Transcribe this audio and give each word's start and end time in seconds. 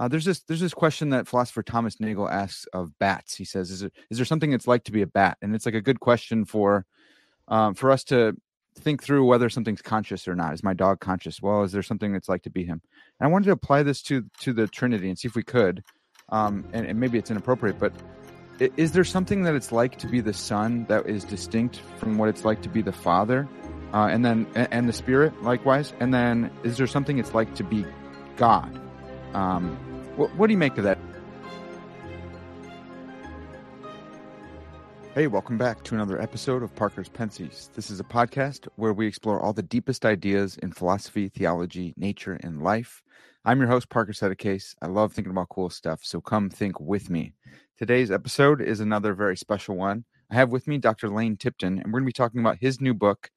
Uh, 0.00 0.08
there's 0.08 0.24
this 0.24 0.40
there's 0.40 0.60
this 0.60 0.72
question 0.72 1.10
that 1.10 1.28
philosopher 1.28 1.62
Thomas 1.62 2.00
Nagel 2.00 2.26
asks 2.26 2.64
of 2.72 2.98
bats. 2.98 3.36
He 3.36 3.44
says, 3.44 3.70
"Is 3.70 3.80
there 3.80 3.90
is 4.08 4.16
there 4.16 4.24
something 4.24 4.54
it's 4.54 4.66
like 4.66 4.84
to 4.84 4.92
be 4.92 5.02
a 5.02 5.06
bat?" 5.06 5.36
And 5.42 5.54
it's 5.54 5.66
like 5.66 5.74
a 5.74 5.82
good 5.82 6.00
question 6.00 6.46
for 6.46 6.86
um, 7.48 7.74
for 7.74 7.90
us 7.90 8.02
to 8.04 8.34
think 8.78 9.02
through 9.02 9.26
whether 9.26 9.50
something's 9.50 9.82
conscious 9.82 10.26
or 10.26 10.34
not. 10.34 10.54
Is 10.54 10.64
my 10.64 10.72
dog 10.72 11.00
conscious? 11.00 11.42
Well, 11.42 11.64
is 11.64 11.72
there 11.72 11.82
something 11.82 12.14
it's 12.14 12.30
like 12.30 12.42
to 12.44 12.50
be 12.50 12.64
him? 12.64 12.80
And 13.20 13.28
I 13.28 13.30
wanted 13.30 13.44
to 13.46 13.52
apply 13.52 13.82
this 13.82 14.00
to 14.04 14.24
to 14.40 14.54
the 14.54 14.66
Trinity 14.66 15.10
and 15.10 15.18
see 15.18 15.28
if 15.28 15.34
we 15.34 15.42
could. 15.42 15.84
Um, 16.30 16.64
and, 16.72 16.86
and 16.86 16.98
maybe 16.98 17.18
it's 17.18 17.30
inappropriate, 17.30 17.78
but 17.78 17.92
is 18.76 18.92
there 18.92 19.04
something 19.04 19.42
that 19.42 19.54
it's 19.54 19.70
like 19.70 19.98
to 19.98 20.06
be 20.06 20.20
the 20.20 20.32
son 20.32 20.86
that 20.88 21.06
is 21.06 21.24
distinct 21.24 21.80
from 21.98 22.16
what 22.16 22.30
it's 22.30 22.44
like 22.44 22.62
to 22.62 22.68
be 22.70 22.80
the 22.80 22.92
father 22.92 23.48
uh, 23.92 24.06
and 24.06 24.24
then 24.24 24.46
and 24.54 24.88
the 24.88 24.92
spirit 24.92 25.42
likewise 25.42 25.94
and 25.98 26.12
then 26.12 26.50
is 26.62 26.76
there 26.76 26.86
something 26.86 27.18
it's 27.18 27.32
like 27.32 27.54
to 27.54 27.64
be 27.64 27.86
god 28.36 28.78
um, 29.32 29.78
what, 30.20 30.36
what 30.36 30.46
do 30.48 30.52
you 30.52 30.58
make 30.58 30.76
of 30.76 30.84
that 30.84 30.98
Hey, 35.14 35.26
welcome 35.26 35.58
back 35.58 35.82
to 35.84 35.94
another 35.94 36.20
episode 36.20 36.62
of 36.62 36.74
Parker's 36.76 37.08
Pensées. 37.08 37.72
This 37.74 37.90
is 37.90 37.98
a 37.98 38.04
podcast 38.04 38.68
where 38.76 38.92
we 38.92 39.06
explore 39.06 39.40
all 39.40 39.52
the 39.52 39.62
deepest 39.62 40.06
ideas 40.06 40.56
in 40.58 40.72
philosophy, 40.72 41.28
theology, 41.28 41.94
nature, 41.96 42.38
and 42.44 42.62
life. 42.62 43.02
I'm 43.44 43.58
your 43.58 43.68
host, 43.68 43.88
Parker 43.88 44.12
Settecase. 44.12 44.74
I 44.80 44.86
love 44.86 45.12
thinking 45.12 45.32
about 45.32 45.48
cool 45.48 45.68
stuff, 45.68 46.00
so 46.04 46.20
come 46.20 46.48
think 46.48 46.78
with 46.78 47.10
me. 47.10 47.34
Today's 47.76 48.12
episode 48.12 48.62
is 48.62 48.78
another 48.78 49.14
very 49.14 49.36
special 49.36 49.74
one. 49.74 50.04
I 50.30 50.36
have 50.36 50.50
with 50.50 50.68
me 50.68 50.78
Dr. 50.78 51.08
Lane 51.08 51.36
Tipton, 51.36 51.78
and 51.78 51.86
we're 51.86 52.00
going 52.00 52.04
to 52.04 52.10
be 52.10 52.12
talking 52.12 52.40
about 52.40 52.58
his 52.58 52.80
new 52.80 52.94
book, 52.94 53.30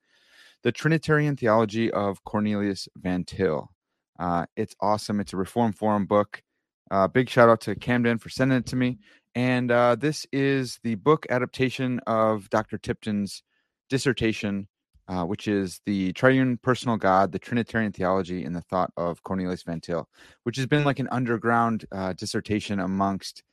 The 0.62 0.72
Trinitarian 0.72 1.38
Theology 1.38 1.90
of 1.92 2.24
Cornelius 2.24 2.88
Van 2.98 3.24
Til. 3.24 3.72
Uh, 4.20 4.46
it's 4.56 4.76
awesome. 4.80 5.20
It's 5.20 5.34
a 5.34 5.38
Reformed 5.38 5.78
Forum 5.78 6.06
book. 6.06 6.44
Uh, 6.92 7.08
big 7.08 7.30
shout 7.30 7.50
out 7.50 7.62
to 7.62 7.76
Camden 7.76 8.18
for 8.18 8.30
sending 8.30 8.58
it 8.58 8.66
to 8.68 8.76
me. 8.76 9.00
And 9.36 9.72
uh, 9.72 9.96
this 9.96 10.26
is 10.32 10.80
the 10.84 10.96
book 10.96 11.26
adaptation 11.30 12.00
of 12.06 12.50
Dr. 12.50 12.78
Tipton's 12.78 13.42
dissertation, 13.90 14.68
uh, 15.08 15.24
which 15.26 15.48
is 15.48 15.82
the 15.86 16.14
Triune 16.14 16.58
Personal 16.58 16.98
God, 16.98 17.32
the 17.32 17.40
Trinitarian 17.40 17.92
Theology, 17.92 18.44
and 18.44 18.56
the 18.56 18.62
Thought 18.62 18.92
of 18.96 19.24
Cornelius 19.24 19.64
Van 19.64 19.82
Til, 19.82 20.08
which 20.44 20.58
has 20.58 20.68
been 20.68 20.84
like 20.84 21.00
an 21.00 21.10
underground 21.12 21.86
uh, 21.92 22.14
dissertation 22.14 22.80
amongst 22.80 23.44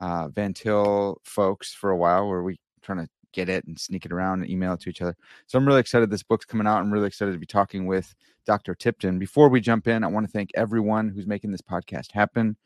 uh, 0.00 0.28
Van 0.28 0.54
Til 0.54 1.20
folks 1.24 1.72
for 1.72 1.90
a 1.90 1.96
while, 1.96 2.28
where 2.28 2.42
we 2.42 2.58
trying 2.82 2.98
to 2.98 3.08
get 3.32 3.48
it 3.48 3.64
and 3.64 3.78
sneak 3.78 4.04
it 4.04 4.12
around 4.12 4.42
and 4.42 4.50
email 4.50 4.74
it 4.74 4.80
to 4.80 4.90
each 4.90 5.02
other. 5.02 5.16
So 5.46 5.58
I'm 5.58 5.66
really 5.66 5.80
excited 5.80 6.10
this 6.10 6.22
book's 6.22 6.44
coming 6.44 6.66
out. 6.66 6.78
I'm 6.78 6.92
really 6.92 7.06
excited 7.06 7.32
to 7.32 7.38
be 7.38 7.46
talking 7.46 7.86
with 7.86 8.14
Dr. 8.46 8.74
Tipton. 8.74 9.18
Before 9.18 9.48
we 9.48 9.60
jump 9.60 9.88
in, 9.88 10.04
I 10.04 10.06
want 10.06 10.26
to 10.26 10.32
thank 10.32 10.50
everyone 10.54 11.08
who's 11.08 11.26
making 11.26 11.50
this 11.50 11.60
podcast 11.60 12.12
happen 12.12 12.56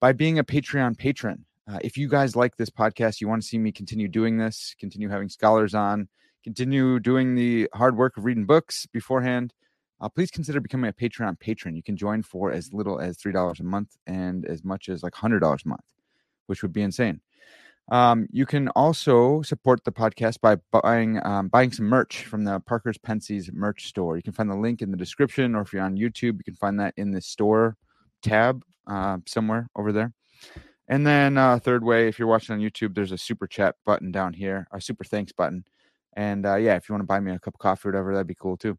by 0.00 0.12
being 0.12 0.38
a 0.38 0.44
Patreon 0.44 0.96
patron. 0.96 1.44
Uh, 1.70 1.78
if 1.82 1.96
you 1.96 2.08
guys 2.08 2.34
like 2.34 2.56
this 2.56 2.70
podcast, 2.70 3.20
you 3.20 3.28
want 3.28 3.42
to 3.42 3.48
see 3.48 3.58
me 3.58 3.70
continue 3.70 4.08
doing 4.08 4.36
this, 4.36 4.74
continue 4.78 5.08
having 5.08 5.28
scholars 5.28 5.74
on, 5.74 6.08
continue 6.42 6.98
doing 6.98 7.34
the 7.34 7.68
hard 7.74 7.96
work 7.96 8.16
of 8.16 8.24
reading 8.24 8.46
books 8.46 8.86
beforehand, 8.86 9.54
uh, 10.00 10.08
please 10.08 10.30
consider 10.32 10.60
becoming 10.60 10.88
a 10.88 10.92
Patreon 10.92 11.38
patron. 11.38 11.76
You 11.76 11.82
can 11.82 11.96
join 11.96 12.22
for 12.24 12.50
as 12.50 12.72
little 12.72 12.98
as 12.98 13.16
$3 13.18 13.60
a 13.60 13.62
month 13.62 13.96
and 14.06 14.44
as 14.46 14.64
much 14.64 14.88
as 14.88 15.04
like 15.04 15.12
$100 15.12 15.64
a 15.64 15.68
month 15.68 15.82
which 16.46 16.62
would 16.62 16.72
be 16.72 16.82
insane. 16.82 17.20
Um, 17.90 18.26
you 18.30 18.46
can 18.46 18.68
also 18.68 19.42
support 19.42 19.84
the 19.84 19.92
podcast 19.92 20.40
by 20.40 20.56
buying 20.70 21.24
um, 21.26 21.48
buying 21.48 21.72
some 21.72 21.86
merch 21.86 22.24
from 22.24 22.44
the 22.44 22.60
Parker's 22.60 22.98
Pensées 22.98 23.52
merch 23.52 23.86
store. 23.86 24.16
You 24.16 24.22
can 24.22 24.32
find 24.32 24.50
the 24.50 24.56
link 24.56 24.82
in 24.82 24.90
the 24.90 24.96
description, 24.96 25.54
or 25.54 25.62
if 25.62 25.72
you're 25.72 25.82
on 25.82 25.96
YouTube, 25.96 26.38
you 26.38 26.44
can 26.44 26.54
find 26.54 26.78
that 26.80 26.94
in 26.96 27.10
the 27.10 27.20
store 27.20 27.76
tab 28.22 28.64
uh, 28.86 29.18
somewhere 29.26 29.68
over 29.76 29.92
there. 29.92 30.12
And 30.88 31.06
then 31.06 31.38
uh, 31.38 31.58
third 31.58 31.84
way, 31.84 32.08
if 32.08 32.18
you're 32.18 32.28
watching 32.28 32.54
on 32.54 32.60
YouTube, 32.60 32.94
there's 32.94 33.12
a 33.12 33.18
super 33.18 33.46
chat 33.46 33.76
button 33.84 34.12
down 34.12 34.32
here, 34.32 34.66
a 34.72 34.80
super 34.80 35.04
thanks 35.04 35.32
button. 35.32 35.64
And 36.14 36.44
uh, 36.46 36.56
yeah, 36.56 36.76
if 36.76 36.88
you 36.88 36.92
want 36.92 37.02
to 37.02 37.06
buy 37.06 37.20
me 37.20 37.32
a 37.32 37.38
cup 37.38 37.54
of 37.54 37.58
coffee 37.58 37.88
or 37.88 37.92
whatever, 37.92 38.12
that'd 38.12 38.26
be 38.26 38.34
cool 38.34 38.56
too. 38.56 38.78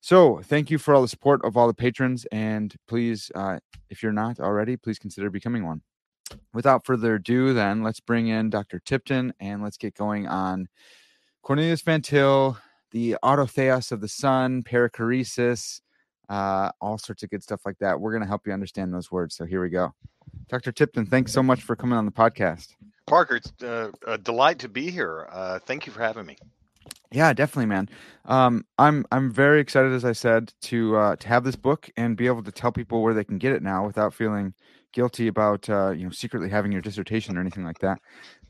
So 0.00 0.40
thank 0.44 0.70
you 0.70 0.78
for 0.78 0.94
all 0.94 1.02
the 1.02 1.08
support 1.08 1.44
of 1.44 1.56
all 1.56 1.66
the 1.66 1.74
patrons, 1.74 2.26
and 2.30 2.74
please, 2.86 3.30
uh, 3.34 3.58
if 3.90 4.02
you're 4.02 4.12
not 4.12 4.38
already, 4.38 4.76
please 4.76 4.98
consider 4.98 5.30
becoming 5.30 5.64
one 5.64 5.82
without 6.52 6.84
further 6.84 7.14
ado, 7.14 7.52
then 7.52 7.82
let's 7.82 8.00
bring 8.00 8.28
in 8.28 8.50
Dr. 8.50 8.80
Tipton 8.80 9.32
and 9.40 9.62
let's 9.62 9.76
get 9.76 9.94
going 9.94 10.26
on 10.26 10.68
Cornelius 11.42 11.82
Van 11.82 12.02
Til, 12.02 12.58
the 12.90 13.16
autotheos 13.22 13.92
of 13.92 14.00
the 14.00 14.08
son, 14.08 14.62
perichoresis, 14.62 15.80
uh, 16.28 16.70
all 16.80 16.98
sorts 16.98 17.22
of 17.22 17.30
good 17.30 17.42
stuff 17.42 17.60
like 17.64 17.78
that. 17.78 18.00
We're 18.00 18.10
going 18.12 18.22
to 18.22 18.28
help 18.28 18.46
you 18.46 18.52
understand 18.52 18.92
those 18.92 19.12
words. 19.12 19.36
So 19.36 19.44
here 19.44 19.62
we 19.62 19.70
go. 19.70 19.94
Dr. 20.48 20.72
Tipton, 20.72 21.06
thanks 21.06 21.32
so 21.32 21.42
much 21.42 21.62
for 21.62 21.76
coming 21.76 21.96
on 21.96 22.04
the 22.04 22.12
podcast. 22.12 22.74
Parker, 23.06 23.36
it's 23.36 23.52
uh, 23.62 23.90
a 24.06 24.18
delight 24.18 24.58
to 24.60 24.68
be 24.68 24.90
here. 24.90 25.28
Uh, 25.30 25.60
thank 25.60 25.86
you 25.86 25.92
for 25.92 26.02
having 26.02 26.26
me. 26.26 26.36
Yeah, 27.12 27.32
definitely, 27.32 27.66
man. 27.66 27.88
Um, 28.24 28.64
I'm 28.78 29.06
I'm 29.12 29.32
very 29.32 29.60
excited, 29.60 29.92
as 29.92 30.04
I 30.04 30.12
said, 30.12 30.52
to 30.62 30.96
uh, 30.96 31.16
to 31.16 31.28
have 31.28 31.44
this 31.44 31.54
book 31.54 31.88
and 31.96 32.16
be 32.16 32.26
able 32.26 32.42
to 32.42 32.50
tell 32.50 32.72
people 32.72 33.02
where 33.02 33.14
they 33.14 33.22
can 33.22 33.38
get 33.38 33.52
it 33.52 33.62
now 33.62 33.86
without 33.86 34.12
feeling 34.12 34.54
guilty 34.92 35.28
about 35.28 35.68
uh, 35.68 35.90
you 35.90 36.04
know 36.04 36.10
secretly 36.10 36.48
having 36.48 36.72
your 36.72 36.82
dissertation 36.82 37.36
or 37.36 37.40
anything 37.40 37.64
like 37.64 37.78
that. 37.80 37.98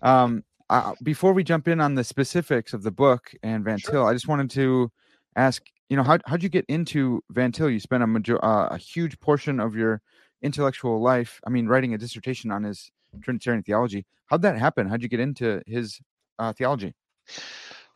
Um, 0.02 0.44
uh, 0.69 0.94
before 1.02 1.32
we 1.32 1.44
jump 1.44 1.69
in 1.69 1.80
on 1.80 1.94
the 1.94 2.04
specifics 2.04 2.72
of 2.72 2.82
the 2.82 2.91
book 2.91 3.32
and 3.42 3.64
Van 3.64 3.78
sure. 3.78 3.92
Til, 3.92 4.06
I 4.06 4.12
just 4.12 4.26
wanted 4.28 4.50
to 4.50 4.91
ask, 5.36 5.62
you 5.88 5.97
know, 5.97 6.02
how 6.02 6.19
how'd 6.26 6.42
you 6.42 6.48
get 6.48 6.64
into 6.69 7.22
Van 7.30 7.52
Til? 7.52 7.70
You 7.70 7.80
spent 7.80 8.02
a 8.02 8.06
major, 8.06 8.44
uh, 8.44 8.69
a 8.69 8.78
huge 8.78 9.19
portion 9.20 9.60
of 9.60 9.76
your 9.76 10.02
intellectual 10.42 11.00
life, 11.00 11.41
I 11.47 11.50
mean, 11.50 11.66
writing 11.66 11.94
a 11.94 11.98
dissertation 11.98 12.50
on 12.50 12.64
his 12.64 12.91
Trinitarian 13.22 13.62
theology. 13.62 14.06
How'd 14.26 14.42
that 14.42 14.58
happen? 14.58 14.88
How'd 14.88 15.03
you 15.03 15.08
get 15.08 15.20
into 15.20 15.62
his 15.66 16.00
uh, 16.38 16.53
theology? 16.53 16.94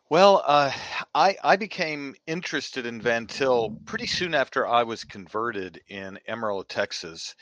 Well, 0.09 0.43
uh, 0.45 0.73
I 1.15 1.37
I 1.43 1.57
became 1.57 2.15
interested 2.27 2.87
in 2.87 3.01
Van 3.01 3.27
Til 3.27 3.77
pretty 3.85 4.07
soon 4.07 4.35
after 4.35 4.67
I 4.67 4.83
was 4.83 5.05
converted 5.05 5.81
in 5.89 6.19
Amarillo, 6.27 6.63
Texas, 6.63 7.35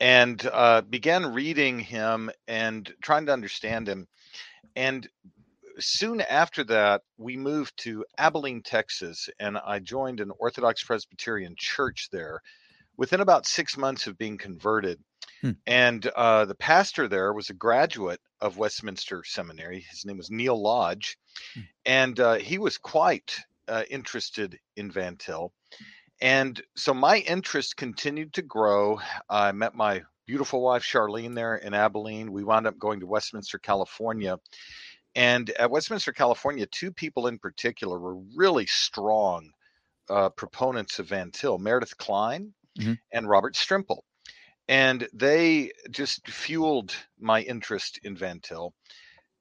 and 0.00 0.48
uh, 0.50 0.80
began 0.80 1.34
reading 1.34 1.78
him 1.78 2.30
and 2.48 2.92
trying 3.02 3.26
to 3.26 3.32
understand 3.32 3.86
him. 3.86 4.08
And 4.74 5.08
soon 5.78 6.20
after 6.22 6.64
that, 6.64 7.02
we 7.18 7.36
moved 7.36 7.76
to 7.78 8.04
Abilene, 8.18 8.62
Texas, 8.62 9.28
and 9.38 9.58
I 9.58 9.78
joined 9.78 10.20
an 10.20 10.32
Orthodox 10.38 10.82
Presbyterian 10.82 11.54
church 11.56 12.08
there 12.10 12.40
within 12.96 13.20
about 13.20 13.46
six 13.46 13.76
months 13.76 14.06
of 14.06 14.18
being 14.18 14.38
converted. 14.38 14.98
Hmm. 15.42 15.52
And 15.66 16.06
uh, 16.06 16.44
the 16.46 16.54
pastor 16.54 17.08
there 17.08 17.32
was 17.32 17.50
a 17.50 17.54
graduate 17.54 18.20
of 18.40 18.58
Westminster 18.58 19.22
Seminary. 19.24 19.84
His 19.90 20.04
name 20.04 20.18
was 20.18 20.30
Neil 20.30 20.60
Lodge, 20.60 21.18
hmm. 21.54 21.60
and 21.86 22.18
uh, 22.20 22.34
he 22.34 22.58
was 22.58 22.78
quite 22.78 23.38
uh, 23.68 23.84
interested 23.90 24.58
in 24.76 24.90
Van 24.90 25.16
Til. 25.16 25.52
And 26.20 26.60
so 26.76 26.92
my 26.92 27.18
interest 27.18 27.76
continued 27.76 28.34
to 28.34 28.42
grow. 28.42 29.00
I 29.28 29.52
met 29.52 29.74
my 29.74 30.02
beautiful 30.26 30.60
wife, 30.60 30.82
Charlene, 30.82 31.34
there 31.34 31.56
in 31.56 31.74
Abilene. 31.74 32.30
We 32.30 32.44
wound 32.44 32.66
up 32.66 32.78
going 32.78 33.00
to 33.00 33.06
Westminster, 33.06 33.58
California. 33.58 34.38
And 35.14 35.50
at 35.50 35.70
Westminster, 35.70 36.12
California, 36.12 36.66
two 36.66 36.92
people 36.92 37.26
in 37.26 37.38
particular 37.38 37.98
were 37.98 38.16
really 38.36 38.66
strong 38.66 39.50
uh, 40.08 40.28
proponents 40.30 40.98
of 40.98 41.08
Van 41.08 41.30
Til 41.30 41.58
Meredith 41.58 41.96
Kline 41.96 42.52
mm-hmm. 42.78 42.94
and 43.12 43.28
Robert 43.28 43.54
Strimple. 43.54 44.02
And 44.68 45.08
they 45.12 45.72
just 45.90 46.28
fueled 46.28 46.94
my 47.18 47.40
interest 47.42 47.98
in 48.04 48.16
Van 48.16 48.40
Til. 48.40 48.72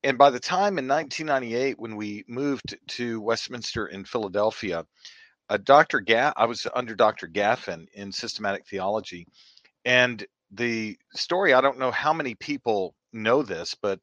And 0.03 0.17
by 0.17 0.29
the 0.29 0.39
time 0.39 0.79
in 0.79 0.87
1998, 0.87 1.77
when 1.77 1.97
we 1.97 2.23
moved 2.27 2.77
to 2.87 3.21
Westminster 3.21 3.87
in 3.87 4.05
Philadelphia, 4.05 4.85
uh, 5.49 5.57
Dr. 5.57 5.99
Gaff, 5.99 6.33
I 6.37 6.45
was 6.45 6.67
under 6.73 6.95
Dr. 6.95 7.27
Gaffin 7.27 7.87
in 7.93 8.11
systematic 8.11 8.67
theology, 8.67 9.27
and 9.85 10.25
the 10.51 10.97
story 11.13 11.53
I 11.53 11.61
don't 11.61 11.79
know 11.79 11.91
how 11.91 12.13
many 12.13 12.35
people 12.35 12.95
know 13.13 13.41
this, 13.43 13.75
but 13.75 13.99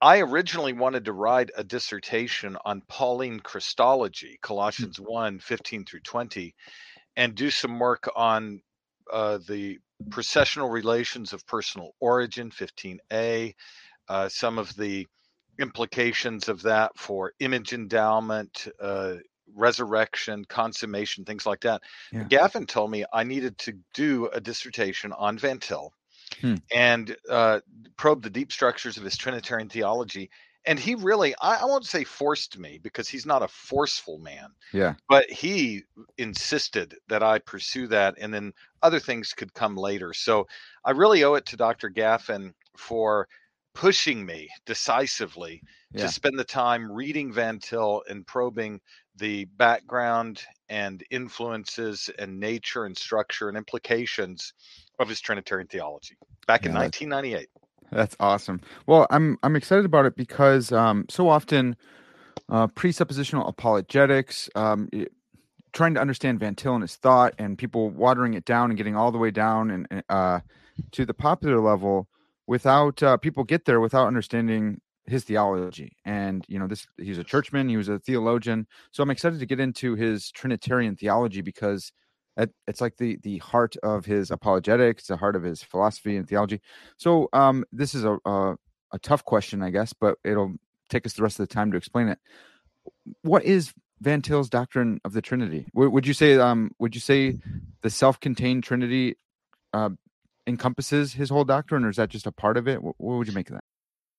I 0.00 0.20
originally 0.20 0.72
wanted 0.72 1.04
to 1.04 1.12
write 1.12 1.50
a 1.56 1.62
dissertation 1.62 2.56
on 2.64 2.82
Pauline 2.88 3.38
Christology, 3.40 4.38
hmm. 4.42 4.46
Colossians 4.46 4.98
mm-hmm. 4.98 5.12
1 5.12 5.38
15 5.38 5.84
through 5.84 6.00
20, 6.00 6.54
and 7.16 7.34
do 7.34 7.50
some 7.50 7.78
work 7.78 8.08
on 8.16 8.60
uh, 9.12 9.38
the 9.46 9.78
processional 10.10 10.68
relations 10.68 11.32
of 11.32 11.46
personal 11.46 11.92
origin, 12.00 12.50
15a, 12.50 13.54
uh, 14.08 14.28
some 14.28 14.58
of 14.58 14.74
the 14.76 15.06
implications 15.60 16.48
of 16.48 16.62
that 16.62 16.90
for 16.96 17.32
image 17.38 17.72
endowment, 17.72 18.66
uh, 18.80 19.14
resurrection, 19.54 20.44
consummation, 20.44 21.24
things 21.24 21.46
like 21.46 21.60
that. 21.60 21.82
Yeah. 22.12 22.24
Gaffin 22.24 22.66
told 22.66 22.90
me 22.90 23.04
I 23.12 23.24
needed 23.24 23.58
to 23.58 23.74
do 23.94 24.28
a 24.32 24.40
dissertation 24.40 25.12
on 25.12 25.38
Van 25.38 25.58
Til 25.58 25.92
hmm. 26.40 26.56
and 26.74 27.16
uh, 27.28 27.60
probe 27.96 28.22
the 28.22 28.30
deep 28.30 28.52
structures 28.52 28.96
of 28.96 29.04
his 29.04 29.16
Trinitarian 29.16 29.68
theology 29.68 30.30
and 30.64 30.78
he 30.78 30.94
really 30.94 31.34
I, 31.40 31.62
I 31.62 31.64
won't 31.64 31.86
say 31.86 32.04
forced 32.04 32.58
me 32.58 32.78
because 32.82 33.08
he's 33.08 33.26
not 33.26 33.42
a 33.42 33.48
forceful 33.48 34.18
man 34.18 34.48
Yeah. 34.72 34.94
but 35.08 35.28
he 35.30 35.82
insisted 36.18 36.96
that 37.08 37.22
I 37.22 37.38
pursue 37.38 37.86
that, 37.88 38.14
and 38.18 38.32
then 38.32 38.52
other 38.82 39.00
things 39.00 39.32
could 39.32 39.54
come 39.54 39.76
later. 39.76 40.12
So 40.12 40.46
I 40.84 40.92
really 40.92 41.24
owe 41.24 41.34
it 41.34 41.46
to 41.46 41.56
Dr. 41.56 41.90
Gaffin 41.90 42.52
for 42.76 43.28
pushing 43.74 44.24
me 44.24 44.48
decisively 44.66 45.62
Yeah. 45.92 46.02
to 46.02 46.12
spend 46.12 46.38
the 46.38 46.44
time 46.44 46.90
reading 46.90 47.32
Van 47.32 47.58
Til 47.58 48.02
and 48.08 48.26
probing 48.26 48.80
the 49.16 49.44
background 49.44 50.42
and 50.68 51.02
influences 51.10 52.10
and 52.18 52.40
nature 52.40 52.84
and 52.84 52.96
structure 52.96 53.48
and 53.48 53.56
implications 53.56 54.52
of 54.98 55.08
his 55.08 55.20
Trinitarian 55.20 55.68
theology 55.68 56.16
back 56.46 56.64
in 56.64 56.72
Yeah, 56.72 56.78
that- 56.80 57.00
1998. 57.00 57.48
That's 57.90 58.16
awesome. 58.20 58.60
Well, 58.86 59.06
I'm 59.10 59.36
I'm 59.42 59.54
excited 59.54 59.84
about 59.84 60.06
it 60.06 60.16
because 60.16 60.72
um, 60.72 61.04
so 61.10 61.28
often 61.28 61.76
uh, 62.48 62.66
presuppositional 62.68 63.46
apologetics, 63.46 64.48
um, 64.54 64.88
it- 64.92 65.12
trying 65.74 65.92
to 65.94 66.00
understand 66.00 66.40
Van 66.40 66.54
Til 66.54 66.74
and 66.74 66.82
his 66.82 66.96
thought, 66.96 67.34
and 67.38 67.58
people 67.58 67.90
watering 67.90 68.32
it 68.34 68.46
down 68.46 68.70
and 68.70 68.78
getting 68.78 68.96
all 68.96 69.12
the 69.12 69.18
way 69.18 69.30
down 69.30 69.70
and 69.70 69.86
and, 69.90 70.02
uh, 70.08 70.40
to 70.92 71.04
the 71.04 71.12
popular 71.12 71.60
level 71.60 72.08
without 72.46 73.02
uh, 73.02 73.18
people 73.18 73.44
get 73.44 73.66
there 73.66 73.78
without 73.80 74.06
understanding 74.06 74.80
his 75.12 75.24
theology. 75.24 75.96
And 76.04 76.44
you 76.48 76.58
know, 76.58 76.66
this 76.66 76.86
he's 76.96 77.18
a 77.18 77.24
churchman, 77.24 77.68
he 77.68 77.76
was 77.76 77.88
a 77.88 77.98
theologian, 77.98 78.66
so 78.90 79.02
I'm 79.02 79.10
excited 79.10 79.38
to 79.38 79.46
get 79.46 79.60
into 79.60 79.94
his 79.94 80.32
Trinitarian 80.32 80.96
theology 80.96 81.42
because 81.42 81.92
it, 82.36 82.50
it's 82.66 82.80
like 82.80 82.96
the 82.96 83.18
the 83.22 83.38
heart 83.38 83.76
of 83.82 84.04
his 84.06 84.30
apologetics, 84.30 85.06
the 85.06 85.16
heart 85.16 85.36
of 85.36 85.42
his 85.42 85.62
philosophy 85.62 86.16
and 86.16 86.28
theology. 86.28 86.60
So 86.96 87.28
um, 87.32 87.64
this 87.70 87.94
is 87.94 88.04
a, 88.04 88.18
a 88.24 88.56
a 88.92 88.98
tough 88.98 89.24
question, 89.24 89.62
I 89.62 89.70
guess, 89.70 89.92
but 89.92 90.18
it'll 90.24 90.54
take 90.88 91.06
us 91.06 91.14
the 91.14 91.22
rest 91.22 91.38
of 91.38 91.48
the 91.48 91.54
time 91.54 91.70
to 91.70 91.76
explain 91.76 92.08
it. 92.08 92.18
What 93.22 93.44
is 93.44 93.72
Van 94.00 94.22
Til's 94.22 94.50
doctrine 94.50 95.00
of 95.04 95.12
the 95.12 95.22
Trinity? 95.22 95.66
W- 95.74 95.90
would 95.90 96.06
you 96.06 96.14
say 96.14 96.34
um 96.38 96.70
would 96.78 96.94
you 96.94 97.00
say 97.00 97.38
the 97.82 97.90
self-contained 97.90 98.64
Trinity 98.64 99.16
uh, 99.74 99.90
encompasses 100.46 101.12
his 101.12 101.30
whole 101.30 101.44
doctrine, 101.44 101.84
or 101.84 101.90
is 101.90 101.96
that 101.96 102.08
just 102.08 102.26
a 102.26 102.32
part 102.32 102.56
of 102.56 102.66
it? 102.66 102.82
What, 102.82 102.94
what 102.98 103.18
would 103.18 103.28
you 103.28 103.34
make 103.34 103.50
of 103.50 103.56
that? 103.56 103.64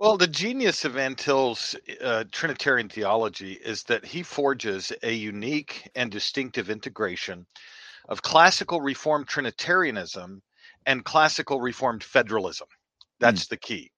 Well, 0.00 0.16
the 0.16 0.26
genius 0.26 0.86
of 0.86 0.94
Van 0.94 1.14
Til's 1.14 1.76
uh, 2.02 2.24
Trinitarian 2.32 2.88
theology 2.88 3.52
is 3.52 3.82
that 3.82 4.02
he 4.02 4.22
forges 4.22 4.94
a 5.02 5.12
unique 5.12 5.90
and 5.94 6.10
distinctive 6.10 6.70
integration 6.70 7.44
of 8.08 8.22
classical 8.22 8.80
Reformed 8.80 9.28
Trinitarianism 9.28 10.40
and 10.86 11.04
classical 11.04 11.60
Reformed 11.60 12.02
federalism. 12.02 12.66
That's 13.18 13.48
the 13.48 13.58
key. 13.58 13.90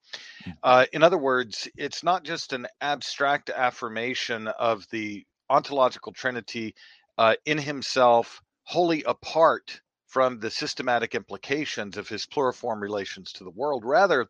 Uh, 0.64 0.86
in 0.92 1.04
other 1.04 1.18
words, 1.18 1.68
it's 1.76 2.02
not 2.02 2.24
just 2.24 2.52
an 2.52 2.66
abstract 2.80 3.48
affirmation 3.50 4.48
of 4.48 4.84
the 4.90 5.24
ontological 5.50 6.12
Trinity 6.12 6.74
uh, 7.16 7.36
in 7.46 7.58
himself, 7.58 8.42
wholly 8.64 9.04
apart 9.04 9.80
from 10.08 10.40
the 10.40 10.50
systematic 10.50 11.14
implications 11.14 11.96
of 11.96 12.08
his 12.08 12.26
pluriform 12.26 12.80
relations 12.80 13.32
to 13.34 13.44
the 13.44 13.50
world. 13.50 13.84
Rather, 13.84 14.26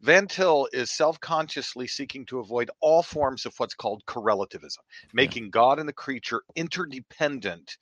Van 0.00 0.26
Til 0.26 0.68
is 0.72 0.90
self 0.90 1.20
consciously 1.20 1.86
seeking 1.86 2.24
to 2.26 2.40
avoid 2.40 2.70
all 2.80 3.02
forms 3.02 3.44
of 3.44 3.54
what's 3.58 3.74
called 3.74 4.04
correlativism, 4.06 4.78
making 5.12 5.50
God 5.50 5.78
and 5.78 5.88
the 5.88 5.92
creature 5.92 6.42
interdependent 6.56 7.76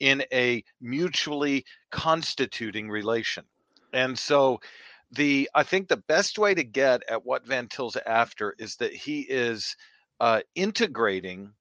in 0.00 0.24
a 0.32 0.64
mutually 0.80 1.64
constituting 1.90 2.90
relation. 2.90 3.44
And 3.92 4.18
so, 4.18 4.60
the 5.12 5.48
I 5.54 5.62
think 5.62 5.88
the 5.88 5.96
best 5.96 6.38
way 6.38 6.54
to 6.54 6.64
get 6.64 7.02
at 7.08 7.24
what 7.24 7.46
Van 7.46 7.68
Til's 7.68 7.96
after 7.96 8.54
is 8.58 8.76
that 8.76 8.92
he 8.92 9.20
is 9.20 9.76
uh, 10.18 10.40
integrating 10.54 11.52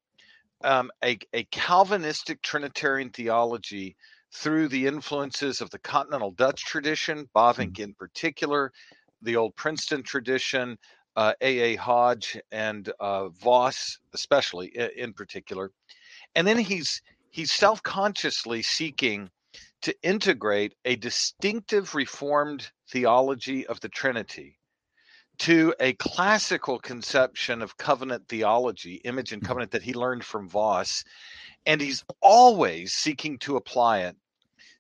um, 0.64 0.92
a, 1.04 1.18
a 1.34 1.44
Calvinistic 1.46 2.42
Trinitarian 2.42 3.10
theology 3.12 3.96
through 4.32 4.68
the 4.68 4.86
influences 4.86 5.62
of 5.62 5.70
the 5.72 5.80
continental 5.80 6.32
Dutch 6.32 6.66
tradition, 6.66 7.28
Bavinck 7.36 7.80
in 7.80 7.94
particular, 7.94 8.72
the 9.21 9.36
old 9.36 9.56
Princeton 9.56 10.04
tradition, 10.04 10.77
uh, 11.16 11.33
A.A. 11.42 11.75
Hodge 11.75 12.39
and 12.51 12.92
uh, 13.00 13.30
Vos, 13.30 14.00
especially 14.13 14.71
i- 14.80 14.92
in 14.95 15.13
particular. 15.13 15.71
And 16.36 16.48
then 16.48 16.57
he's 16.57 17.01
he's 17.31 17.51
self-consciously 17.51 18.62
seeking 18.62 19.30
to 19.81 19.95
integrate 20.04 20.75
a 20.86 20.95
distinctive 20.95 21.95
reformed 21.95 22.69
theology 22.89 23.66
of 23.68 23.80
the 23.80 23.89
Trinity 23.89 24.57
to 25.39 25.74
a 25.80 25.94
classical 25.94 26.80
conception 26.80 27.62
of 27.62 27.77
covenant 27.77 28.27
theology, 28.27 28.95
image 29.06 29.31
and 29.31 29.44
covenant 29.44 29.72
that 29.72 29.81
he 29.83 29.94
learned 29.94 30.24
from 30.24 30.50
Vos. 30.50 31.04
And 31.65 31.80
he's 31.80 32.04
always 32.22 32.94
seeking 32.94 33.38
to 33.39 33.56
apply 33.56 34.00
it 34.00 34.18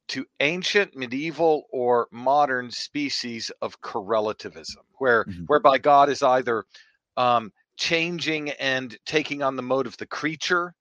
to 0.09 0.25
ancient, 0.39 0.95
medieval, 0.95 1.65
or 1.71 2.07
modern 2.11 2.71
species 2.71 3.51
of 3.61 3.79
correlativism, 3.81 4.83
where 4.97 5.25
Mhm. 5.25 5.47
whereby 5.47 5.77
God 5.77 6.09
is 6.09 6.23
either 6.23 6.65
um, 7.17 7.51
changing 7.77 8.51
and 8.51 8.97
taking 9.05 9.43
on 9.43 9.55
the 9.55 9.61
mode 9.63 9.87
of 9.87 9.97
the 9.97 10.07
creature 10.07 10.75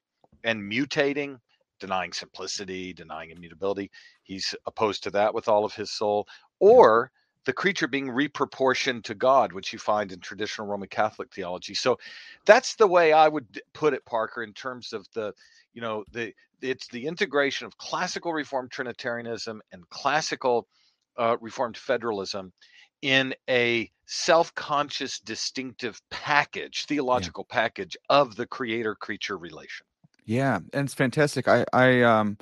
and 0.44 0.62
mutating, 0.62 1.38
denying 1.80 2.12
simplicity, 2.12 2.92
denying 2.92 3.30
immutability. 3.30 3.90
He's 4.22 4.54
opposed 4.66 5.02
to 5.04 5.10
that 5.12 5.34
with 5.34 5.48
all 5.48 5.64
of 5.64 5.74
his 5.74 5.90
soul, 5.90 6.26
or 6.60 7.10
the 7.48 7.52
creature 7.54 7.88
being 7.88 8.08
reproportioned 8.08 9.02
to 9.04 9.14
God, 9.14 9.54
which 9.54 9.72
you 9.72 9.78
find 9.78 10.12
in 10.12 10.20
traditional 10.20 10.66
Roman 10.66 10.86
Catholic 10.86 11.32
theology. 11.32 11.72
So 11.72 11.98
that's 12.44 12.74
the 12.74 12.86
way 12.86 13.14
I 13.14 13.26
would 13.26 13.62
put 13.72 13.94
it, 13.94 14.04
Parker, 14.04 14.42
in 14.42 14.52
terms 14.52 14.92
of 14.92 15.06
the, 15.14 15.32
you 15.72 15.80
know, 15.80 16.04
the 16.12 16.34
it's 16.60 16.88
the 16.88 17.06
integration 17.06 17.66
of 17.66 17.78
classical 17.78 18.34
Reformed 18.34 18.70
Trinitarianism 18.70 19.62
and 19.72 19.88
classical 19.88 20.68
uh, 21.16 21.38
Reformed 21.40 21.78
federalism 21.78 22.52
in 23.00 23.34
a 23.48 23.90
self-conscious, 24.04 25.20
distinctive 25.20 26.02
package, 26.10 26.84
theological 26.84 27.44
package 27.44 27.96
of 28.10 28.36
the 28.36 28.46
creator-creature 28.46 29.38
relation. 29.38 29.86
Yeah, 30.26 30.56
and 30.74 30.84
it's 30.84 30.92
fantastic. 30.92 31.48
I 31.48 31.64
I 31.72 32.02
um 32.02 32.36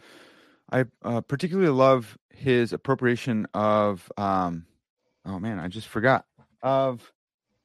I 0.72 0.86
uh, 1.04 1.20
particularly 1.20 1.70
love 1.70 2.18
his 2.28 2.72
appropriation 2.72 3.46
of 3.54 4.10
um 4.16 4.66
oh 5.26 5.38
man, 5.38 5.58
I 5.58 5.68
just 5.68 5.88
forgot 5.88 6.24
of 6.62 7.12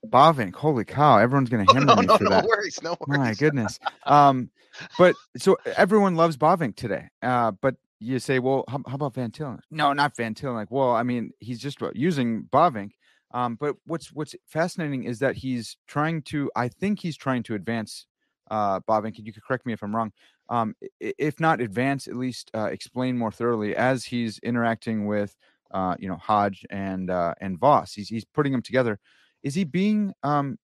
Bavinck. 0.07 0.55
Holy 0.55 0.85
cow, 0.85 1.17
everyone's 1.17 1.49
gonna 1.49 1.65
hammer 1.73 1.85
no, 1.85 1.95
me 1.95 2.05
no, 2.05 2.17
for 2.17 2.23
no 2.25 2.29
that. 2.31 2.45
worries, 2.45 2.81
no 2.81 2.97
worries. 3.07 3.19
My 3.19 3.33
goodness. 3.33 3.79
Um, 4.05 4.49
but 4.97 5.15
so 5.37 5.57
everyone 5.75 6.15
loves 6.15 6.37
Bavinck 6.37 6.75
today. 6.75 7.09
Uh, 7.21 7.51
but 7.51 7.75
you 7.99 8.19
say, 8.19 8.39
well, 8.39 8.63
how, 8.67 8.81
how 8.87 8.95
about 8.95 9.13
Van 9.13 9.31
Til? 9.31 9.59
No, 9.69 9.93
not 9.93 10.15
Van 10.17 10.33
Til. 10.33 10.53
Like, 10.53 10.71
well, 10.71 10.91
I 10.91 11.03
mean, 11.03 11.31
he's 11.39 11.59
just 11.59 11.79
using 11.93 12.43
Bavinck. 12.51 12.91
Um, 13.33 13.55
but 13.55 13.75
what's 13.85 14.11
what's 14.11 14.35
fascinating 14.45 15.03
is 15.05 15.19
that 15.19 15.37
he's 15.37 15.77
trying 15.87 16.21
to. 16.23 16.51
I 16.55 16.67
think 16.67 16.99
he's 16.99 17.15
trying 17.15 17.43
to 17.43 17.55
advance 17.55 18.07
uh, 18.51 18.81
Bavinck. 18.81 19.17
And 19.17 19.25
you 19.25 19.33
could 19.33 19.43
correct 19.43 19.65
me 19.65 19.73
if 19.73 19.81
I'm 19.81 19.95
wrong. 19.95 20.11
Um, 20.49 20.75
if 20.99 21.39
not 21.39 21.61
advance, 21.61 22.07
at 22.07 22.15
least 22.15 22.51
uh, 22.53 22.65
explain 22.65 23.17
more 23.17 23.31
thoroughly 23.31 23.75
as 23.75 24.03
he's 24.03 24.37
interacting 24.39 25.05
with, 25.07 25.35
uh, 25.73 25.95
you 25.99 26.07
know, 26.07 26.17
Hodge 26.17 26.65
and 26.69 27.09
uh, 27.09 27.33
and 27.41 27.59
Vos. 27.59 27.93
He's 27.93 28.09
he's 28.09 28.25
putting 28.25 28.51
them 28.51 28.61
together. 28.61 28.99
Is 29.43 29.55
he 29.55 29.63
being 29.63 30.13
um, 30.23 30.57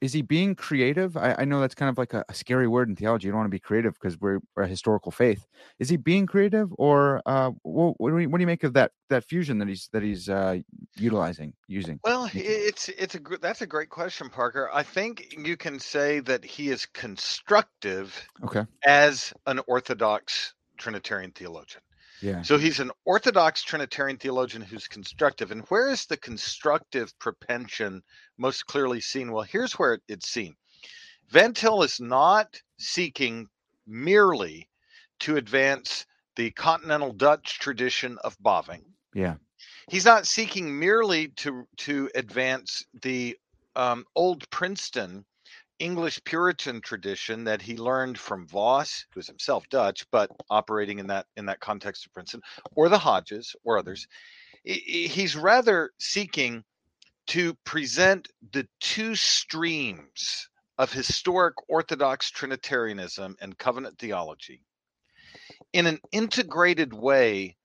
is 0.00 0.12
he 0.12 0.20
being 0.20 0.54
creative? 0.54 1.16
I, 1.16 1.34
I 1.38 1.44
know 1.46 1.60
that's 1.60 1.74
kind 1.74 1.88
of 1.88 1.96
like 1.96 2.12
a, 2.12 2.22
a 2.28 2.34
scary 2.34 2.68
word 2.68 2.90
in 2.90 2.96
theology. 2.96 3.26
You 3.26 3.32
don't 3.32 3.38
want 3.38 3.46
to 3.46 3.54
be 3.54 3.58
creative 3.58 3.94
because 3.94 4.20
we're, 4.20 4.40
we're 4.54 4.64
a 4.64 4.68
historical 4.68 5.10
faith. 5.10 5.46
Is 5.78 5.88
he 5.88 5.96
being 5.96 6.26
creative, 6.26 6.68
or 6.76 7.22
uh, 7.24 7.52
what, 7.62 7.98
what, 7.98 8.10
do 8.10 8.18
you, 8.18 8.28
what 8.28 8.36
do 8.36 8.42
you 8.42 8.46
make 8.46 8.64
of 8.64 8.74
that 8.74 8.92
that 9.08 9.24
fusion 9.24 9.56
that 9.58 9.68
he's 9.68 9.88
that 9.92 10.02
he's 10.02 10.28
uh, 10.28 10.58
utilizing 10.96 11.54
using? 11.68 12.00
Well, 12.04 12.24
i- 12.24 12.28
Thank 12.28 12.44
you. 12.44 12.50
it's 12.50 12.88
it's 12.90 13.14
a 13.14 13.18
gr- 13.20 13.36
that's 13.40 13.62
a 13.62 13.66
great 13.66 13.88
question, 13.88 14.28
Parker. 14.28 14.68
I 14.74 14.82
think 14.82 15.34
you 15.38 15.56
can 15.56 15.78
say 15.78 16.20
that 16.20 16.44
he 16.44 16.68
is 16.68 16.84
constructive 16.86 18.28
Okay, 18.44 18.66
as 18.84 19.32
an 19.46 19.60
orthodox 19.66 20.52
Trinitarian 20.76 21.30
theologian. 21.30 21.80
Yeah, 22.20 22.42
So 22.42 22.58
he's 22.58 22.80
an 22.80 22.90
orthodox 23.04 23.62
Trinitarian 23.62 24.18
theologian 24.18 24.62
who's 24.62 24.88
constructive. 24.88 25.50
And 25.50 25.62
where 25.62 25.90
is 25.90 26.06
the 26.06 26.16
constructive 26.16 27.16
propension 27.18 28.02
most 28.38 28.66
clearly 28.66 29.00
seen? 29.00 29.32
Well, 29.32 29.42
here's 29.42 29.74
where 29.74 29.94
it- 29.94 30.02
it's 30.08 30.28
seen. 30.28 30.56
Van 31.28 31.54
Til 31.54 31.82
is 31.82 32.00
not 32.00 32.60
seeking 32.78 33.48
merely 33.86 34.68
to 35.20 35.36
advance 35.36 36.06
the 36.36 36.50
continental 36.52 37.12
Dutch 37.12 37.58
tradition 37.58 38.18
of 38.24 38.36
Bavinck. 38.38 38.84
Yeah. 39.14 39.36
He's 39.88 40.04
not 40.04 40.26
seeking 40.26 40.78
merely 40.78 41.28
to 41.28 41.66
to 41.78 42.10
advance 42.14 42.84
the 43.02 43.38
um, 43.76 44.04
old 44.14 44.48
Princeton 44.50 45.24
English 45.78 46.22
Puritan 46.24 46.80
tradition 46.80 47.44
that 47.44 47.62
he 47.62 47.76
learned 47.76 48.18
from 48.18 48.46
Vos, 48.46 49.06
who's 49.12 49.26
himself 49.26 49.68
Dutch, 49.68 50.06
but 50.10 50.30
operating 50.50 50.98
in 50.98 51.08
that 51.08 51.26
in 51.36 51.46
that 51.46 51.60
context 51.60 52.06
of 52.06 52.12
Princeton, 52.12 52.42
or 52.74 52.88
the 52.88 52.98
Hodges 52.98 53.56
or 53.64 53.74
mm-hmm. 53.74 53.80
others. 53.80 54.06
He's 54.64 55.36
rather 55.36 55.90
seeking 55.98 56.64
to 57.26 57.54
present 57.64 58.28
the 58.52 58.66
two 58.80 59.14
streams 59.14 60.48
of 60.78 60.92
historic 60.92 61.54
Orthodox 61.68 62.30
Trinitarianism 62.30 63.36
and 63.40 63.58
covenant 63.58 63.98
theology 63.98 64.62
in 65.72 65.86
an 65.86 65.98
integrated 66.12 66.92
way 66.92 67.56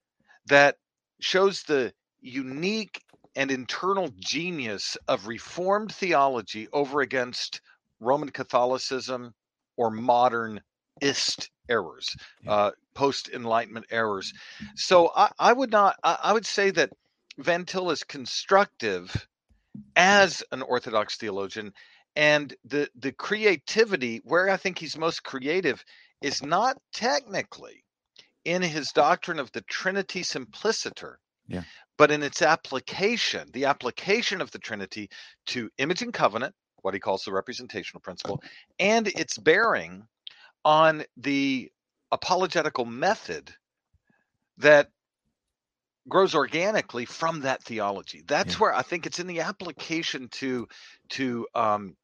that 0.48 0.76
shows 1.20 1.64
the 1.64 1.94
unique 2.22 3.02
and 3.36 3.52
internal 3.52 4.10
genius 4.20 4.98
of 5.08 5.28
Reformed 5.28 5.94
theology 5.94 6.68
over 6.74 7.02
against 7.02 7.62
Roman 8.00 8.30
Catholicism 8.30 9.34
or 9.78 9.90
modernist 9.92 11.50
errors, 11.70 12.16
uh, 12.48 12.72
post 12.94 13.30
Enlightenment 13.30 13.86
errors. 13.92 14.34
So 14.76 15.12
I, 15.16 15.30
I 15.40 15.54
would 15.54 15.72
not, 15.72 15.96
I, 16.04 16.18
I, 16.24 16.34
would 16.34 16.46
say 16.46 16.72
that 16.72 16.92
Van 17.38 17.66
Til 17.66 17.92
is 17.92 18.04
constructive 18.04 19.28
as 19.96 20.44
an 20.52 20.62
Orthodox 20.62 21.18
theologian. 21.18 21.74
And 22.16 22.54
the, 22.66 22.90
the 22.96 23.12
creativity, 23.12 24.22
where 24.24 24.50
I 24.50 24.58
think 24.58 24.80
he's 24.80 24.98
most 24.98 25.24
creative, 25.24 25.84
is 26.22 26.44
not 26.44 26.78
technically 26.92 27.86
in 28.44 28.62
his 28.62 28.92
doctrine 28.92 29.40
of 29.40 29.52
the 29.52 29.62
Trinity 29.62 30.24
simpliciter, 30.24 31.20
yeah. 31.48 31.64
but 31.98 32.12
in 32.12 32.24
its 32.24 32.42
application, 32.42 33.50
the 33.54 33.66
application 33.66 34.42
of 34.42 34.52
the 34.52 34.60
Trinity 34.60 35.10
to 35.48 35.70
image 35.78 36.02
and 36.02 36.14
covenant, 36.14 36.56
what 36.82 36.94
he 36.94 37.00
calls 37.00 37.24
the 37.24 37.32
representational 37.32 38.02
principle, 38.02 38.42
and 38.80 39.08
its 39.08 39.38
bearing 39.38 40.08
on 40.66 41.04
the 41.18 41.72
apologetical 42.12 42.86
method 42.86 43.54
that 44.58 44.90
grows 46.08 46.36
organically 46.36 47.06
from 47.06 47.42
that 47.42 47.64
theology. 47.64 48.24
That's 48.28 48.54
yeah. 48.54 48.60
where 48.60 48.74
I 48.74 48.82
think 48.82 49.06
it's 49.06 49.20
in 49.20 49.28
the 49.28 49.42
application 49.42 50.28
to 50.30 50.68
to 51.10 51.48
um, 51.56 51.96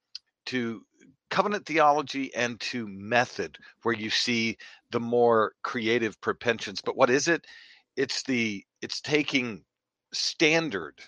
to 0.47 0.85
covenant 1.29 1.65
theology 1.65 2.33
and 2.35 2.59
to 2.61 2.87
method 2.87 3.57
where 3.83 3.95
you 3.95 4.09
see 4.09 4.57
the 4.91 4.99
more 4.99 5.53
creative 5.63 6.19
propensions. 6.21 6.81
But 6.81 6.95
what 6.95 7.09
is 7.09 7.27
it? 7.27 7.45
It's 7.97 8.23
the 8.23 8.63
it's 8.81 9.01
taking 9.01 9.63
standard 10.13 11.01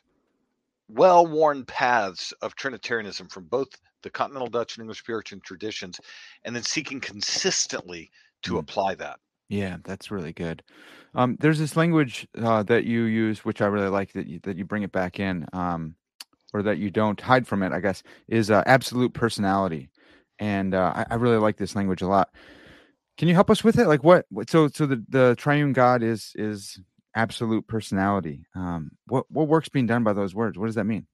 well-worn 0.90 1.66
paths 1.66 2.34
of 2.42 2.56
Trinitarianism 2.56 3.28
from 3.28 3.46
both 3.46 3.70
the 4.04 4.10
continental 4.10 4.48
Dutch 4.48 4.76
and 4.76 4.84
English 4.84 5.04
Puritan 5.04 5.42
traditions, 5.42 6.00
and 6.44 6.56
then 6.56 6.64
seeking 6.64 7.00
consistently 7.00 8.12
to 8.44 8.54
mm. 8.54 8.60
apply 8.60 8.96
that. 8.96 9.20
Yeah, 9.50 9.78
that's 9.84 10.12
really 10.12 10.34
good. 10.34 10.64
Um, 11.16 11.38
there's 11.40 11.60
this 11.60 11.76
language 11.76 12.28
uh, 12.38 12.64
that 12.64 12.84
you 12.86 13.04
use, 13.04 13.46
which 13.46 13.62
I 13.62 13.68
really 13.68 13.88
like 13.88 14.14
that 14.14 14.28
you, 14.28 14.40
that 14.44 14.58
you 14.58 14.66
bring 14.66 14.84
it 14.84 14.92
back 14.92 15.20
in, 15.20 15.48
um, 15.54 15.96
or 16.54 16.62
that 16.64 16.78
you 16.78 16.90
don't 16.90 17.20
hide 17.20 17.48
from 17.48 17.64
it. 17.64 17.72
I 17.72 17.80
guess 17.80 18.04
is 18.28 18.52
uh, 18.52 18.64
absolute 18.66 19.14
personality, 19.14 19.90
and 20.40 20.76
uh, 20.76 20.94
I, 20.96 21.06
I, 21.12 21.16
really 21.16 21.38
like 21.38 21.58
this 21.58 21.76
language 21.76 22.02
a 22.02 22.08
lot. 22.08 22.30
Can 23.18 23.28
you 23.28 23.34
help 23.34 23.50
us 23.50 23.64
with 23.64 23.80
it? 23.80 23.88
Like 23.88 24.04
what? 24.04 24.26
So 24.48 24.68
so 24.68 24.86
the 24.86 25.04
the 25.10 25.36
triune 25.38 25.74
God 25.74 26.04
is 26.04 26.34
is 26.36 26.80
absolute 27.18 27.68
personality. 27.68 28.46
Um, 28.56 28.92
what 29.08 29.26
what 29.30 29.48
work's 29.48 29.70
being 29.70 29.88
done 29.88 30.04
by 30.04 30.14
those 30.14 30.36
words? 30.36 30.58
What 30.58 30.68
does 30.68 30.76
that 30.76 30.86
mean? 30.86 31.08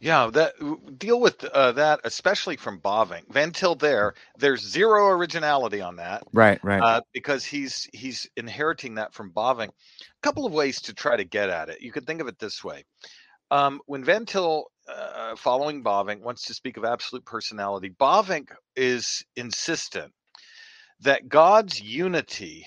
Yeah, 0.00 0.30
that 0.32 0.54
deal 0.98 1.20
with 1.20 1.42
uh, 1.44 1.72
that, 1.72 2.00
especially 2.04 2.56
from 2.56 2.80
Bavinck. 2.80 3.32
Van 3.32 3.50
Til 3.50 3.74
there, 3.74 4.14
there's 4.36 4.60
zero 4.60 5.08
originality 5.08 5.80
on 5.80 5.96
that. 5.96 6.22
Right, 6.32 6.62
right. 6.62 6.80
Uh, 6.80 7.00
because 7.12 7.44
he's 7.44 7.88
he's 7.92 8.28
inheriting 8.36 8.96
that 8.96 9.14
from 9.14 9.32
Bavinck. 9.32 9.68
A 9.68 10.22
couple 10.22 10.46
of 10.46 10.52
ways 10.52 10.80
to 10.82 10.94
try 10.94 11.16
to 11.16 11.24
get 11.24 11.50
at 11.50 11.68
it. 11.68 11.80
You 11.80 11.92
could 11.92 12.06
think 12.06 12.20
of 12.20 12.28
it 12.28 12.38
this 12.38 12.62
way: 12.62 12.84
um, 13.50 13.80
when 13.86 14.04
Van 14.04 14.26
Til, 14.26 14.66
uh, 14.88 15.36
following 15.36 15.82
Bavinck, 15.82 16.20
wants 16.20 16.44
to 16.46 16.54
speak 16.54 16.76
of 16.76 16.84
absolute 16.84 17.24
personality, 17.24 17.90
Bavinck 17.90 18.50
is 18.76 19.24
insistent 19.36 20.12
that 21.00 21.28
God's 21.28 21.80
unity 21.80 22.66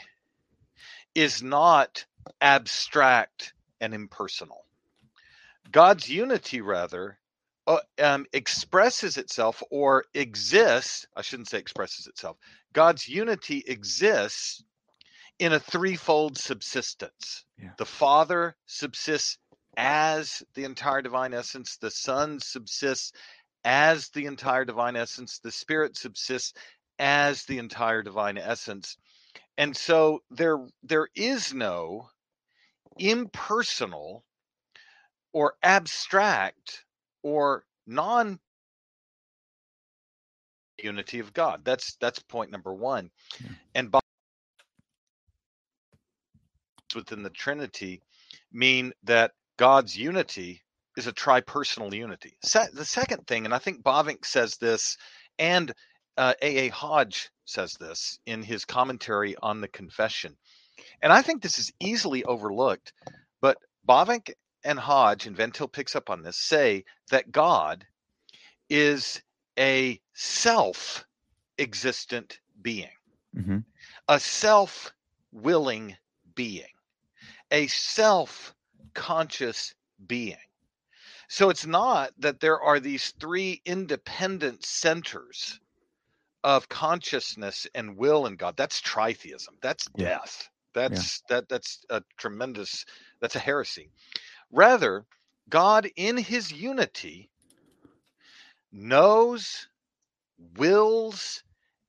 is 1.15 1.41
not 1.41 2.05
abstract 2.41 3.53
and 3.81 3.93
impersonal. 3.93 4.65
God's 5.71 6.09
unity, 6.09 6.61
rather, 6.61 7.19
uh, 7.67 7.79
um, 8.01 8.25
expresses 8.31 9.17
itself 9.17 9.61
or 9.69 10.05
exists. 10.13 11.05
I 11.15 11.21
shouldn't 11.21 11.49
say 11.49 11.59
expresses 11.59 12.07
itself. 12.07 12.37
God's 12.73 13.07
unity 13.07 13.63
exists 13.67 14.63
in 15.39 15.53
a 15.53 15.59
threefold 15.59 16.37
subsistence. 16.37 17.45
Yeah. 17.61 17.71
The 17.77 17.85
Father 17.85 18.55
subsists 18.65 19.37
as 19.75 20.41
the 20.55 20.63
entire 20.63 21.01
divine 21.01 21.33
essence, 21.33 21.77
the 21.77 21.91
Son 21.91 22.39
subsists 22.39 23.11
as 23.63 24.09
the 24.09 24.25
entire 24.25 24.65
divine 24.65 24.95
essence, 24.95 25.39
the 25.39 25.51
Spirit 25.51 25.97
subsists 25.97 26.53
as 26.97 27.43
the 27.43 27.59
entire 27.59 28.01
divine 28.01 28.37
essence. 28.37 28.97
And 29.57 29.75
so 29.75 30.23
there 30.31 30.57
there 30.83 31.07
is 31.15 31.53
no 31.53 32.09
impersonal 32.99 34.23
or 35.33 35.55
abstract 35.63 36.85
or 37.23 37.63
non 37.85 38.39
unity 40.81 41.19
of 41.19 41.33
God. 41.33 41.61
That's 41.63 41.95
that's 41.99 42.19
point 42.19 42.51
number 42.51 42.73
one. 42.73 43.09
Yeah. 43.41 43.49
And 43.75 43.91
within 46.95 47.23
the 47.23 47.29
Trinity 47.29 48.01
mean 48.51 48.91
that 49.03 49.31
God's 49.57 49.97
unity 49.97 50.61
is 50.95 51.07
a 51.07 51.13
tripersonal 51.13 51.93
unity. 51.93 52.33
Se- 52.43 52.69
the 52.73 52.85
second 52.85 53.27
thing, 53.27 53.45
and 53.45 53.53
I 53.53 53.59
think 53.59 53.83
Bavinck 53.83 54.25
says 54.25 54.57
this, 54.57 54.97
and 55.39 55.73
uh, 56.17 56.33
A.A. 56.41 56.69
Hodge 56.69 57.29
says 57.45 57.73
this 57.79 58.19
in 58.25 58.41
his 58.41 58.65
commentary 58.65 59.35
on 59.41 59.61
the 59.61 59.67
Confession, 59.67 60.35
and 61.01 61.13
I 61.13 61.21
think 61.21 61.41
this 61.41 61.59
is 61.59 61.71
easily 61.79 62.23
overlooked, 62.23 62.93
but 63.41 63.57
Bavinck 63.87 64.31
and 64.63 64.79
Hodge, 64.79 65.27
and 65.27 65.35
Van 65.35 65.51
Til 65.51 65.67
picks 65.67 65.95
up 65.95 66.09
on 66.09 66.23
this, 66.23 66.37
say 66.37 66.83
that 67.11 67.31
God 67.31 67.85
is 68.69 69.21
a 69.57 69.99
self 70.13 71.05
existent 71.57 72.39
being, 72.61 72.89
mm-hmm. 73.35 73.59
a 74.07 74.19
self 74.19 74.91
willing 75.31 75.95
being, 76.35 76.73
a 77.51 77.67
self 77.67 78.53
conscious 78.93 79.73
being. 80.07 80.37
So 81.29 81.49
it's 81.49 81.65
not 81.65 82.11
that 82.19 82.39
there 82.39 82.61
are 82.61 82.79
these 82.79 83.13
three 83.19 83.61
independent 83.65 84.63
centers 84.65 85.59
of 86.43 86.69
consciousness 86.69 87.67
and 87.75 87.97
will 87.97 88.25
in 88.25 88.37
God. 88.37 88.55
That's 88.55 88.81
tritheism. 88.81 89.49
That's 89.61 89.87
yeah. 89.95 90.09
death. 90.09 90.49
That's 90.77 91.23
yeah. 91.29 91.37
that 91.37 91.49
that's 91.49 91.83
a 91.89 92.03
tremendous 92.17 92.85
that's 93.19 93.35
a 93.35 93.39
heresy. 93.39 93.89
Rather, 94.51 95.05
God 95.49 95.89
in 95.95 96.17
his 96.17 96.51
unity 96.51 97.31
knows, 98.71 99.67
wills, 100.55 101.43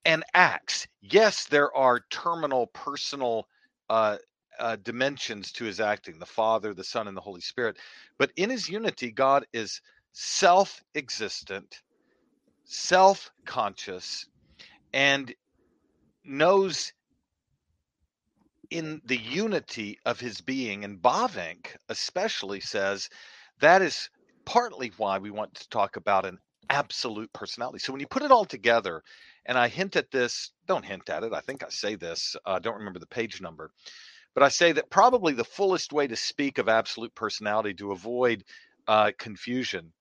and 0.07 0.25
acts. 0.33 0.88
Yes, 1.02 1.45
there 1.45 1.75
are 1.76 2.00
terminal 2.09 2.68
personal 2.68 3.47
uh, 3.90 4.16
uh, 4.59 4.76
dimensions 4.76 5.52
to 5.52 5.64
his 5.64 5.80
acting 5.80 6.18
the 6.18 6.25
Father, 6.25 6.73
the 6.73 6.83
Son, 6.83 7.09
and 7.09 7.16
the 7.16 7.21
Holy 7.21 7.42
Spirit. 7.42 7.76
But 8.16 8.33
in 8.37 8.49
his 8.49 8.71
unity, 8.71 9.11
God 9.11 9.45
is 9.52 9.83
self 10.12 10.83
existent, 10.95 11.83
self 12.64 13.30
conscious, 13.45 14.26
and 14.95 15.35
knows 16.25 16.95
in 18.71 19.01
the 19.05 19.17
unity 19.17 19.99
of 20.05 20.21
his 20.21 20.41
being. 20.41 20.85
And 20.85 21.01
Bavinck 21.01 21.77
especially 21.89 22.61
says 22.61 23.09
that 23.61 23.83
is 23.83 24.11
partly 24.45 24.93
why 24.97 25.19
we 25.19 25.31
want 25.31 25.55
to 25.55 25.69
talk 25.69 25.97
about 25.97 26.27
an 26.27 26.39
absolute 26.71 27.33
personality. 27.33 27.79
So 27.79 27.93
when 27.93 28.01
you 28.01 28.07
put 28.07 28.23
it 28.23 28.31
all 28.31 28.45
together, 28.45 29.03
and 29.47 29.59
I 29.59 29.69
hint 29.69 29.97
at 29.97 30.11
this, 30.11 30.51
don't 30.67 30.85
hint 30.85 31.09
at 31.09 31.23
it. 31.23 31.33
I 31.33 31.41
think 31.41 31.65
I 31.65 31.69
say 31.71 31.95
this. 31.95 32.37
I 32.45 32.57
uh, 32.57 32.59
don't 32.59 32.77
remember 32.77 32.99
the 32.99 33.07
page 33.07 33.41
number, 33.41 33.71
but 34.35 34.43
I 34.43 34.49
say 34.49 34.73
that 34.73 34.91
probably 34.91 35.33
the 35.33 35.45
fullest 35.45 35.93
way 35.93 36.07
to 36.07 36.17
speak 36.17 36.59
of 36.59 36.69
absolute 36.69 37.15
personality 37.15 37.75
to 37.75 37.93
avoid 37.93 38.45
uh, 38.87 39.13
confusion 39.19 39.93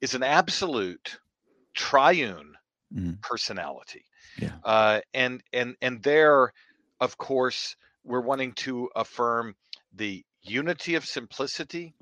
is 0.00 0.14
an 0.14 0.22
absolute 0.22 1.18
triune 1.74 2.54
mm. 2.94 3.20
personality. 3.20 4.04
Yeah. 4.38 4.52
Uh, 4.64 5.00
and 5.12 5.42
and 5.52 5.76
and 5.80 6.02
there, 6.02 6.52
of 7.00 7.18
course, 7.18 7.76
we're 8.04 8.20
wanting 8.20 8.52
to 8.52 8.90
affirm 8.94 9.54
the 9.94 10.24
unity 10.42 10.94
of 10.94 11.06
simplicity. 11.06 11.94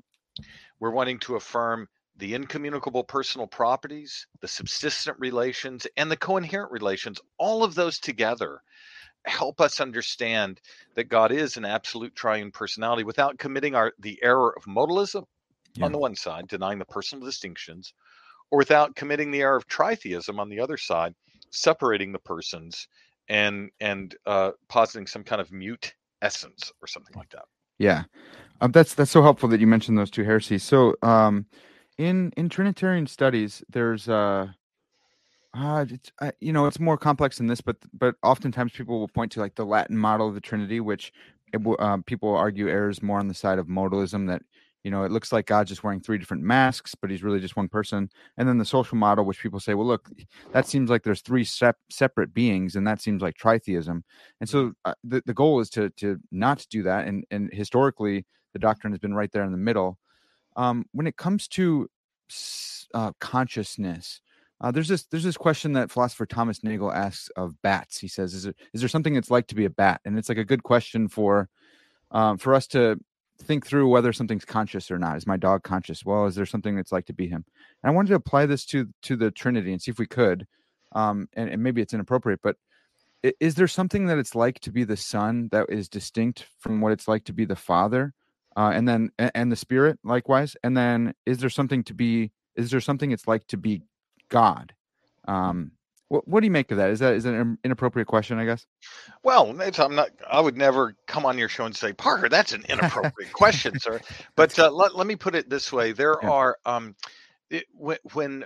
We're 0.79 0.91
wanting 0.91 1.19
to 1.19 1.35
affirm 1.35 1.87
the 2.17 2.35
incommunicable 2.35 3.03
personal 3.03 3.47
properties, 3.47 4.27
the 4.41 4.47
subsistent 4.47 5.17
relations, 5.19 5.87
and 5.97 6.11
the 6.11 6.17
coherent 6.17 6.71
relations. 6.71 7.19
All 7.37 7.63
of 7.63 7.73
those 7.73 7.99
together 7.99 8.61
help 9.25 9.61
us 9.61 9.79
understand 9.79 10.59
that 10.95 11.05
God 11.05 11.31
is 11.31 11.57
an 11.57 11.65
absolute 11.65 12.15
triune 12.15 12.51
personality 12.51 13.03
without 13.03 13.39
committing 13.39 13.73
our 13.73 13.93
the 13.99 14.19
error 14.21 14.53
of 14.55 14.65
modalism 14.65 15.25
yeah. 15.75 15.85
on 15.85 15.91
the 15.91 15.97
one 15.97 16.15
side, 16.15 16.47
denying 16.47 16.79
the 16.79 16.85
personal 16.85 17.25
distinctions, 17.25 17.93
or 18.51 18.57
without 18.57 18.95
committing 18.95 19.31
the 19.31 19.41
error 19.41 19.55
of 19.55 19.67
tritheism 19.67 20.39
on 20.39 20.49
the 20.49 20.59
other 20.59 20.77
side, 20.77 21.15
separating 21.49 22.11
the 22.11 22.19
persons 22.19 22.87
and 23.29 23.69
and 23.79 24.15
uh, 24.25 24.51
positing 24.69 25.07
some 25.07 25.23
kind 25.23 25.41
of 25.41 25.51
mute 25.51 25.93
essence 26.21 26.71
or 26.81 26.87
something 26.87 27.15
like 27.15 27.29
that. 27.29 27.45
Yeah, 27.79 28.03
um, 28.61 28.71
that's 28.71 28.93
that's 28.93 29.11
so 29.11 29.21
helpful 29.21 29.49
that 29.49 29.59
you 29.59 29.67
mentioned 29.67 29.97
those 29.97 30.11
two 30.11 30.23
heresies. 30.23 30.63
So, 30.63 30.95
um, 31.01 31.45
in 31.97 32.31
in 32.37 32.49
Trinitarian 32.49 33.07
studies, 33.07 33.63
there's 33.69 34.07
uh, 34.07 34.47
uh, 35.53 35.85
it's, 35.89 36.11
uh, 36.19 36.31
you 36.39 36.51
know, 36.51 36.65
it's 36.65 36.79
more 36.79 36.97
complex 36.97 37.37
than 37.37 37.47
this, 37.47 37.61
but 37.61 37.77
but 37.93 38.15
oftentimes 38.23 38.71
people 38.71 38.99
will 38.99 39.07
point 39.07 39.31
to 39.33 39.39
like 39.39 39.55
the 39.55 39.65
Latin 39.65 39.97
model 39.97 40.27
of 40.27 40.33
the 40.35 40.41
Trinity, 40.41 40.79
which 40.79 41.13
it, 41.53 41.61
uh, 41.79 41.97
people 42.05 42.35
argue 42.35 42.69
errs 42.69 43.03
more 43.03 43.19
on 43.19 43.27
the 43.27 43.33
side 43.33 43.59
of 43.59 43.67
modalism. 43.67 44.27
That 44.27 44.41
you 44.83 44.91
know, 44.91 45.03
it 45.03 45.11
looks 45.11 45.31
like 45.31 45.45
God's 45.45 45.69
just 45.69 45.83
wearing 45.83 46.01
three 46.01 46.17
different 46.17 46.43
masks, 46.43 46.95
but 46.95 47.09
he's 47.09 47.23
really 47.23 47.39
just 47.39 47.55
one 47.55 47.69
person. 47.69 48.09
And 48.37 48.47
then 48.47 48.57
the 48.57 48.65
social 48.65 48.97
model, 48.97 49.25
which 49.25 49.39
people 49.39 49.59
say, 49.59 49.73
well, 49.73 49.87
look, 49.87 50.09
that 50.51 50.67
seems 50.67 50.89
like 50.89 51.03
there's 51.03 51.21
three 51.21 51.43
sep- 51.43 51.77
separate 51.89 52.33
beings, 52.33 52.75
and 52.75 52.85
that 52.85 53.01
seems 53.01 53.21
like 53.21 53.35
tritheism. 53.37 54.03
And 54.39 54.49
so 54.49 54.73
uh, 54.85 54.93
the 55.03 55.21
the 55.25 55.33
goal 55.33 55.59
is 55.59 55.69
to 55.71 55.89
to 55.91 56.19
not 56.31 56.65
do 56.69 56.83
that. 56.83 57.07
And 57.07 57.25
and 57.31 57.49
historically, 57.53 58.25
the 58.51 58.59
doctrine 58.59 58.93
has 58.93 58.99
been 58.99 59.13
right 59.13 59.31
there 59.31 59.43
in 59.43 59.51
the 59.51 59.57
middle. 59.57 59.97
Um, 60.55 60.85
when 60.91 61.07
it 61.07 61.17
comes 61.17 61.47
to 61.49 61.89
uh, 62.93 63.11
consciousness 63.19 64.21
uh, 64.63 64.71
there's 64.71 64.87
this 64.87 65.03
there's 65.03 65.25
this 65.25 65.35
question 65.35 65.73
that 65.73 65.91
philosopher 65.91 66.25
Thomas 66.25 66.63
Nagel 66.63 66.91
asks 66.91 67.27
of 67.35 67.61
bats. 67.61 67.99
He 67.99 68.07
says, 68.07 68.33
"Is 68.33 68.43
there 68.43 68.53
is 68.71 68.81
there 68.81 68.87
something 68.87 69.15
it's 69.15 69.29
like 69.29 69.47
to 69.47 69.55
be 69.55 69.65
a 69.65 69.69
bat?" 69.69 69.99
And 70.05 70.17
it's 70.17 70.29
like 70.29 70.37
a 70.37 70.45
good 70.45 70.63
question 70.63 71.09
for 71.09 71.49
um, 72.11 72.37
for 72.37 72.55
us 72.55 72.65
to 72.67 72.97
think 73.43 73.65
through 73.65 73.87
whether 73.89 74.11
something's 74.11 74.45
conscious 74.45 74.89
or 74.89 74.97
not. 74.97 75.17
Is 75.17 75.27
my 75.27 75.37
dog 75.37 75.63
conscious? 75.63 76.03
Well, 76.03 76.25
is 76.25 76.35
there 76.35 76.45
something 76.45 76.77
it's 76.77 76.91
like 76.91 77.05
to 77.05 77.13
be 77.13 77.27
him? 77.27 77.45
And 77.83 77.91
I 77.91 77.95
wanted 77.95 78.09
to 78.09 78.15
apply 78.15 78.47
this 78.47 78.65
to 78.67 78.87
to 79.03 79.15
the 79.15 79.29
Trinity 79.31 79.71
and 79.71 79.81
see 79.81 79.91
if 79.91 79.99
we 79.99 80.07
could. 80.07 80.47
Um, 80.93 81.27
and, 81.33 81.49
and 81.49 81.63
maybe 81.63 81.81
it's 81.81 81.93
inappropriate, 81.93 82.39
but 82.43 82.55
is 83.39 83.55
there 83.55 83.67
something 83.67 84.07
that 84.07 84.19
it's 84.19 84.35
like 84.35 84.59
to 84.59 84.71
be 84.71 84.83
the 84.83 84.97
Son 84.97 85.49
that 85.51 85.67
is 85.69 85.89
distinct 85.89 86.45
from 86.59 86.81
what 86.81 86.91
it's 86.91 87.07
like 87.07 87.23
to 87.25 87.33
be 87.33 87.45
the 87.45 87.55
Father, 87.55 88.13
uh, 88.55 88.71
and 88.73 88.87
then 88.87 89.11
and 89.17 89.51
the 89.51 89.55
Spirit 89.55 89.97
likewise? 90.03 90.55
And 90.63 90.75
then 90.75 91.13
is 91.25 91.39
there 91.39 91.49
something 91.49 91.83
to 91.85 91.93
be? 91.93 92.31
Is 92.55 92.69
there 92.69 92.81
something 92.81 93.11
it's 93.11 93.27
like 93.27 93.47
to 93.47 93.57
be 93.57 93.83
God. 94.33 94.73
Um, 95.27 95.71
what, 96.09 96.27
what 96.27 96.41
do 96.41 96.45
you 96.45 96.51
make 96.51 96.71
of 96.71 96.77
that? 96.77 96.89
Is 96.89 96.99
that 96.99 97.13
is 97.13 97.23
that 97.23 97.33
an 97.33 97.57
inappropriate 97.63 98.07
question? 98.07 98.37
I 98.39 98.45
guess. 98.45 98.65
Well, 99.23 99.49
I'm 99.49 99.95
not. 99.95 100.09
I 100.29 100.39
would 100.39 100.57
never 100.57 100.95
come 101.07 101.25
on 101.25 101.37
your 101.37 101.49
show 101.49 101.65
and 101.65 101.75
say, 101.75 101.93
Parker, 101.93 102.29
that's 102.29 102.53
an 102.53 102.63
inappropriate 102.69 103.33
question, 103.33 103.79
sir. 103.79 103.99
But 104.35 104.57
uh, 104.59 104.71
let 104.71 104.95
let 104.95 105.07
me 105.07 105.15
put 105.15 105.35
it 105.35 105.49
this 105.49 105.71
way: 105.71 105.91
there 105.91 106.17
yeah. 106.21 106.29
are 106.29 106.57
um, 106.65 106.95
it, 107.49 107.65
when, 107.73 107.97
when 108.13 108.45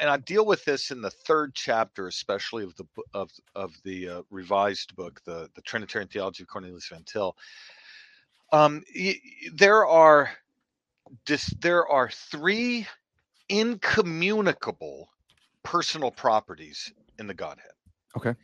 and 0.00 0.10
I 0.10 0.16
deal 0.18 0.44
with 0.44 0.64
this 0.64 0.90
in 0.90 1.00
the 1.00 1.10
third 1.10 1.54
chapter, 1.54 2.06
especially 2.08 2.64
of 2.64 2.74
the 2.76 2.84
of 3.14 3.30
of 3.54 3.72
the 3.84 4.08
uh, 4.08 4.22
revised 4.30 4.94
book, 4.96 5.20
the 5.24 5.48
the 5.54 5.62
Trinitarian 5.62 6.08
Theology 6.08 6.42
of 6.42 6.48
Cornelius 6.48 6.88
Van 6.88 7.04
Til. 7.04 7.36
Um, 8.52 8.82
there 9.54 9.86
are 9.86 10.30
dis, 11.24 11.46
there 11.60 11.86
are 11.86 12.08
three 12.10 12.86
incommunicable 13.48 15.08
personal 15.66 16.12
properties 16.12 16.92
in 17.18 17.26
the 17.26 17.34
Godhead. 17.34 17.72
Okay. 18.16 18.34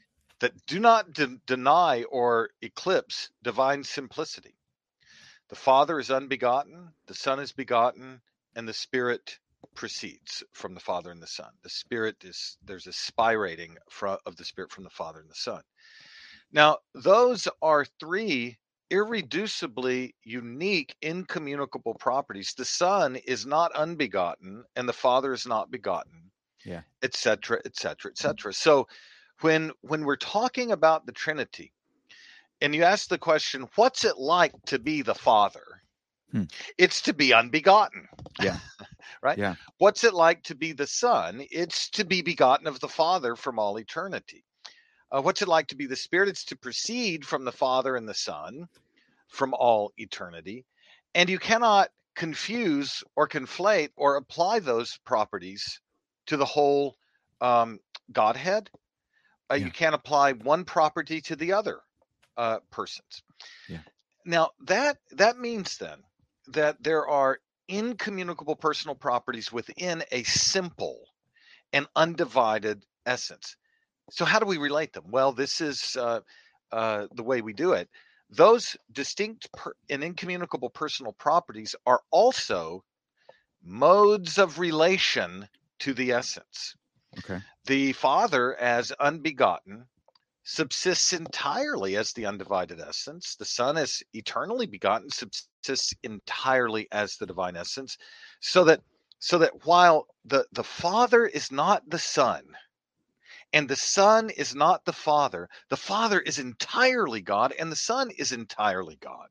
That 0.40 0.52
do 0.66 0.80
not 0.80 1.12
de- 1.12 1.38
deny 1.46 2.02
or 2.10 2.50
eclipse 2.62 3.30
divine 3.44 3.84
simplicity. 3.84 4.56
The 5.48 5.54
Father 5.54 6.00
is 6.00 6.10
unbegotten, 6.10 6.88
the 7.06 7.14
Son 7.14 7.38
is 7.38 7.52
begotten, 7.52 8.20
and 8.56 8.66
the 8.66 8.72
Spirit 8.72 9.38
proceeds 9.76 10.42
from 10.52 10.74
the 10.74 10.80
Father 10.80 11.12
and 11.12 11.22
the 11.22 11.28
Son. 11.28 11.50
The 11.62 11.70
Spirit 11.70 12.16
is 12.24 12.58
there's 12.64 12.88
a 12.88 12.90
spirating 12.90 13.76
from, 13.88 14.18
of 14.26 14.34
the 14.34 14.44
Spirit 14.44 14.72
from 14.72 14.82
the 14.82 14.90
Father 14.90 15.20
and 15.20 15.30
the 15.30 15.34
Son. 15.36 15.62
Now, 16.50 16.78
those 16.92 17.46
are 17.62 17.86
three 18.00 18.58
irreducibly 18.90 20.14
unique, 20.24 20.96
incommunicable 21.02 21.94
properties. 21.94 22.52
The 22.52 22.64
Son 22.64 23.14
is 23.14 23.46
not 23.46 23.72
unbegotten, 23.76 24.64
and 24.74 24.88
the 24.88 24.92
Father 24.92 25.32
is 25.32 25.46
not 25.46 25.70
begotten 25.70 26.21
yeah. 26.64 26.82
etc 27.02 27.60
etc 27.64 28.10
etc 28.10 28.52
so 28.52 28.86
when 29.40 29.72
when 29.80 30.04
we're 30.04 30.16
talking 30.16 30.72
about 30.72 31.06
the 31.06 31.12
trinity 31.12 31.72
and 32.60 32.74
you 32.74 32.84
ask 32.84 33.08
the 33.08 33.18
question 33.18 33.68
what's 33.76 34.04
it 34.04 34.18
like 34.18 34.52
to 34.66 34.78
be 34.78 35.02
the 35.02 35.14
father? 35.14 35.64
Hmm. 36.30 36.44
it's 36.78 37.02
to 37.02 37.12
be 37.12 37.34
unbegotten 37.34 38.08
yeah. 38.40 38.56
right? 39.22 39.38
Yeah. 39.38 39.54
What's 39.78 40.04
it 40.04 40.14
like 40.14 40.42
to 40.44 40.54
be 40.54 40.72
the 40.72 40.86
son? 40.86 41.44
It's 41.50 41.88
to 41.90 42.04
be 42.04 42.22
begotten 42.22 42.66
of 42.66 42.80
the 42.80 42.88
father 42.88 43.36
from 43.36 43.58
all 43.58 43.78
eternity. 43.78 44.44
Uh, 45.10 45.20
what's 45.20 45.42
it 45.42 45.48
like 45.48 45.68
to 45.68 45.76
be 45.76 45.86
the 45.86 45.96
spirit? 45.96 46.28
It's 46.28 46.44
to 46.46 46.56
proceed 46.56 47.24
from 47.26 47.44
the 47.44 47.52
father 47.52 47.96
and 47.96 48.08
the 48.08 48.14
son 48.14 48.68
from 49.28 49.54
all 49.54 49.92
eternity. 49.96 50.64
And 51.14 51.28
you 51.28 51.38
cannot 51.38 51.90
confuse 52.14 53.02
or 53.16 53.28
conflate 53.28 53.90
or 53.96 54.16
apply 54.16 54.58
those 54.60 54.98
properties 55.04 55.80
to 56.26 56.36
the 56.36 56.44
whole 56.44 56.96
um, 57.40 57.80
Godhead. 58.12 58.70
Uh, 59.50 59.54
yeah. 59.54 59.66
You 59.66 59.70
can't 59.70 59.94
apply 59.94 60.32
one 60.32 60.64
property 60.64 61.20
to 61.22 61.36
the 61.36 61.52
other 61.52 61.80
uh, 62.36 62.58
persons. 62.70 63.22
Yeah. 63.68 63.78
Now 64.24 64.50
that 64.66 64.98
that 65.12 65.38
means 65.38 65.78
then 65.78 65.98
that 66.48 66.82
there 66.82 67.06
are 67.06 67.40
incommunicable 67.68 68.56
personal 68.56 68.94
properties 68.94 69.52
within 69.52 70.04
a 70.12 70.22
simple 70.24 71.00
and 71.72 71.86
undivided 71.96 72.84
essence. 73.06 73.56
So 74.10 74.24
how 74.24 74.38
do 74.38 74.46
we 74.46 74.58
relate 74.58 74.92
them? 74.92 75.04
Well, 75.10 75.32
this 75.32 75.60
is 75.60 75.96
uh, 75.96 76.20
uh, 76.70 77.06
the 77.14 77.22
way 77.22 77.40
we 77.40 77.52
do 77.52 77.72
it. 77.72 77.88
Those 78.30 78.76
distinct 78.92 79.50
per- 79.52 79.74
and 79.90 80.02
incommunicable 80.02 80.70
personal 80.70 81.12
properties 81.12 81.74
are 81.86 82.00
also 82.10 82.84
modes 83.62 84.38
of 84.38 84.58
relation 84.58 85.48
to 85.82 85.94
the 85.94 86.12
essence. 86.12 86.74
Okay. 87.18 87.40
The 87.66 87.92
Father, 87.92 88.56
as 88.56 88.92
unbegotten, 88.92 89.84
subsists 90.44 91.12
entirely 91.12 91.96
as 91.96 92.12
the 92.12 92.26
undivided 92.26 92.80
essence. 92.80 93.36
The 93.36 93.44
Son, 93.44 93.76
as 93.76 94.02
eternally 94.12 94.66
begotten, 94.66 95.10
subsists 95.10 95.92
entirely 96.02 96.88
as 96.92 97.16
the 97.16 97.26
divine 97.26 97.56
essence. 97.56 97.96
So 98.40 98.64
that 98.64 98.80
so 99.18 99.38
that 99.38 99.64
while 99.64 100.06
the, 100.24 100.46
the 100.52 100.64
Father 100.64 101.26
is 101.26 101.52
not 101.52 101.88
the 101.88 101.98
Son, 101.98 102.42
and 103.52 103.68
the 103.68 103.76
Son 103.76 104.30
is 104.30 104.54
not 104.54 104.84
the 104.84 104.92
Father, 104.92 105.48
the 105.68 105.76
Father 105.76 106.20
is 106.20 106.38
entirely 106.38 107.20
God, 107.20 107.52
and 107.58 107.70
the 107.70 107.76
Son 107.76 108.10
is 108.18 108.32
entirely 108.32 108.98
God. 109.00 109.28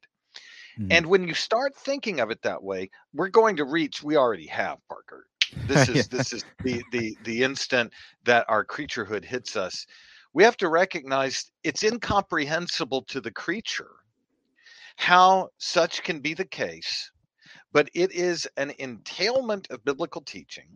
Mm-hmm. 0.80 0.92
And 0.92 1.06
when 1.08 1.28
you 1.28 1.34
start 1.34 1.76
thinking 1.76 2.22
of 2.22 2.32
it 2.32 2.42
that 2.44 2.64
way, 2.64 2.90
we're 3.14 3.28
going 3.28 3.58
to 3.58 3.66
reach, 3.66 4.02
we 4.02 4.16
already 4.16 4.48
have, 4.48 4.78
Parker, 4.88 5.28
this 5.68 5.90
is 5.90 6.08
this 6.08 6.34
is 6.34 6.44
the 6.64 6.84
the 6.92 7.16
the 7.24 7.44
instant 7.44 7.92
that 8.26 8.46
our 8.50 8.66
creaturehood 8.66 9.24
hits 9.24 9.56
us. 9.56 9.86
We 10.34 10.44
have 10.44 10.58
to 10.58 10.70
recognize 10.70 11.52
it's 11.64 11.84
incomprehensible 11.84 13.04
to 13.04 13.20
the 13.20 13.32
creature 13.32 13.92
how 14.98 15.50
such 15.58 16.04
can 16.04 16.20
be 16.20 16.34
the 16.34 16.46
case, 16.46 17.12
but 17.74 17.90
it 17.94 18.12
is 18.12 18.48
an 18.58 18.72
entailment 18.80 19.68
of 19.72 19.84
biblical 19.84 20.22
teaching, 20.22 20.68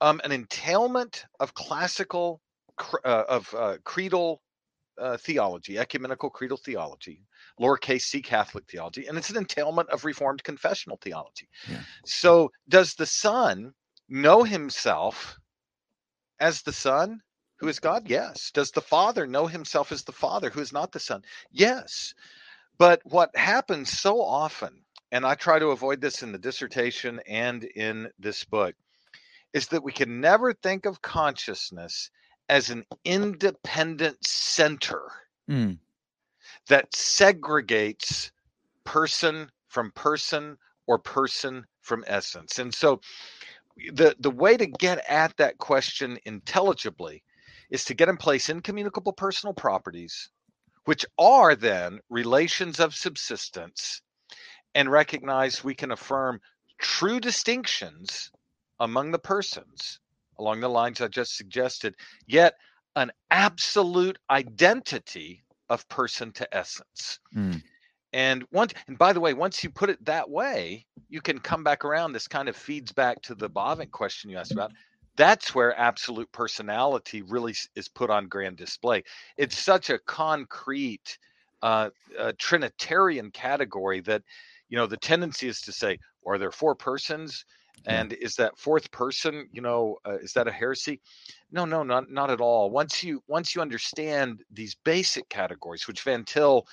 um, 0.00 0.20
an 0.24 0.32
entailment 0.32 1.24
of 1.40 1.54
classical 1.54 2.40
uh, 3.04 3.24
of 3.28 3.54
uh, 3.54 3.76
creedal 3.84 4.42
uh, 4.98 5.16
theology, 5.16 5.78
ecumenical 5.78 6.30
creedal 6.30 6.56
theology, 6.56 7.22
lowercase 7.60 8.02
c 8.02 8.20
Catholic 8.20 8.64
theology, 8.68 9.06
and 9.06 9.16
it's 9.16 9.30
an 9.30 9.36
entailment 9.36 9.88
of 9.90 10.04
Reformed 10.04 10.42
confessional 10.42 10.98
theology. 11.02 11.48
Yeah. 11.68 11.80
So, 12.04 12.50
does 12.68 12.94
the 12.94 13.06
Son 13.06 13.72
know 14.08 14.42
himself 14.42 15.38
as 16.40 16.62
the 16.62 16.72
Son, 16.72 17.22
who 17.56 17.68
is 17.68 17.78
God? 17.78 18.08
Yes. 18.08 18.50
Does 18.50 18.70
the 18.72 18.80
Father 18.80 19.26
know 19.26 19.46
himself 19.46 19.92
as 19.92 20.02
the 20.02 20.12
Father, 20.12 20.50
who 20.50 20.60
is 20.60 20.72
not 20.72 20.92
the 20.92 21.00
Son? 21.00 21.22
Yes. 21.50 22.14
But 22.78 23.00
what 23.04 23.36
happens 23.36 23.90
so 23.90 24.20
often, 24.20 24.82
and 25.12 25.24
I 25.24 25.34
try 25.34 25.58
to 25.58 25.68
avoid 25.68 26.00
this 26.00 26.22
in 26.22 26.32
the 26.32 26.38
dissertation 26.38 27.20
and 27.28 27.64
in 27.64 28.10
this 28.18 28.44
book, 28.44 28.74
is 29.52 29.68
that 29.68 29.84
we 29.84 29.92
can 29.92 30.20
never 30.20 30.52
think 30.52 30.86
of 30.86 31.02
consciousness 31.02 32.10
as 32.48 32.70
an 32.70 32.84
independent 33.04 34.24
center 34.26 35.10
Mm. 35.48 35.78
that 36.68 36.92
segregates 36.92 38.30
person 38.84 39.50
from 39.68 39.90
person 39.92 40.56
or 40.86 40.98
person 40.98 41.66
from 41.80 42.04
essence. 42.06 42.58
And 42.58 42.72
so 42.72 43.00
the 43.92 44.14
the 44.18 44.30
way 44.30 44.56
to 44.56 44.66
get 44.66 45.04
at 45.08 45.36
that 45.36 45.58
question 45.58 46.18
intelligibly 46.24 47.22
is 47.70 47.84
to 47.84 47.94
get 47.94 48.08
in 48.08 48.16
place 48.16 48.48
incommunicable 48.48 49.12
personal 49.12 49.54
properties 49.54 50.30
which 50.84 51.06
are 51.18 51.54
then 51.54 52.00
relations 52.10 52.80
of 52.80 52.94
subsistence 52.94 54.02
and 54.74 54.90
recognize 54.90 55.62
we 55.62 55.74
can 55.74 55.92
affirm 55.92 56.40
true 56.78 57.20
distinctions 57.20 58.30
among 58.80 59.12
the 59.12 59.18
persons 59.18 60.00
along 60.38 60.60
the 60.60 60.68
lines 60.68 61.00
I 61.00 61.08
just 61.08 61.36
suggested, 61.36 61.94
yet 62.26 62.54
an 62.96 63.12
absolute 63.30 64.18
identity 64.30 65.44
of 65.68 65.88
person 65.88 66.32
to 66.32 66.54
essence. 66.54 67.20
Mm. 67.34 67.62
And 68.12 68.44
once, 68.52 68.74
and 68.88 68.98
by 68.98 69.12
the 69.12 69.20
way, 69.20 69.34
once 69.34 69.64
you 69.64 69.70
put 69.70 69.90
it 69.90 70.04
that 70.04 70.28
way, 70.28 70.84
you 71.08 71.20
can 71.20 71.38
come 71.38 71.64
back 71.64 71.84
around. 71.84 72.12
This 72.12 72.28
kind 72.28 72.48
of 72.48 72.56
feeds 72.56 72.92
back 72.92 73.22
to 73.22 73.34
the 73.34 73.48
Bavinck 73.48 73.90
question 73.90 74.30
you 74.30 74.36
asked 74.36 74.52
about. 74.52 74.72
That's 75.16 75.54
where 75.54 75.78
absolute 75.78 76.30
personality 76.32 77.22
really 77.22 77.54
is 77.74 77.88
put 77.88 78.10
on 78.10 78.28
grand 78.28 78.56
display. 78.56 79.02
It's 79.36 79.58
such 79.58 79.90
a 79.90 79.98
concrete 79.98 81.18
uh, 81.62 81.90
uh, 82.18 82.32
Trinitarian 82.38 83.30
category 83.30 84.00
that, 84.00 84.22
you 84.68 84.76
know, 84.76 84.86
the 84.86 84.96
tendency 84.96 85.48
is 85.48 85.60
to 85.62 85.72
say, 85.72 85.98
are 86.26 86.38
there 86.38 86.50
four 86.50 86.74
persons? 86.74 87.44
And 87.86 88.12
is 88.12 88.36
that 88.36 88.56
fourth 88.56 88.90
person, 88.92 89.48
you 89.52 89.60
know, 89.60 89.98
uh, 90.06 90.18
is 90.18 90.32
that 90.34 90.46
a 90.46 90.52
heresy? 90.52 91.00
No, 91.50 91.64
no, 91.64 91.82
not 91.82 92.10
not 92.10 92.30
at 92.30 92.40
all. 92.40 92.70
Once 92.70 93.02
you 93.02 93.22
once 93.26 93.56
you 93.56 93.60
understand 93.60 94.44
these 94.52 94.76
basic 94.84 95.28
categories, 95.28 95.88
which 95.88 96.02
Van 96.02 96.24
Til 96.24 96.64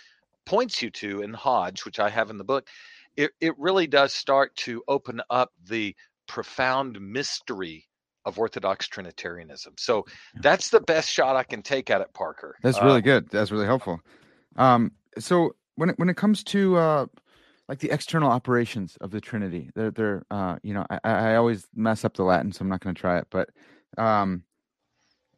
points 0.46 0.82
you 0.82 0.90
to 0.92 1.22
in 1.22 1.34
Hodge, 1.34 1.86
which 1.86 2.00
I 2.00 2.10
have 2.10 2.30
in 2.30 2.38
the 2.38 2.44
book, 2.44 2.68
it, 3.16 3.32
it 3.42 3.58
really 3.58 3.88
does 3.88 4.14
start 4.14 4.56
to 4.58 4.84
open 4.88 5.22
up 5.30 5.52
the 5.68 5.96
profound 6.28 7.00
mystery 7.02 7.86
of 8.26 8.38
Orthodox 8.38 8.88
Trinitarianism. 8.88 9.74
So 9.78 10.06
that's 10.42 10.70
the 10.70 10.82
best 10.82 11.10
shot 11.10 11.36
I 11.36 11.44
can 11.44 11.62
take 11.62 11.90
at 11.90 12.02
it, 12.02 12.14
Parker. 12.14 12.56
That's 12.62 12.80
Uh, 12.80 12.86
really 12.86 13.02
good. 13.02 13.30
That's 13.30 13.52
really 13.52 13.66
helpful. 13.66 14.02
Um, 14.56 14.92
so 15.18 15.56
when 15.76 15.90
it, 15.92 16.00
when 16.00 16.10
it 16.10 16.18
comes 16.18 16.44
to 16.46 16.78
uh, 16.78 17.06
like 17.68 17.80
the 17.80 17.90
external 17.92 18.30
operations 18.30 18.98
of 19.02 19.12
the 19.12 19.22
Trinity, 19.22 19.72
they're 19.76 19.92
they're 19.92 20.24
uh, 20.30 20.58
you 20.64 20.74
know 20.74 20.86
I, 20.90 21.00
I 21.04 21.36
always 21.36 21.68
mess 21.76 22.04
up 22.04 22.16
the 22.16 22.24
Latin, 22.24 22.52
so 22.52 22.62
I'm 22.62 22.70
not 22.70 22.82
going 22.82 22.94
to 22.94 23.00
try 23.00 23.18
it. 23.18 23.28
But 23.30 23.50
um, 23.98 24.44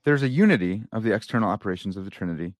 there's 0.03 0.23
a 0.23 0.29
unity 0.29 0.83
of 0.91 1.03
the 1.03 1.13
external 1.13 1.49
operations 1.49 1.97
of 1.97 2.05
the 2.05 2.11
Trinity, 2.11 2.55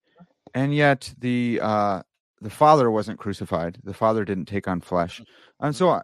and 0.54 0.74
yet 0.74 1.12
the 1.18 1.58
uh, 1.62 2.02
the 2.42 2.50
Father 2.50 2.90
wasn't 2.90 3.18
crucified. 3.18 3.78
The 3.84 3.94
Father 3.94 4.24
didn't 4.24 4.46
take 4.46 4.68
on 4.68 4.80
flesh, 4.80 5.22
and 5.60 5.74
so 5.74 6.00